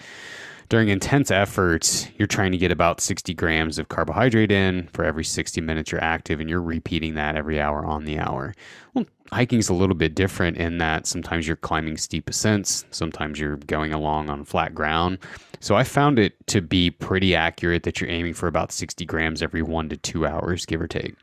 during 0.69 0.89
intense 0.89 1.31
efforts, 1.31 2.07
you're 2.17 2.27
trying 2.27 2.51
to 2.51 2.57
get 2.57 2.71
about 2.71 2.99
60 2.99 3.33
grams 3.33 3.79
of 3.79 3.87
carbohydrate 3.87 4.51
in 4.51 4.87
for 4.93 5.05
every 5.05 5.23
60 5.23 5.61
minutes 5.61 5.91
you're 5.91 6.03
active, 6.03 6.39
and 6.39 6.49
you're 6.49 6.61
repeating 6.61 7.15
that 7.15 7.35
every 7.35 7.59
hour 7.59 7.85
on 7.85 8.05
the 8.05 8.19
hour. 8.19 8.53
Well, 8.93 9.05
hiking 9.31 9.59
is 9.59 9.69
a 9.69 9.73
little 9.73 9.95
bit 9.95 10.13
different 10.13 10.57
in 10.57 10.77
that 10.79 11.07
sometimes 11.07 11.47
you're 11.47 11.55
climbing 11.55 11.97
steep 11.97 12.29
ascents, 12.29 12.85
sometimes 12.91 13.39
you're 13.39 13.57
going 13.57 13.93
along 13.93 14.29
on 14.29 14.43
flat 14.43 14.75
ground. 14.75 15.19
So 15.59 15.75
I 15.75 15.83
found 15.83 16.19
it 16.19 16.35
to 16.47 16.61
be 16.61 16.91
pretty 16.91 17.33
accurate 17.33 17.83
that 17.83 17.99
you're 17.99 18.09
aiming 18.09 18.33
for 18.33 18.47
about 18.47 18.71
60 18.71 19.05
grams 19.05 19.41
every 19.41 19.61
one 19.61 19.89
to 19.89 19.97
two 19.97 20.25
hours, 20.25 20.65
give 20.65 20.81
or 20.81 20.87
take. 20.87 21.15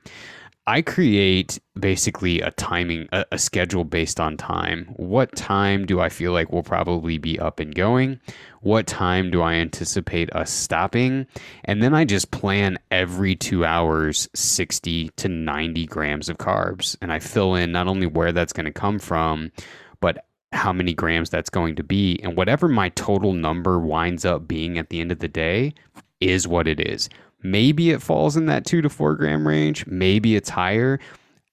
I 0.67 0.81
create 0.81 1.59
basically 1.79 2.41
a 2.41 2.51
timing, 2.53 3.07
a, 3.13 3.27
a, 3.33 3.39
schedule 3.39 3.85
based 3.85 4.19
on 4.19 4.39
time. 4.39 4.87
What 4.97 5.37
time 5.37 5.85
do 5.85 6.01
I 6.01 6.09
feel 6.09 6.33
like 6.33 6.51
we'll 6.51 6.63
probably 6.63 7.19
be 7.19 7.39
up 7.39 7.61
and 7.61 7.75
going? 7.75 8.19
What 8.63 8.87
time 8.87 9.31
do 9.31 9.43
I 9.43 9.55
anticipate 9.55 10.35
us 10.35 10.51
stopping? 10.51 11.27
And 11.65 11.83
then 11.83 11.95
I 11.95 12.07
just 12.07 12.31
plan 12.31 12.79
every 12.91 13.37
two 13.37 13.67
hours 13.67 14.27
60 14.35 15.11
to 15.17 15.29
90 15.29 15.85
grams 15.87 16.31
of 16.31 16.39
carbs. 16.39 16.97
And 17.03 17.13
I 17.13 17.19
fill 17.19 17.55
in 17.55 17.71
not 17.71 17.87
only 17.87 18.07
where 18.07 18.33
that's 18.33 18.55
going 18.55 18.65
to 18.65 18.73
come 18.73 18.99
from, 18.99 19.53
but 20.01 20.25
how 20.53 20.73
many 20.73 20.95
grams 20.95 21.29
that's 21.29 21.51
going 21.51 21.77
to 21.77 21.83
be. 21.83 22.19
And 22.23 22.39
whatever 22.39 22.69
my 22.69 22.89
total 22.91 23.35
number 23.35 23.79
winds 23.79 24.25
up 24.25 24.49
being 24.49 24.79
at 24.79 24.89
the 24.89 25.01
end 25.01 25.13
of 25.13 25.19
the 25.19 25.29
day 25.29 25.75
is 26.21 26.49
what 26.49 26.67
it 26.67 26.81
is. 26.81 27.11
Maybe 27.45 27.91
it 27.91 28.03
falls 28.03 28.37
in 28.37 28.47
that 28.47 28.65
two 28.65 28.81
to 28.83 28.89
four 28.89 29.15
gram 29.15 29.47
range. 29.47 29.87
Maybe 29.87 30.35
it's 30.35 30.49
higher. 30.49 30.99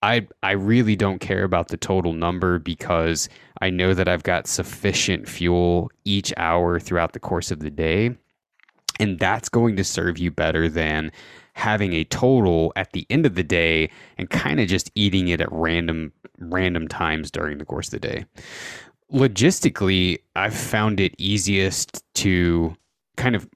I 0.02 0.28
I 0.42 0.52
really 0.52 0.96
don't 0.96 1.20
care 1.20 1.44
about 1.44 1.68
the 1.68 1.78
total 1.78 2.14
number 2.14 2.58
because 2.58 3.30
I 3.62 3.70
know 3.70 3.94
that 3.94 4.08
I've 4.08 4.24
got 4.24 4.48
sufficient 4.48 5.28
fuel 5.28 5.92
each 6.06 6.34
hour 6.38 6.80
throughout 6.80 7.14
the 7.14 7.20
course 7.20 7.52
of 7.52 7.60
the 7.60 7.70
day. 7.70 8.16
And 9.00 9.20
that's 9.20 9.50
going 9.50 9.76
to 9.76 9.84
serve 9.84 10.18
you 10.18 10.32
better 10.32 10.70
than 10.70 11.12
having 11.54 11.94
a 11.94 12.06
total 12.06 12.72
at 12.76 12.94
the 12.94 13.06
end 13.10 13.26
of 13.26 13.36
the 13.36 13.44
day 13.44 13.90
and 14.18 14.30
kind 14.30 14.60
of 14.60 14.68
just 14.68 14.90
eating 14.96 15.28
it 15.28 15.42
at 15.42 15.52
random 15.52 16.14
random 16.40 16.88
times 16.88 17.30
during 17.30 17.58
the 17.58 17.66
course 17.66 17.88
of 17.88 18.00
the 18.00 18.08
day. 18.08 18.26
Logistically, 19.12 20.20
I've 20.38 20.56
found 20.56 21.02
it 21.02 21.14
easiest 21.18 22.02
to 22.16 22.76
kind 23.18 23.36
of 23.36 23.48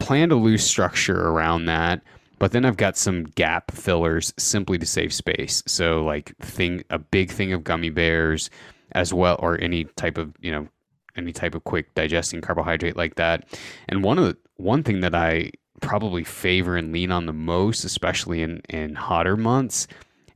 plan 0.00 0.30
a 0.30 0.34
loose 0.34 0.64
structure 0.64 1.28
around 1.28 1.66
that 1.66 2.02
but 2.38 2.52
then 2.52 2.64
I've 2.64 2.76
got 2.76 2.96
some 2.96 3.24
gap 3.24 3.70
fillers 3.70 4.32
simply 4.38 4.78
to 4.78 4.86
save 4.86 5.12
space. 5.12 5.62
So 5.66 6.04
like 6.04 6.36
thing 6.38 6.84
a 6.90 6.98
big 6.98 7.30
thing 7.30 7.52
of 7.52 7.64
gummy 7.64 7.90
bears 7.90 8.50
as 8.92 9.12
well 9.12 9.36
or 9.40 9.60
any 9.60 9.84
type 9.84 10.18
of, 10.18 10.34
you 10.40 10.50
know, 10.50 10.68
any 11.16 11.32
type 11.32 11.54
of 11.54 11.64
quick 11.64 11.94
digesting 11.94 12.42
carbohydrate 12.42 12.96
like 12.96 13.14
that. 13.14 13.58
And 13.88 14.04
one 14.04 14.18
of 14.18 14.24
the 14.24 14.36
one 14.56 14.82
thing 14.82 15.00
that 15.00 15.14
I 15.14 15.50
probably 15.80 16.24
favor 16.24 16.76
and 16.76 16.92
lean 16.92 17.10
on 17.10 17.26
the 17.26 17.32
most, 17.32 17.84
especially 17.84 18.42
in 18.42 18.60
in 18.68 18.94
hotter 18.94 19.36
months, 19.36 19.86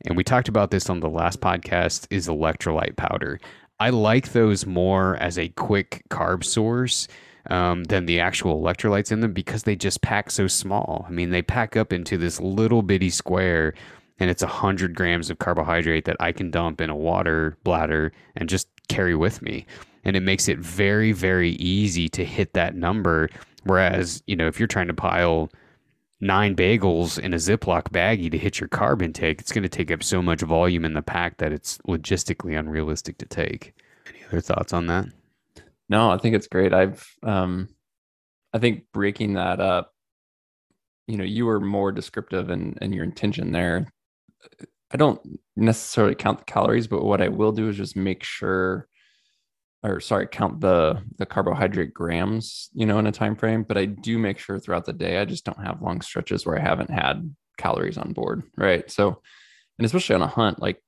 and 0.06 0.16
we 0.16 0.24
talked 0.24 0.48
about 0.48 0.70
this 0.70 0.88
on 0.88 1.00
the 1.00 1.10
last 1.10 1.40
podcast, 1.40 2.06
is 2.10 2.28
electrolyte 2.28 2.96
powder. 2.96 3.40
I 3.78 3.90
like 3.90 4.32
those 4.32 4.66
more 4.66 5.16
as 5.16 5.38
a 5.38 5.48
quick 5.50 6.02
carb 6.10 6.44
source 6.44 7.08
um, 7.48 7.84
than 7.84 8.06
the 8.06 8.20
actual 8.20 8.60
electrolytes 8.60 9.12
in 9.12 9.20
them 9.20 9.32
because 9.32 9.62
they 9.62 9.76
just 9.76 10.02
pack 10.02 10.30
so 10.30 10.46
small. 10.46 11.04
I 11.08 11.10
mean, 11.10 11.30
they 11.30 11.42
pack 11.42 11.76
up 11.76 11.92
into 11.92 12.18
this 12.18 12.40
little 12.40 12.82
bitty 12.82 13.10
square 13.10 13.74
and 14.18 14.28
it's 14.28 14.42
100 14.42 14.94
grams 14.94 15.30
of 15.30 15.38
carbohydrate 15.38 16.04
that 16.04 16.16
I 16.20 16.32
can 16.32 16.50
dump 16.50 16.80
in 16.80 16.90
a 16.90 16.96
water 16.96 17.56
bladder 17.64 18.12
and 18.36 18.48
just 18.48 18.68
carry 18.88 19.14
with 19.14 19.40
me. 19.40 19.66
And 20.04 20.14
it 20.14 20.20
makes 20.20 20.48
it 20.48 20.58
very, 20.58 21.12
very 21.12 21.52
easy 21.52 22.08
to 22.10 22.24
hit 22.24 22.52
that 22.52 22.74
number. 22.74 23.30
Whereas, 23.64 24.22
you 24.26 24.36
know, 24.36 24.46
if 24.46 24.58
you're 24.58 24.66
trying 24.66 24.88
to 24.88 24.94
pile 24.94 25.50
nine 26.20 26.54
bagels 26.54 27.18
in 27.18 27.32
a 27.32 27.38
Ziploc 27.38 27.84
baggie 27.84 28.30
to 28.30 28.38
hit 28.38 28.60
your 28.60 28.68
carb 28.68 29.02
intake, 29.02 29.40
it's 29.40 29.52
going 29.52 29.62
to 29.62 29.68
take 29.68 29.90
up 29.90 30.02
so 30.02 30.20
much 30.20 30.42
volume 30.42 30.84
in 30.84 30.92
the 30.92 31.02
pack 31.02 31.38
that 31.38 31.52
it's 31.52 31.78
logistically 31.88 32.58
unrealistic 32.58 33.16
to 33.18 33.26
take. 33.26 33.74
Any 34.06 34.24
other 34.26 34.40
thoughts 34.40 34.72
on 34.72 34.86
that? 34.88 35.06
No, 35.90 36.10
I 36.10 36.18
think 36.18 36.36
it's 36.36 36.46
great. 36.48 36.72
I've 36.72 37.06
um 37.22 37.68
I 38.54 38.58
think 38.58 38.84
breaking 38.92 39.34
that 39.34 39.60
up, 39.60 39.92
you 41.06 41.16
know, 41.16 41.24
you 41.24 41.46
were 41.46 41.60
more 41.60 41.92
descriptive 41.92 42.50
and 42.50 42.78
and 42.80 42.94
your 42.94 43.04
intention 43.04 43.52
there. 43.52 43.86
I 44.92 44.96
don't 44.96 45.20
necessarily 45.56 46.14
count 46.14 46.38
the 46.38 46.44
calories, 46.44 46.88
but 46.88 47.04
what 47.04 47.20
I 47.22 47.28
will 47.28 47.52
do 47.52 47.68
is 47.68 47.76
just 47.76 47.96
make 47.96 48.24
sure 48.24 48.88
or 49.82 50.00
sorry, 50.00 50.28
count 50.28 50.60
the 50.60 51.02
the 51.18 51.26
carbohydrate 51.26 51.94
grams, 51.94 52.70
you 52.74 52.86
know, 52.86 52.98
in 52.98 53.06
a 53.06 53.12
time 53.12 53.36
frame, 53.36 53.64
but 53.64 53.78
I 53.78 53.86
do 53.86 54.18
make 54.18 54.38
sure 54.38 54.58
throughout 54.60 54.86
the 54.86 54.92
day 54.94 55.18
I 55.18 55.24
just 55.26 55.44
don't 55.44 55.64
have 55.64 55.82
long 55.82 56.02
stretches 56.02 56.46
where 56.46 56.58
I 56.58 56.62
haven't 56.62 56.90
had 56.90 57.34
calories 57.58 57.98
on 57.98 58.12
board, 58.12 58.42
right? 58.58 58.90
So, 58.90 59.22
and 59.78 59.86
especially 59.86 60.16
on 60.16 60.22
a 60.22 60.28
hunt, 60.28 60.60
like 60.60 60.82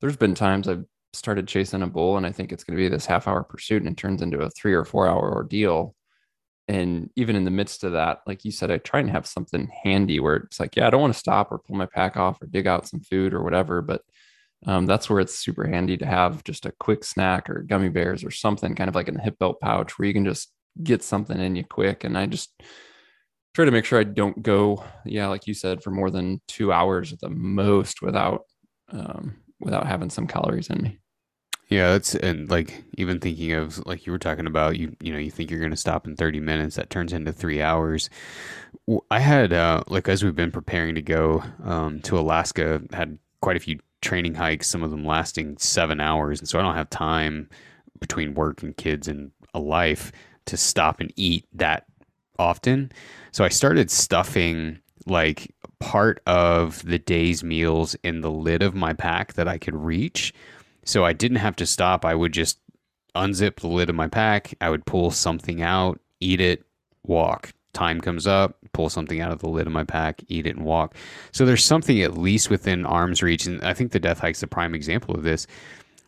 there's 0.00 0.16
been 0.16 0.34
times 0.34 0.68
I've 0.68 0.84
started 1.12 1.48
chasing 1.48 1.82
a 1.82 1.86
bull 1.86 2.16
and 2.16 2.26
I 2.26 2.32
think 2.32 2.52
it's 2.52 2.64
going 2.64 2.76
to 2.76 2.82
be 2.82 2.88
this 2.88 3.06
half 3.06 3.26
hour 3.26 3.42
pursuit 3.42 3.82
and 3.82 3.92
it 3.92 3.96
turns 3.96 4.22
into 4.22 4.40
a 4.40 4.50
three 4.50 4.74
or 4.74 4.84
four 4.84 5.06
hour 5.06 5.32
ordeal. 5.32 5.94
And 6.68 7.10
even 7.16 7.34
in 7.34 7.44
the 7.44 7.50
midst 7.50 7.82
of 7.82 7.92
that, 7.92 8.20
like 8.26 8.44
you 8.44 8.52
said, 8.52 8.70
I 8.70 8.78
try 8.78 9.00
and 9.00 9.10
have 9.10 9.26
something 9.26 9.68
handy 9.82 10.20
where 10.20 10.36
it's 10.36 10.60
like, 10.60 10.76
yeah, 10.76 10.86
I 10.86 10.90
don't 10.90 11.00
want 11.00 11.12
to 11.12 11.18
stop 11.18 11.50
or 11.50 11.58
pull 11.58 11.76
my 11.76 11.86
pack 11.86 12.16
off 12.16 12.40
or 12.40 12.46
dig 12.46 12.68
out 12.68 12.86
some 12.86 13.00
food 13.00 13.34
or 13.34 13.42
whatever. 13.42 13.82
But 13.82 14.02
um, 14.66 14.86
that's 14.86 15.10
where 15.10 15.20
it's 15.20 15.38
super 15.38 15.66
handy 15.66 15.96
to 15.96 16.06
have 16.06 16.44
just 16.44 16.66
a 16.66 16.72
quick 16.78 17.02
snack 17.02 17.50
or 17.50 17.62
gummy 17.62 17.88
bears 17.88 18.22
or 18.22 18.30
something 18.30 18.74
kind 18.74 18.88
of 18.88 18.94
like 18.94 19.08
in 19.08 19.14
the 19.14 19.22
hip 19.22 19.38
belt 19.38 19.58
pouch 19.60 19.98
where 19.98 20.06
you 20.06 20.14
can 20.14 20.24
just 20.24 20.52
get 20.82 21.02
something 21.02 21.40
in 21.40 21.56
you 21.56 21.64
quick. 21.64 22.04
And 22.04 22.16
I 22.16 22.26
just 22.26 22.52
try 23.54 23.64
to 23.64 23.70
make 23.70 23.84
sure 23.84 23.98
I 23.98 24.04
don't 24.04 24.40
go, 24.42 24.84
yeah, 25.04 25.26
like 25.26 25.46
you 25.46 25.54
said, 25.54 25.82
for 25.82 25.90
more 25.90 26.10
than 26.10 26.40
two 26.46 26.72
hours 26.72 27.12
at 27.12 27.20
the 27.20 27.30
most 27.30 28.00
without 28.00 28.42
um, 28.92 29.36
without 29.60 29.86
having 29.86 30.10
some 30.10 30.26
calories 30.26 30.70
in 30.70 30.82
me. 30.82 30.98
Yeah, 31.68 31.92
that's 31.92 32.16
and 32.16 32.50
like 32.50 32.82
even 32.98 33.20
thinking 33.20 33.52
of 33.52 33.84
like 33.86 34.04
you 34.04 34.10
were 34.12 34.18
talking 34.18 34.46
about 34.46 34.76
you 34.76 34.96
you 35.00 35.12
know 35.12 35.18
you 35.20 35.30
think 35.30 35.50
you're 35.50 35.60
going 35.60 35.70
to 35.70 35.76
stop 35.76 36.04
in 36.04 36.16
30 36.16 36.40
minutes 36.40 36.74
that 36.74 36.90
turns 36.90 37.12
into 37.12 37.32
3 37.32 37.62
hours. 37.62 38.10
I 39.10 39.20
had 39.20 39.52
uh 39.52 39.84
like 39.86 40.08
as 40.08 40.24
we've 40.24 40.34
been 40.34 40.50
preparing 40.50 40.96
to 40.96 41.02
go 41.02 41.44
um 41.62 42.00
to 42.02 42.18
Alaska 42.18 42.82
had 42.92 43.18
quite 43.40 43.56
a 43.56 43.60
few 43.60 43.78
training 44.02 44.34
hikes 44.34 44.66
some 44.66 44.82
of 44.82 44.90
them 44.90 45.04
lasting 45.04 45.58
7 45.58 46.00
hours 46.00 46.40
and 46.40 46.48
so 46.48 46.58
I 46.58 46.62
don't 46.62 46.74
have 46.74 46.90
time 46.90 47.48
between 48.00 48.34
work 48.34 48.62
and 48.62 48.76
kids 48.76 49.06
and 49.06 49.30
a 49.54 49.60
life 49.60 50.10
to 50.46 50.56
stop 50.56 51.00
and 51.00 51.12
eat 51.16 51.46
that 51.52 51.86
often. 52.38 52.90
So 53.30 53.44
I 53.44 53.48
started 53.48 53.90
stuffing 53.90 54.80
like 55.06 55.54
part 55.78 56.22
of 56.26 56.84
the 56.84 56.98
day's 56.98 57.42
meals 57.42 57.96
in 58.02 58.20
the 58.20 58.30
lid 58.30 58.62
of 58.62 58.74
my 58.74 58.92
pack 58.92 59.34
that 59.34 59.48
I 59.48 59.58
could 59.58 59.74
reach. 59.74 60.32
So 60.84 61.04
I 61.04 61.12
didn't 61.12 61.38
have 61.38 61.56
to 61.56 61.66
stop. 61.66 62.04
I 62.04 62.14
would 62.14 62.32
just 62.32 62.58
unzip 63.14 63.56
the 63.56 63.68
lid 63.68 63.88
of 63.88 63.96
my 63.96 64.08
pack. 64.08 64.54
I 64.60 64.70
would 64.70 64.86
pull 64.86 65.10
something 65.10 65.62
out, 65.62 66.00
eat 66.20 66.40
it, 66.40 66.64
walk. 67.04 67.52
Time 67.72 68.00
comes 68.00 68.26
up, 68.26 68.56
pull 68.72 68.88
something 68.88 69.20
out 69.20 69.32
of 69.32 69.38
the 69.38 69.48
lid 69.48 69.66
of 69.66 69.72
my 69.72 69.84
pack, 69.84 70.22
eat 70.28 70.46
it, 70.46 70.56
and 70.56 70.64
walk. 70.64 70.94
So 71.32 71.46
there's 71.46 71.64
something 71.64 72.02
at 72.02 72.18
least 72.18 72.50
within 72.50 72.84
arm's 72.84 73.22
reach. 73.22 73.46
And 73.46 73.62
I 73.62 73.74
think 73.74 73.92
the 73.92 74.00
death 74.00 74.18
hike's 74.18 74.42
a 74.42 74.48
prime 74.48 74.74
example 74.74 75.14
of 75.14 75.22
this. 75.22 75.46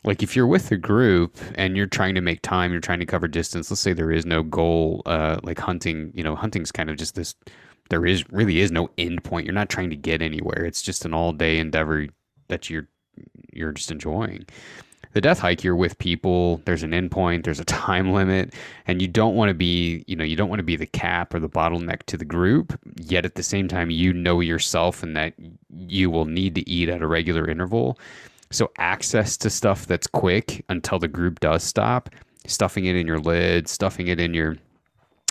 Like 0.03 0.21
if 0.21 0.35
you're 0.35 0.47
with 0.47 0.69
a 0.71 0.77
group 0.77 1.37
and 1.55 1.77
you're 1.77 1.87
trying 1.87 2.15
to 2.15 2.21
make 2.21 2.41
time, 2.41 2.71
you're 2.71 2.81
trying 2.81 2.99
to 2.99 3.05
cover 3.05 3.27
distance. 3.29 3.71
Let's 3.71 3.79
say 3.79 3.93
there 3.93 4.11
is 4.11 4.25
no 4.25 4.43
goal, 4.43 5.01
uh, 5.05 5.39
like 5.43 5.59
hunting. 5.59 6.11
You 6.13 6.23
know, 6.23 6.35
hunting's 6.35 6.73
kind 6.73 6.89
of 6.89 6.97
just 6.97 7.15
this 7.15 7.35
there 7.93 8.07
is 8.07 8.27
really 8.31 8.59
is 8.59 8.71
no 8.71 8.89
end 8.97 9.23
point. 9.23 9.45
You're 9.45 9.53
not 9.53 9.69
trying 9.69 9.91
to 9.91 9.95
get 9.95 10.23
anywhere. 10.23 10.65
It's 10.65 10.81
just 10.81 11.05
an 11.05 11.13
all 11.13 11.31
day 11.31 11.59
endeavor 11.59 12.07
that 12.47 12.67
you're 12.67 12.87
you're 13.53 13.71
just 13.71 13.91
enjoying. 13.91 14.47
The 15.11 15.21
death 15.21 15.37
hike, 15.37 15.63
you're 15.63 15.75
with 15.75 15.99
people. 15.99 16.59
There's 16.65 16.81
an 16.81 16.91
end 16.91 17.11
point. 17.11 17.45
There's 17.45 17.59
a 17.59 17.65
time 17.85 18.11
limit, 18.11 18.55
and 18.87 18.99
you 18.99 19.07
don't 19.07 19.35
want 19.35 19.49
to 19.49 19.53
be, 19.53 20.03
you 20.07 20.15
know, 20.15 20.23
you 20.23 20.35
don't 20.35 20.49
want 20.49 20.57
to 20.57 20.63
be 20.63 20.75
the 20.75 20.87
cap 20.87 21.35
or 21.35 21.39
the 21.39 21.47
bottleneck 21.47 22.01
to 22.07 22.17
the 22.17 22.25
group. 22.25 22.79
Yet 22.95 23.25
at 23.25 23.35
the 23.35 23.43
same 23.43 23.67
time, 23.67 23.91
you 23.91 24.11
know 24.11 24.39
yourself 24.39 25.03
and 25.03 25.15
that 25.15 25.35
you 25.69 26.09
will 26.09 26.25
need 26.25 26.55
to 26.55 26.67
eat 26.67 26.89
at 26.89 27.03
a 27.03 27.07
regular 27.07 27.47
interval. 27.47 27.99
So 28.49 28.71
access 28.79 29.37
to 29.37 29.51
stuff 29.51 29.85
that's 29.85 30.07
quick 30.07 30.65
until 30.67 30.97
the 30.97 31.07
group 31.07 31.41
does 31.41 31.61
stop, 31.61 32.09
stuffing 32.47 32.85
it 32.85 32.95
in 32.95 33.05
your 33.05 33.19
lid, 33.19 33.67
stuffing 33.67 34.07
it 34.07 34.19
in 34.19 34.33
your 34.33 34.57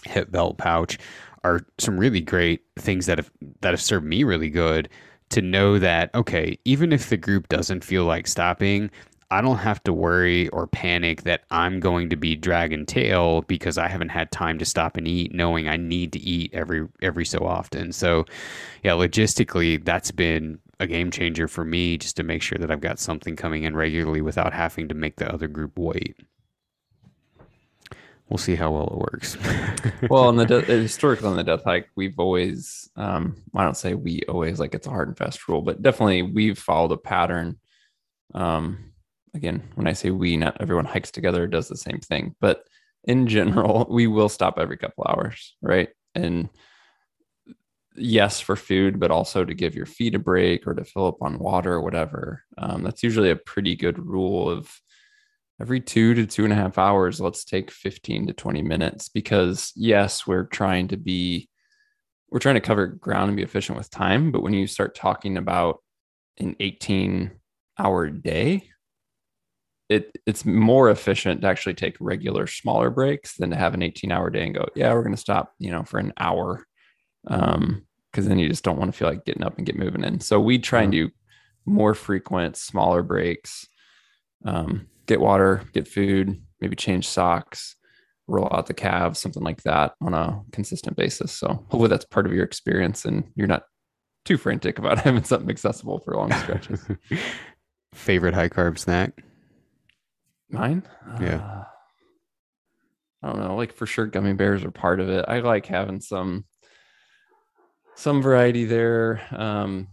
hip 0.04 0.30
belt 0.30 0.58
pouch 0.58 0.98
are 1.44 1.60
some 1.78 1.98
really 1.98 2.20
great 2.20 2.62
things 2.76 3.06
that 3.06 3.18
have 3.18 3.30
that 3.60 3.70
have 3.70 3.82
served 3.82 4.06
me 4.06 4.24
really 4.24 4.50
good 4.50 4.88
to 5.30 5.42
know 5.42 5.78
that 5.78 6.14
okay, 6.14 6.58
even 6.64 6.92
if 6.92 7.08
the 7.08 7.16
group 7.16 7.48
doesn't 7.48 7.84
feel 7.84 8.04
like 8.04 8.26
stopping, 8.26 8.90
I 9.30 9.40
don't 9.40 9.56
have 9.56 9.82
to 9.84 9.94
worry 9.94 10.48
or 10.50 10.66
panic 10.66 11.22
that 11.22 11.44
I'm 11.50 11.80
going 11.80 12.10
to 12.10 12.16
be 12.16 12.36
dragging 12.36 12.84
tail 12.84 13.40
because 13.42 13.78
I 13.78 13.88
haven't 13.88 14.10
had 14.10 14.30
time 14.30 14.58
to 14.58 14.66
stop 14.66 14.98
and 14.98 15.08
eat, 15.08 15.32
knowing 15.34 15.68
I 15.68 15.78
need 15.78 16.12
to 16.12 16.20
eat 16.20 16.52
every 16.52 16.86
every 17.00 17.24
so 17.24 17.38
often. 17.38 17.92
So, 17.92 18.26
yeah, 18.82 18.92
logistically, 18.92 19.82
that's 19.82 20.10
been 20.10 20.58
a 20.80 20.86
game 20.86 21.10
changer 21.10 21.48
for 21.48 21.64
me 21.64 21.96
just 21.96 22.16
to 22.16 22.22
make 22.22 22.42
sure 22.42 22.58
that 22.58 22.70
I've 22.70 22.80
got 22.80 22.98
something 22.98 23.34
coming 23.34 23.64
in 23.64 23.74
regularly 23.74 24.20
without 24.20 24.52
having 24.52 24.88
to 24.88 24.94
make 24.94 25.16
the 25.16 25.32
other 25.32 25.48
group 25.48 25.78
wait 25.78 26.16
we'll 28.32 28.38
see 28.38 28.54
how 28.54 28.70
well 28.70 28.86
it 28.86 28.96
works. 28.96 29.36
well, 30.08 30.24
on 30.24 30.36
the 30.36 30.46
de- 30.46 30.62
historically 30.62 31.28
on 31.28 31.36
the 31.36 31.44
death 31.44 31.64
hike, 31.64 31.90
we've 31.96 32.18
always 32.18 32.88
um, 32.96 33.36
I 33.54 33.62
don't 33.62 33.76
say 33.76 33.92
we 33.92 34.22
always 34.26 34.58
like 34.58 34.74
it's 34.74 34.86
a 34.86 34.90
hard 34.90 35.08
and 35.08 35.18
fast 35.18 35.46
rule, 35.48 35.60
but 35.60 35.82
definitely 35.82 36.22
we've 36.22 36.58
followed 36.58 36.92
a 36.92 36.96
pattern. 36.96 37.58
Um, 38.32 38.92
again, 39.34 39.62
when 39.74 39.86
I 39.86 39.92
say 39.92 40.10
we, 40.10 40.38
not 40.38 40.62
everyone 40.62 40.86
hikes 40.86 41.10
together 41.10 41.46
does 41.46 41.68
the 41.68 41.76
same 41.76 41.98
thing, 41.98 42.34
but 42.40 42.64
in 43.04 43.26
general, 43.26 43.86
we 43.90 44.06
will 44.06 44.30
stop 44.30 44.58
every 44.58 44.78
couple 44.78 45.04
hours, 45.06 45.54
right? 45.60 45.90
And 46.14 46.48
yes, 47.94 48.40
for 48.40 48.56
food, 48.56 48.98
but 48.98 49.10
also 49.10 49.44
to 49.44 49.52
give 49.52 49.74
your 49.74 49.84
feet 49.84 50.14
a 50.14 50.18
break 50.18 50.66
or 50.66 50.72
to 50.72 50.84
fill 50.86 51.06
up 51.06 51.20
on 51.20 51.38
water 51.38 51.74
or 51.74 51.82
whatever. 51.82 52.44
Um, 52.56 52.82
that's 52.82 53.02
usually 53.02 53.30
a 53.30 53.36
pretty 53.36 53.76
good 53.76 53.98
rule 53.98 54.48
of 54.48 54.72
every 55.62 55.80
two 55.80 56.12
to 56.12 56.26
two 56.26 56.42
and 56.42 56.52
a 56.52 56.56
half 56.56 56.76
hours, 56.76 57.20
let's 57.20 57.44
take 57.44 57.70
15 57.70 58.26
to 58.26 58.32
20 58.32 58.62
minutes 58.62 59.08
because, 59.08 59.72
yes, 59.76 60.26
we're 60.26 60.42
trying 60.42 60.88
to 60.88 60.96
be, 60.96 61.48
we're 62.30 62.40
trying 62.40 62.56
to 62.56 62.60
cover 62.60 62.88
ground 62.88 63.28
and 63.28 63.36
be 63.36 63.44
efficient 63.44 63.78
with 63.78 63.88
time. 63.88 64.32
But 64.32 64.42
when 64.42 64.54
you 64.54 64.66
start 64.66 64.96
talking 64.96 65.36
about 65.36 65.78
an 66.38 66.56
18 66.58 67.30
hour 67.78 68.10
day, 68.10 68.70
it, 69.88 70.10
it's 70.26 70.44
more 70.44 70.90
efficient 70.90 71.42
to 71.42 71.46
actually 71.46 71.74
take 71.74 71.96
regular 72.00 72.48
smaller 72.48 72.90
breaks 72.90 73.36
than 73.36 73.50
to 73.50 73.56
have 73.56 73.74
an 73.74 73.82
18 73.82 74.10
hour 74.10 74.30
day 74.30 74.44
and 74.44 74.54
go, 74.54 74.66
yeah, 74.74 74.92
we're 74.92 75.04
going 75.04 75.14
to 75.14 75.20
stop, 75.20 75.52
you 75.60 75.70
know, 75.70 75.84
for 75.84 76.00
an 76.00 76.12
hour. 76.18 76.66
Um, 77.28 77.86
cause 78.12 78.26
then 78.26 78.40
you 78.40 78.48
just 78.48 78.64
don't 78.64 78.78
want 78.78 78.92
to 78.92 78.98
feel 78.98 79.08
like 79.08 79.24
getting 79.24 79.44
up 79.44 79.58
and 79.58 79.66
get 79.66 79.78
moving 79.78 80.02
in. 80.02 80.18
So 80.18 80.40
we 80.40 80.58
try 80.58 80.82
and 80.82 80.90
do 80.90 81.10
more 81.66 81.94
frequent, 81.94 82.56
smaller 82.56 83.04
breaks. 83.04 83.68
Um, 84.44 84.88
get 85.06 85.20
water, 85.20 85.62
get 85.72 85.88
food, 85.88 86.40
maybe 86.60 86.76
change 86.76 87.08
socks, 87.08 87.76
roll 88.26 88.48
out 88.52 88.66
the 88.66 88.74
calves, 88.74 89.18
something 89.18 89.42
like 89.42 89.62
that 89.62 89.94
on 90.00 90.14
a 90.14 90.40
consistent 90.52 90.96
basis. 90.96 91.32
So 91.32 91.48
hopefully 91.48 91.88
that's 91.88 92.04
part 92.04 92.26
of 92.26 92.32
your 92.32 92.44
experience 92.44 93.04
and 93.04 93.24
you're 93.34 93.46
not 93.48 93.64
too 94.24 94.36
frantic 94.36 94.78
about 94.78 94.98
having 95.04 95.24
something 95.24 95.50
accessible 95.50 95.98
for 95.98 96.14
long 96.14 96.32
stretches. 96.32 96.86
Favorite 97.94 98.34
high 98.34 98.48
carb 98.48 98.78
snack? 98.78 99.22
Mine? 100.48 100.82
Yeah. 101.20 101.36
Uh, 101.36 101.64
I 103.22 103.26
don't 103.28 103.40
know. 103.40 103.56
Like 103.56 103.72
for 103.72 103.86
sure, 103.86 104.06
gummy 104.06 104.32
bears 104.32 104.64
are 104.64 104.70
part 104.70 105.00
of 105.00 105.08
it. 105.08 105.24
I 105.28 105.40
like 105.40 105.66
having 105.66 106.00
some 106.00 106.44
some 107.94 108.22
variety 108.22 108.64
there. 108.64 109.22
Um, 109.30 109.88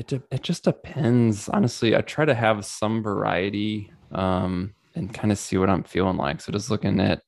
it 0.00 0.06
de- 0.06 0.22
it 0.30 0.42
just 0.42 0.64
depends. 0.64 1.50
Honestly, 1.50 1.94
I 1.94 2.00
try 2.00 2.24
to 2.24 2.34
have 2.34 2.64
some 2.64 3.02
variety 3.02 3.92
um, 4.12 4.74
and 4.94 5.12
kind 5.12 5.30
of 5.30 5.38
see 5.38 5.58
what 5.58 5.68
I'm 5.68 5.82
feeling 5.82 6.16
like. 6.16 6.40
So 6.40 6.52
just 6.52 6.70
looking 6.70 6.98
at 7.00 7.22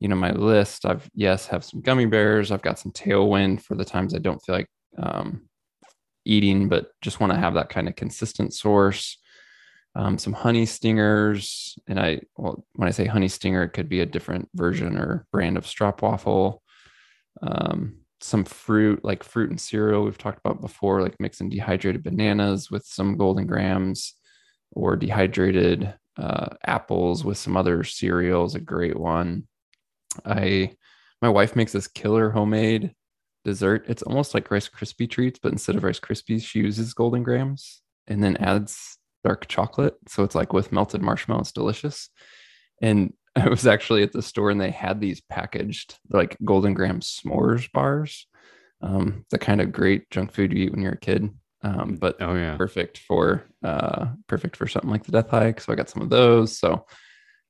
you 0.00 0.08
know 0.08 0.16
my 0.16 0.32
list, 0.32 0.86
I've 0.86 1.08
yes 1.14 1.46
have 1.48 1.62
some 1.62 1.82
gummy 1.82 2.06
bears. 2.06 2.50
I've 2.50 2.62
got 2.62 2.78
some 2.78 2.92
tailwind 2.92 3.60
for 3.60 3.74
the 3.74 3.84
times 3.84 4.14
I 4.14 4.18
don't 4.18 4.42
feel 4.42 4.54
like 4.54 4.68
um, 4.96 5.42
eating, 6.24 6.70
but 6.70 6.86
just 7.02 7.20
want 7.20 7.34
to 7.34 7.38
have 7.38 7.52
that 7.54 7.68
kind 7.68 7.86
of 7.86 7.96
consistent 7.96 8.54
source. 8.54 9.18
Um, 9.94 10.16
some 10.16 10.32
honey 10.32 10.64
stingers, 10.64 11.78
and 11.86 12.00
I 12.00 12.22
well, 12.38 12.64
when 12.76 12.88
I 12.88 12.92
say 12.92 13.04
honey 13.04 13.28
stinger, 13.28 13.62
it 13.62 13.74
could 13.74 13.90
be 13.90 14.00
a 14.00 14.06
different 14.06 14.48
version 14.54 14.96
or 14.96 15.26
brand 15.32 15.58
of 15.58 15.66
stroopwafel. 15.66 16.60
Um, 17.42 18.05
some 18.20 18.44
fruit, 18.44 19.04
like 19.04 19.22
fruit 19.22 19.50
and 19.50 19.60
cereal, 19.60 20.04
we've 20.04 20.18
talked 20.18 20.40
about 20.44 20.60
before, 20.60 21.02
like 21.02 21.20
mixing 21.20 21.48
dehydrated 21.48 22.02
bananas 22.02 22.70
with 22.70 22.84
some 22.84 23.16
Golden 23.16 23.46
Grahams, 23.46 24.14
or 24.72 24.96
dehydrated 24.96 25.94
uh, 26.16 26.48
apples 26.64 27.24
with 27.24 27.38
some 27.38 27.56
other 27.56 27.84
cereals. 27.84 28.54
A 28.54 28.60
great 28.60 28.98
one. 28.98 29.46
I 30.24 30.72
my 31.22 31.28
wife 31.28 31.56
makes 31.56 31.72
this 31.72 31.88
killer 31.88 32.30
homemade 32.30 32.94
dessert. 33.44 33.84
It's 33.88 34.02
almost 34.02 34.34
like 34.34 34.50
Rice 34.50 34.68
Krispie 34.68 35.10
treats, 35.10 35.38
but 35.38 35.52
instead 35.52 35.76
of 35.76 35.84
Rice 35.84 36.00
Krispies, 36.00 36.44
she 36.44 36.60
uses 36.60 36.94
Golden 36.94 37.22
Grahams 37.22 37.82
and 38.06 38.22
then 38.22 38.36
adds 38.36 38.98
dark 39.24 39.46
chocolate. 39.48 39.94
So 40.08 40.24
it's 40.24 40.34
like 40.34 40.52
with 40.52 40.72
melted 40.72 41.02
marshmallows, 41.02 41.52
delicious. 41.52 42.10
And 42.82 43.12
I 43.44 43.48
was 43.48 43.66
actually 43.66 44.02
at 44.02 44.12
the 44.12 44.22
store 44.22 44.50
and 44.50 44.60
they 44.60 44.70
had 44.70 45.00
these 45.00 45.20
packaged 45.20 45.98
like 46.10 46.36
Golden 46.44 46.74
Graham 46.74 47.00
s'mores 47.00 47.70
bars. 47.70 48.26
Um, 48.82 49.24
the 49.30 49.38
kind 49.38 49.60
of 49.60 49.72
great 49.72 50.10
junk 50.10 50.32
food 50.32 50.52
you 50.52 50.64
eat 50.64 50.72
when 50.72 50.82
you're 50.82 50.92
a 50.92 50.98
kid. 50.98 51.30
Um, 51.62 51.96
but 51.96 52.20
Oh 52.20 52.34
yeah. 52.34 52.56
perfect 52.56 52.98
for 52.98 53.44
uh 53.64 54.08
perfect 54.28 54.56
for 54.56 54.66
something 54.66 54.90
like 54.90 55.04
the 55.04 55.12
death 55.12 55.30
hike. 55.30 55.60
So 55.60 55.72
I 55.72 55.76
got 55.76 55.88
some 55.88 56.02
of 56.02 56.10
those. 56.10 56.58
So 56.58 56.86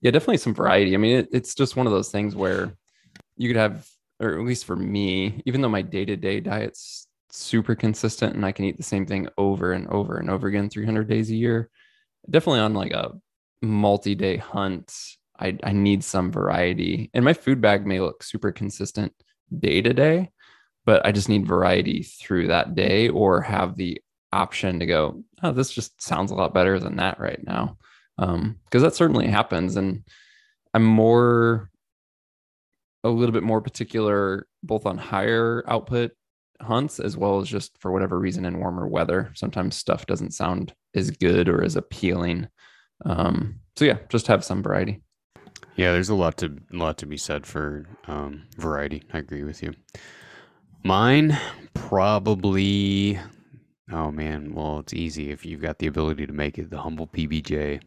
yeah, 0.00 0.10
definitely 0.10 0.38
some 0.38 0.54
variety. 0.54 0.94
I 0.94 0.98
mean, 0.98 1.18
it, 1.18 1.28
it's 1.32 1.54
just 1.54 1.76
one 1.76 1.86
of 1.86 1.92
those 1.92 2.10
things 2.10 2.34
where 2.36 2.76
you 3.36 3.48
could 3.48 3.56
have, 3.56 3.88
or 4.20 4.38
at 4.38 4.46
least 4.46 4.64
for 4.64 4.76
me, 4.76 5.42
even 5.46 5.60
though 5.60 5.68
my 5.68 5.82
day-to-day 5.82 6.40
diet's 6.40 7.06
super 7.30 7.74
consistent 7.74 8.34
and 8.34 8.44
I 8.44 8.52
can 8.52 8.64
eat 8.64 8.76
the 8.76 8.82
same 8.82 9.06
thing 9.06 9.28
over 9.36 9.72
and 9.72 9.88
over 9.88 10.18
and 10.18 10.30
over 10.30 10.48
again 10.48 10.70
300 10.70 11.08
days 11.08 11.30
a 11.30 11.34
year, 11.34 11.70
definitely 12.28 12.60
on 12.60 12.74
like 12.74 12.92
a 12.92 13.12
multi-day 13.62 14.36
hunt, 14.36 14.92
I, 15.38 15.58
I 15.62 15.72
need 15.72 16.02
some 16.02 16.30
variety. 16.30 17.10
And 17.14 17.24
my 17.24 17.32
food 17.32 17.60
bag 17.60 17.86
may 17.86 18.00
look 18.00 18.22
super 18.22 18.52
consistent 18.52 19.12
day 19.58 19.82
to 19.82 19.92
day, 19.92 20.30
but 20.84 21.04
I 21.04 21.12
just 21.12 21.28
need 21.28 21.46
variety 21.46 22.02
through 22.02 22.48
that 22.48 22.74
day 22.74 23.08
or 23.08 23.40
have 23.42 23.76
the 23.76 24.00
option 24.32 24.80
to 24.80 24.86
go, 24.86 25.22
oh, 25.42 25.52
this 25.52 25.70
just 25.70 26.00
sounds 26.02 26.30
a 26.30 26.34
lot 26.34 26.54
better 26.54 26.78
than 26.78 26.96
that 26.96 27.18
right 27.20 27.40
now. 27.44 27.78
Um, 28.18 28.58
because 28.64 28.82
that 28.82 28.94
certainly 28.94 29.28
happens. 29.28 29.76
And 29.76 30.04
I'm 30.74 30.84
more 30.84 31.70
a 33.04 33.08
little 33.08 33.32
bit 33.32 33.42
more 33.42 33.60
particular 33.60 34.46
both 34.62 34.84
on 34.84 34.98
higher 34.98 35.62
output 35.68 36.12
hunts 36.60 36.98
as 36.98 37.16
well 37.16 37.40
as 37.40 37.48
just 37.48 37.76
for 37.78 37.92
whatever 37.92 38.18
reason 38.18 38.44
in 38.44 38.58
warmer 38.58 38.88
weather. 38.88 39.30
Sometimes 39.34 39.76
stuff 39.76 40.06
doesn't 40.06 40.34
sound 40.34 40.74
as 40.94 41.10
good 41.10 41.48
or 41.48 41.62
as 41.62 41.76
appealing. 41.76 42.48
Um, 43.04 43.60
so 43.76 43.84
yeah, 43.84 43.98
just 44.08 44.26
have 44.26 44.44
some 44.44 44.62
variety. 44.62 45.02
Yeah, 45.76 45.92
there's 45.92 46.08
a 46.08 46.14
lot 46.14 46.38
to 46.38 46.56
lot 46.72 46.98
to 46.98 47.06
be 47.06 47.16
said 47.18 47.46
for 47.46 47.86
um, 48.06 48.44
variety. 48.56 49.02
I 49.12 49.18
agree 49.18 49.44
with 49.44 49.62
you. 49.62 49.74
Mine 50.82 51.38
probably. 51.74 53.18
Oh 53.92 54.10
man, 54.10 54.54
well 54.54 54.80
it's 54.80 54.94
easy 54.94 55.30
if 55.30 55.44
you've 55.44 55.60
got 55.60 55.78
the 55.78 55.86
ability 55.86 56.26
to 56.26 56.32
make 56.32 56.58
it. 56.58 56.70
The 56.70 56.80
humble 56.80 57.06
PBJ. 57.06 57.82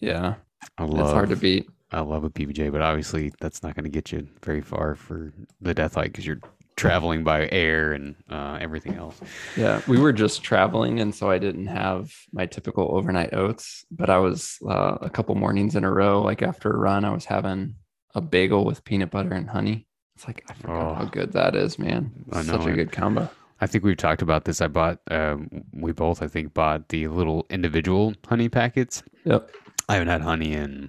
Yeah, 0.00 0.34
I 0.78 0.84
love. 0.84 1.00
it's 1.00 1.12
hard 1.12 1.28
to 1.28 1.36
beat. 1.36 1.68
I 1.92 2.00
love 2.00 2.24
a 2.24 2.30
PBJ, 2.30 2.70
but 2.72 2.80
obviously 2.82 3.32
that's 3.40 3.62
not 3.62 3.74
going 3.74 3.84
to 3.84 3.90
get 3.90 4.12
you 4.12 4.28
very 4.44 4.60
far 4.60 4.94
for 4.94 5.32
the 5.60 5.74
death 5.74 5.94
hike 5.94 6.12
because 6.12 6.24
you're 6.26 6.40
traveling 6.80 7.22
by 7.24 7.48
air 7.52 7.92
and 7.92 8.14
uh, 8.30 8.58
everything 8.60 8.94
else. 8.94 9.20
Yeah, 9.56 9.80
we 9.86 9.98
were 9.98 10.12
just 10.12 10.42
traveling, 10.42 10.98
and 11.00 11.14
so 11.14 11.30
I 11.30 11.38
didn't 11.38 11.66
have 11.68 12.12
my 12.32 12.46
typical 12.46 12.88
overnight 12.96 13.32
oats. 13.34 13.84
But 13.90 14.10
I 14.10 14.18
was 14.18 14.58
uh, 14.68 14.96
a 15.00 15.10
couple 15.10 15.34
mornings 15.34 15.76
in 15.76 15.84
a 15.84 15.92
row, 15.92 16.22
like 16.22 16.42
after 16.42 16.70
a 16.70 16.76
run, 16.76 17.04
I 17.04 17.10
was 17.12 17.26
having 17.26 17.74
a 18.14 18.20
bagel 18.20 18.64
with 18.64 18.82
peanut 18.84 19.10
butter 19.10 19.32
and 19.32 19.48
honey. 19.48 19.86
It's 20.16 20.26
like 20.26 20.42
I 20.50 20.54
forgot 20.54 20.90
Oh. 20.90 20.94
how 20.94 21.04
good 21.04 21.32
that 21.32 21.54
is, 21.54 21.78
man. 21.78 22.10
I 22.32 22.42
Such 22.42 22.66
a 22.66 22.72
good 22.72 22.92
combo. 22.92 23.30
I 23.60 23.66
think 23.66 23.84
we've 23.84 23.96
talked 23.96 24.22
about 24.22 24.44
this. 24.46 24.60
I 24.62 24.68
bought, 24.68 24.98
um, 25.10 25.48
we 25.72 25.92
both, 25.92 26.22
I 26.22 26.28
think, 26.28 26.54
bought 26.54 26.88
the 26.88 27.08
little 27.08 27.46
individual 27.50 28.14
honey 28.26 28.48
packets. 28.48 29.02
Yep. 29.24 29.50
I 29.88 29.94
haven't 29.94 30.08
had 30.08 30.22
honey 30.22 30.54
in 30.54 30.88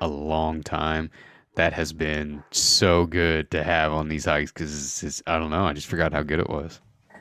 a 0.00 0.08
long 0.08 0.62
time. 0.62 1.10
That 1.56 1.72
has 1.72 1.92
been 1.92 2.42
so 2.52 3.06
good 3.06 3.50
to 3.50 3.62
have 3.62 3.92
on 3.92 4.08
these 4.08 4.24
hikes 4.24 4.52
because 4.52 5.22
I 5.26 5.38
don't 5.38 5.50
know. 5.50 5.64
I 5.64 5.72
just 5.72 5.88
forgot 5.88 6.12
how 6.12 6.22
good 6.22 6.38
it 6.40 6.48
was. 6.48 6.80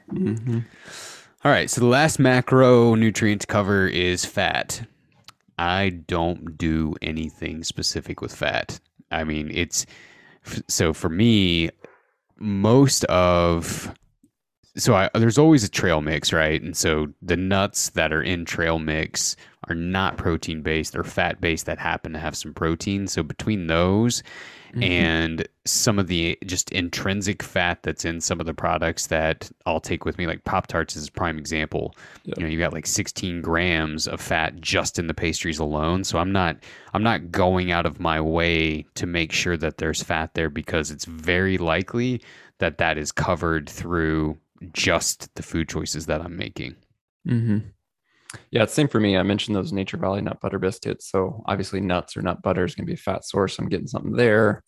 hmm 0.09 0.59
All 1.43 1.51
right. 1.51 1.69
So 1.69 1.82
the 1.82 1.88
last 1.88 2.19
macro 2.19 2.95
nutrient 2.95 3.41
to 3.41 3.47
cover 3.47 3.88
is 3.88 4.25
fat. 4.25 4.88
I 5.57 5.89
don't 5.89 6.57
do 6.57 6.95
anything 7.01 7.63
specific 7.63 8.21
with 8.21 8.34
fat. 8.34 8.80
I 9.11 9.23
mean, 9.23 9.49
it's 9.51 9.86
f- 10.45 10.61
so 10.69 10.93
for 10.93 11.09
me, 11.09 11.69
most 12.38 13.03
of 13.05 13.93
so 14.80 14.95
I, 14.95 15.09
there's 15.13 15.38
always 15.38 15.63
a 15.63 15.69
trail 15.69 16.01
mix, 16.01 16.34
right? 16.34 16.61
And 16.61 16.75
so 16.75 17.07
the 17.21 17.38
nuts 17.38 17.89
that 17.91 18.11
are 18.11 18.23
in 18.23 18.45
trail 18.45 18.80
mix 18.80 19.36
are 19.67 19.75
not 19.75 20.17
protein 20.17 20.61
based; 20.61 20.93
they're 20.93 21.03
fat 21.03 21.39
based 21.41 21.65
that 21.65 21.80
happen 21.80 22.13
to 22.13 22.19
have 22.19 22.36
some 22.36 22.53
protein. 22.53 23.07
So 23.07 23.23
between 23.23 23.67
those 23.67 24.23
Mm-hmm. 24.69 24.84
and 24.84 25.47
some 25.65 25.97
of 25.97 26.05
the 26.05 26.38
just 26.45 26.69
intrinsic 26.71 27.41
fat 27.41 27.82
that's 27.82 28.05
in 28.05 28.21
some 28.21 28.39
of 28.39 28.45
the 28.45 28.53
products 28.53 29.07
that 29.07 29.49
I'll 29.65 29.80
take 29.80 30.05
with 30.05 30.19
me, 30.19 30.27
like 30.27 30.43
Pop 30.43 30.67
Tarts 30.67 30.95
is 30.95 31.07
a 31.07 31.11
prime 31.11 31.39
example. 31.39 31.95
Yep. 32.25 32.38
You 32.38 32.43
know, 32.43 32.49
you 32.49 32.59
got 32.59 32.73
like 32.73 32.86
16 32.86 33.41
grams 33.41 34.07
of 34.07 34.21
fat 34.21 34.61
just 34.61 34.99
in 34.99 35.07
the 35.07 35.15
pastries 35.15 35.57
alone. 35.57 36.03
So 36.03 36.19
I'm 36.19 36.32
not 36.32 36.57
I'm 36.93 37.01
not 37.01 37.32
going 37.32 37.71
out 37.71 37.88
of 37.88 37.99
my 37.99 38.21
way 38.21 38.86
to 38.93 39.07
make 39.07 39.32
sure 39.32 39.57
that 39.57 39.80
there's 39.80 40.03
fat 40.03 40.36
there 40.36 40.51
because 40.51 40.91
it's 40.91 41.05
very 41.05 41.57
likely 41.57 42.21
that 42.59 42.77
that 42.77 42.99
is 42.99 43.11
covered 43.11 43.67
through 43.67 44.38
just 44.74 45.34
the 45.36 45.43
food 45.43 45.70
choices 45.70 46.05
that 46.07 46.22
I'm 46.22 46.38
making. 46.38 46.76
Mm-hmm. 47.28 47.60
Yeah, 48.51 48.64
it's 48.64 48.74
same 48.74 48.88
for 48.88 48.99
me. 48.99 49.18
I 49.18 49.24
mentioned 49.24 49.55
those 49.55 49.74
Nature 49.74 49.97
Valley 49.97 50.22
nut 50.22 50.39
butter 50.39 50.60
biscuits. 50.60 51.10
So 51.10 51.43
obviously, 51.47 51.82
nuts 51.82 52.16
or 52.16 52.22
nut 52.22 52.41
butter 52.41 52.64
is 52.64 52.76
going 52.76 52.86
to 52.86 52.91
be 52.91 52.95
a 52.95 52.97
fat 52.97 53.26
source. 53.26 53.57
I'm 53.57 53.70
getting 53.70 53.88
something 53.88 54.12
there. 54.12 54.64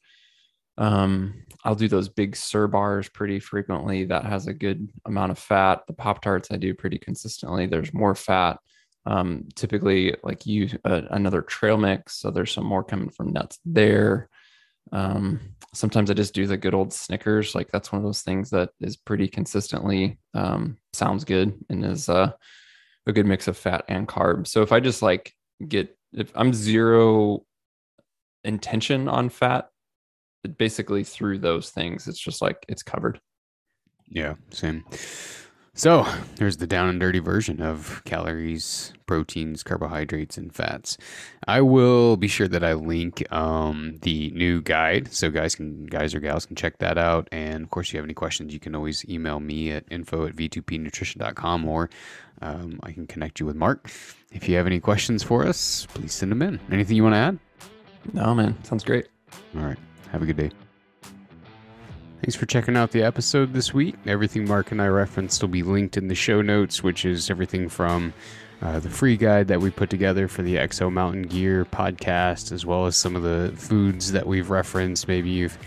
Um, 0.78 1.44
I'll 1.64 1.76
do 1.76 1.88
those 1.88 2.10
big 2.10 2.36
Sir 2.36 2.68
bars 2.68 3.08
pretty 3.10 3.40
frequently. 3.40 4.06
That 4.06 4.26
has 4.26 4.48
a 4.48 4.54
good 4.54 4.90
amount 5.06 5.32
of 5.32 5.38
fat. 5.38 5.82
The 5.86 5.94
Pop 5.94 6.22
Tarts 6.22 6.50
I 6.52 6.58
do 6.58 6.74
pretty 6.74 6.98
consistently. 6.98 7.68
There's 7.68 7.94
more 7.94 8.16
fat. 8.16 8.58
Um, 9.06 9.48
typically, 9.56 10.16
like 10.24 10.46
you, 10.46 10.70
uh, 10.86 11.02
another 11.12 11.42
trail 11.42 11.78
mix. 11.78 12.18
So 12.18 12.32
there's 12.32 12.52
some 12.52 12.66
more 12.66 12.84
coming 12.84 13.10
from 13.10 13.32
nuts 13.32 13.60
there. 13.66 14.30
Um, 14.92 15.40
sometimes 15.74 16.12
I 16.12 16.14
just 16.14 16.34
do 16.34 16.48
the 16.48 16.58
good 16.58 16.74
old 16.74 16.94
Snickers. 16.94 17.56
Like 17.56 17.72
that's 17.72 17.92
one 17.92 18.00
of 18.00 18.06
those 18.06 18.22
things 18.22 18.50
that 18.50 18.70
is 18.80 18.98
pretty 18.98 19.28
consistently 19.28 20.20
um, 20.34 20.78
sounds 20.94 21.24
good 21.24 21.54
and 21.70 21.86
is 21.86 22.10
uh, 22.10 22.32
a 23.08 23.14
good 23.14 23.26
mix 23.26 23.48
of 23.48 23.58
fat 23.58 23.86
and 23.88 24.08
carbs. 24.08 24.48
So 24.48 24.62
if 24.62 24.72
I 24.72 24.80
just 24.80 25.02
like 25.02 25.34
get 25.68 25.98
if 26.14 26.32
I'm 26.36 26.54
zero 26.54 27.46
intention 28.44 29.08
on 29.08 29.30
fat, 29.30 29.70
basically 30.58 31.04
through 31.04 31.40
those 31.40 31.70
things, 31.70 32.08
it's 32.08 32.20
just 32.20 32.42
like 32.42 32.66
it's 32.68 32.84
covered. 32.84 33.20
Yeah, 34.10 34.36
same. 34.50 34.84
So 35.74 36.06
there's 36.36 36.58
the 36.58 36.68
down 36.68 36.90
and 36.90 37.00
dirty 37.00 37.20
version 37.20 37.62
of 37.62 38.02
calories, 38.04 38.92
proteins, 39.06 39.64
carbohydrates, 39.64 40.38
and 40.38 40.54
fats. 40.54 40.98
I 41.48 41.62
will 41.62 42.18
be 42.18 42.28
sure 42.28 42.50
that 42.50 42.64
I 42.64 42.74
link 42.74 43.24
um, 43.32 43.98
the 44.02 44.32
new 44.32 44.62
guide, 44.62 45.14
so 45.14 45.30
guys 45.30 45.56
can 45.56 45.86
guys 45.86 46.14
or 46.14 46.20
gals 46.20 46.46
can 46.46 46.58
check 46.58 46.80
that 46.80 46.98
out. 46.98 47.30
And 47.32 47.64
of 47.64 47.70
course, 47.70 47.88
if 47.88 47.94
you 47.94 47.98
have 48.00 48.06
any 48.06 48.14
questions, 48.14 48.54
you 48.54 48.60
can 48.60 48.76
always 48.76 49.08
email 49.08 49.40
me 49.40 49.72
at 49.72 49.86
info 49.90 50.26
at 50.26 50.36
v2pnutrition.com 50.36 51.66
or 51.68 51.90
um, 52.42 52.80
I 52.84 52.92
can 52.92 53.08
connect 53.08 53.40
you 53.40 53.46
with 53.46 53.56
Mark. 53.56 53.90
If 54.34 54.50
you 54.50 54.58
have 54.58 54.68
any 54.68 54.82
questions 54.82 55.24
for 55.24 55.46
us, 55.46 55.88
please 55.94 56.14
send 56.14 56.32
them 56.32 56.42
in. 56.42 56.60
Anything 56.70 56.98
you 56.98 57.04
want 57.04 57.14
to 57.14 57.20
add? 57.20 57.40
No, 58.14 58.36
man, 58.36 58.62
sounds 58.64 58.84
great. 58.84 59.08
All 59.56 59.62
right. 59.64 59.78
Have 60.12 60.22
a 60.22 60.26
good 60.26 60.38
day. 60.38 60.52
Thanks 62.22 62.36
for 62.36 62.46
checking 62.46 62.78
out 62.78 62.92
the 62.92 63.02
episode 63.02 63.52
this 63.52 63.74
week. 63.74 63.96
Everything 64.06 64.48
Mark 64.48 64.72
and 64.72 64.80
I 64.80 64.86
referenced 64.86 65.42
will 65.42 65.50
be 65.50 65.64
linked 65.64 65.98
in 65.98 66.08
the 66.08 66.14
show 66.14 66.44
notes, 66.44 66.84
which 66.84 67.04
is 67.04 67.32
everything 67.32 67.68
from 67.68 68.14
uh, 68.62 68.80
the 68.80 68.92
free 68.92 69.18
guide 69.18 69.48
that 69.48 69.60
we 69.60 69.72
put 69.72 69.90
together 69.90 70.28
for 70.28 70.44
the 70.44 70.58
Exo 70.58 70.92
Mountain 70.92 71.24
Gear 71.24 71.66
podcast, 71.66 72.52
as 72.52 72.64
well 72.64 72.86
as 72.86 72.96
some 72.96 73.16
of 73.16 73.24
the 73.24 73.52
foods 73.58 74.12
that 74.12 74.28
we've 74.28 74.52
referenced. 74.52 75.08
Maybe 75.08 75.32
you've 75.32 75.58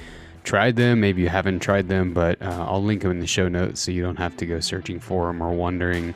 tried 0.44 0.76
them, 0.76 1.00
maybe 1.00 1.22
you 1.22 1.28
haven't 1.28 1.58
tried 1.58 1.88
them, 1.88 2.14
but 2.14 2.40
uh, 2.40 2.66
I'll 2.68 2.84
link 2.84 3.02
them 3.02 3.10
in 3.10 3.18
the 3.18 3.26
show 3.26 3.48
notes 3.48 3.80
so 3.80 3.90
you 3.90 4.02
don't 4.02 4.18
have 4.18 4.36
to 4.36 4.46
go 4.46 4.60
searching 4.60 5.00
for 5.00 5.26
them 5.26 5.42
or 5.42 5.50
wondering 5.50 6.14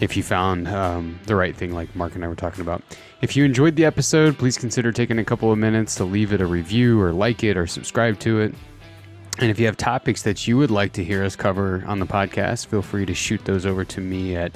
if 0.00 0.18
you 0.18 0.22
found 0.22 0.68
um, 0.68 1.18
the 1.24 1.34
right 1.34 1.56
thing, 1.56 1.72
like 1.72 1.96
Mark 1.96 2.14
and 2.14 2.22
I 2.22 2.28
were 2.28 2.34
talking 2.34 2.60
about. 2.60 2.82
If 3.22 3.36
you 3.36 3.44
enjoyed 3.46 3.76
the 3.76 3.86
episode, 3.86 4.36
please 4.36 4.58
consider 4.58 4.92
taking 4.92 5.18
a 5.18 5.24
couple 5.24 5.50
of 5.50 5.56
minutes 5.56 5.94
to 5.94 6.04
leave 6.04 6.34
it 6.34 6.42
a 6.42 6.46
review 6.46 7.00
or 7.00 7.12
like 7.12 7.42
it 7.42 7.56
or 7.56 7.66
subscribe 7.66 8.18
to 8.18 8.40
it. 8.40 8.54
And 9.38 9.50
if 9.50 9.58
you 9.58 9.64
have 9.66 9.76
topics 9.76 10.22
that 10.22 10.46
you 10.46 10.56
would 10.58 10.70
like 10.70 10.92
to 10.92 11.02
hear 11.02 11.24
us 11.24 11.34
cover 11.36 11.82
on 11.86 11.98
the 11.98 12.06
podcast, 12.06 12.66
feel 12.66 12.82
free 12.82 13.06
to 13.06 13.14
shoot 13.14 13.44
those 13.44 13.66
over 13.66 13.84
to 13.84 14.00
me 14.00 14.36
at 14.36 14.52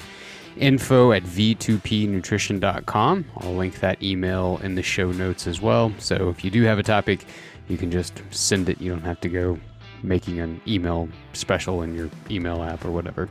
info 0.57 1.13
at 1.13 1.23
v2pnutrition.com. 1.23 3.25
I'll 3.39 3.55
link 3.55 3.81
that 3.81 4.03
email 4.03 4.61
in 4.63 4.75
the 4.75 4.83
show 4.83 5.13
notes 5.13 5.47
as 5.47 5.61
well. 5.61 5.93
So 5.99 6.29
if 6.29 6.45
you 6.45 6.51
do 6.51 6.63
have 6.65 6.79
a 6.79 6.83
topic, 6.83 7.25
you 7.69 7.77
can 7.77 7.91
just 7.91 8.23
send 8.31 8.69
it. 8.69 8.81
You 8.81 8.91
don't 8.91 9.03
have 9.03 9.21
to 9.21 9.29
go 9.29 9.59
making 10.03 10.41
an 10.41 10.61
email 10.67 11.09
special 11.33 11.83
in 11.83 11.95
your 11.95 12.11
email 12.31 12.63
app 12.63 12.85
or 12.85 12.91
whatever. 12.91 13.29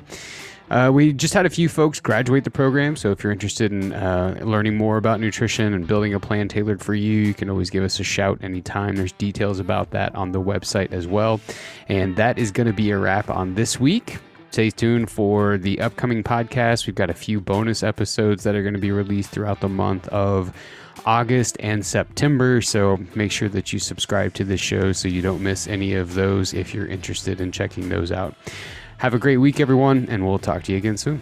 Uh, 0.69 0.89
we 0.91 1.13
just 1.13 1.33
had 1.33 1.45
a 1.45 1.49
few 1.49 1.69
folks 1.69 1.99
graduate 1.99 2.43
the 2.43 2.49
program, 2.49 2.95
so 2.95 3.11
if 3.11 3.23
you're 3.23 3.31
interested 3.31 3.71
in 3.71 3.93
uh, 3.93 4.39
learning 4.41 4.75
more 4.75 4.97
about 4.97 5.19
nutrition 5.19 5.73
and 5.73 5.87
building 5.87 6.13
a 6.13 6.19
plan 6.19 6.47
tailored 6.47 6.81
for 6.81 6.95
you, 6.95 7.19
you 7.19 7.33
can 7.35 7.51
always 7.51 7.69
give 7.69 7.83
us 7.83 7.99
a 7.99 8.03
shout 8.03 8.39
anytime. 8.41 8.95
There's 8.95 9.11
details 9.11 9.59
about 9.59 9.91
that 9.91 10.15
on 10.15 10.31
the 10.31 10.41
website 10.41 10.91
as 10.91 11.05
well. 11.05 11.39
And 11.87 12.15
that 12.15 12.39
is 12.39 12.51
going 12.51 12.67
to 12.67 12.73
be 12.73 12.89
a 12.89 12.97
wrap 12.97 13.29
on 13.29 13.53
this 13.53 13.79
week. 13.79 14.17
Stay 14.49 14.71
tuned 14.71 15.11
for 15.11 15.57
the 15.57 15.81
upcoming 15.81 16.23
podcast. 16.23 16.87
We've 16.87 16.95
got 16.95 17.09
a 17.09 17.13
few 17.13 17.41
bonus 17.41 17.83
episodes 17.83 18.43
that 18.43 18.55
are 18.55 18.61
going 18.63 18.73
to 18.73 18.79
be 18.79 18.91
released 18.91 19.29
throughout 19.29 19.59
the 19.59 19.69
month 19.69 20.07
of 20.07 20.55
August 21.05 21.57
and 21.59 21.85
September. 21.85 22.61
So 22.61 22.97
make 23.13 23.31
sure 23.31 23.49
that 23.49 23.71
you 23.71 23.79
subscribe 23.79 24.33
to 24.35 24.43
this 24.43 24.61
show 24.61 24.93
so 24.93 25.09
you 25.09 25.21
don't 25.21 25.43
miss 25.43 25.67
any 25.67 25.93
of 25.93 26.15
those 26.15 26.53
if 26.53 26.73
you're 26.73 26.87
interested 26.87 27.39
in 27.39 27.51
checking 27.51 27.89
those 27.89 28.11
out. 28.11 28.33
Have 28.99 29.13
a 29.13 29.19
great 29.19 29.37
week, 29.37 29.59
everyone, 29.59 30.07
and 30.09 30.25
we'll 30.25 30.39
talk 30.39 30.63
to 30.63 30.71
you 30.71 30.77
again 30.77 30.97
soon. 30.97 31.21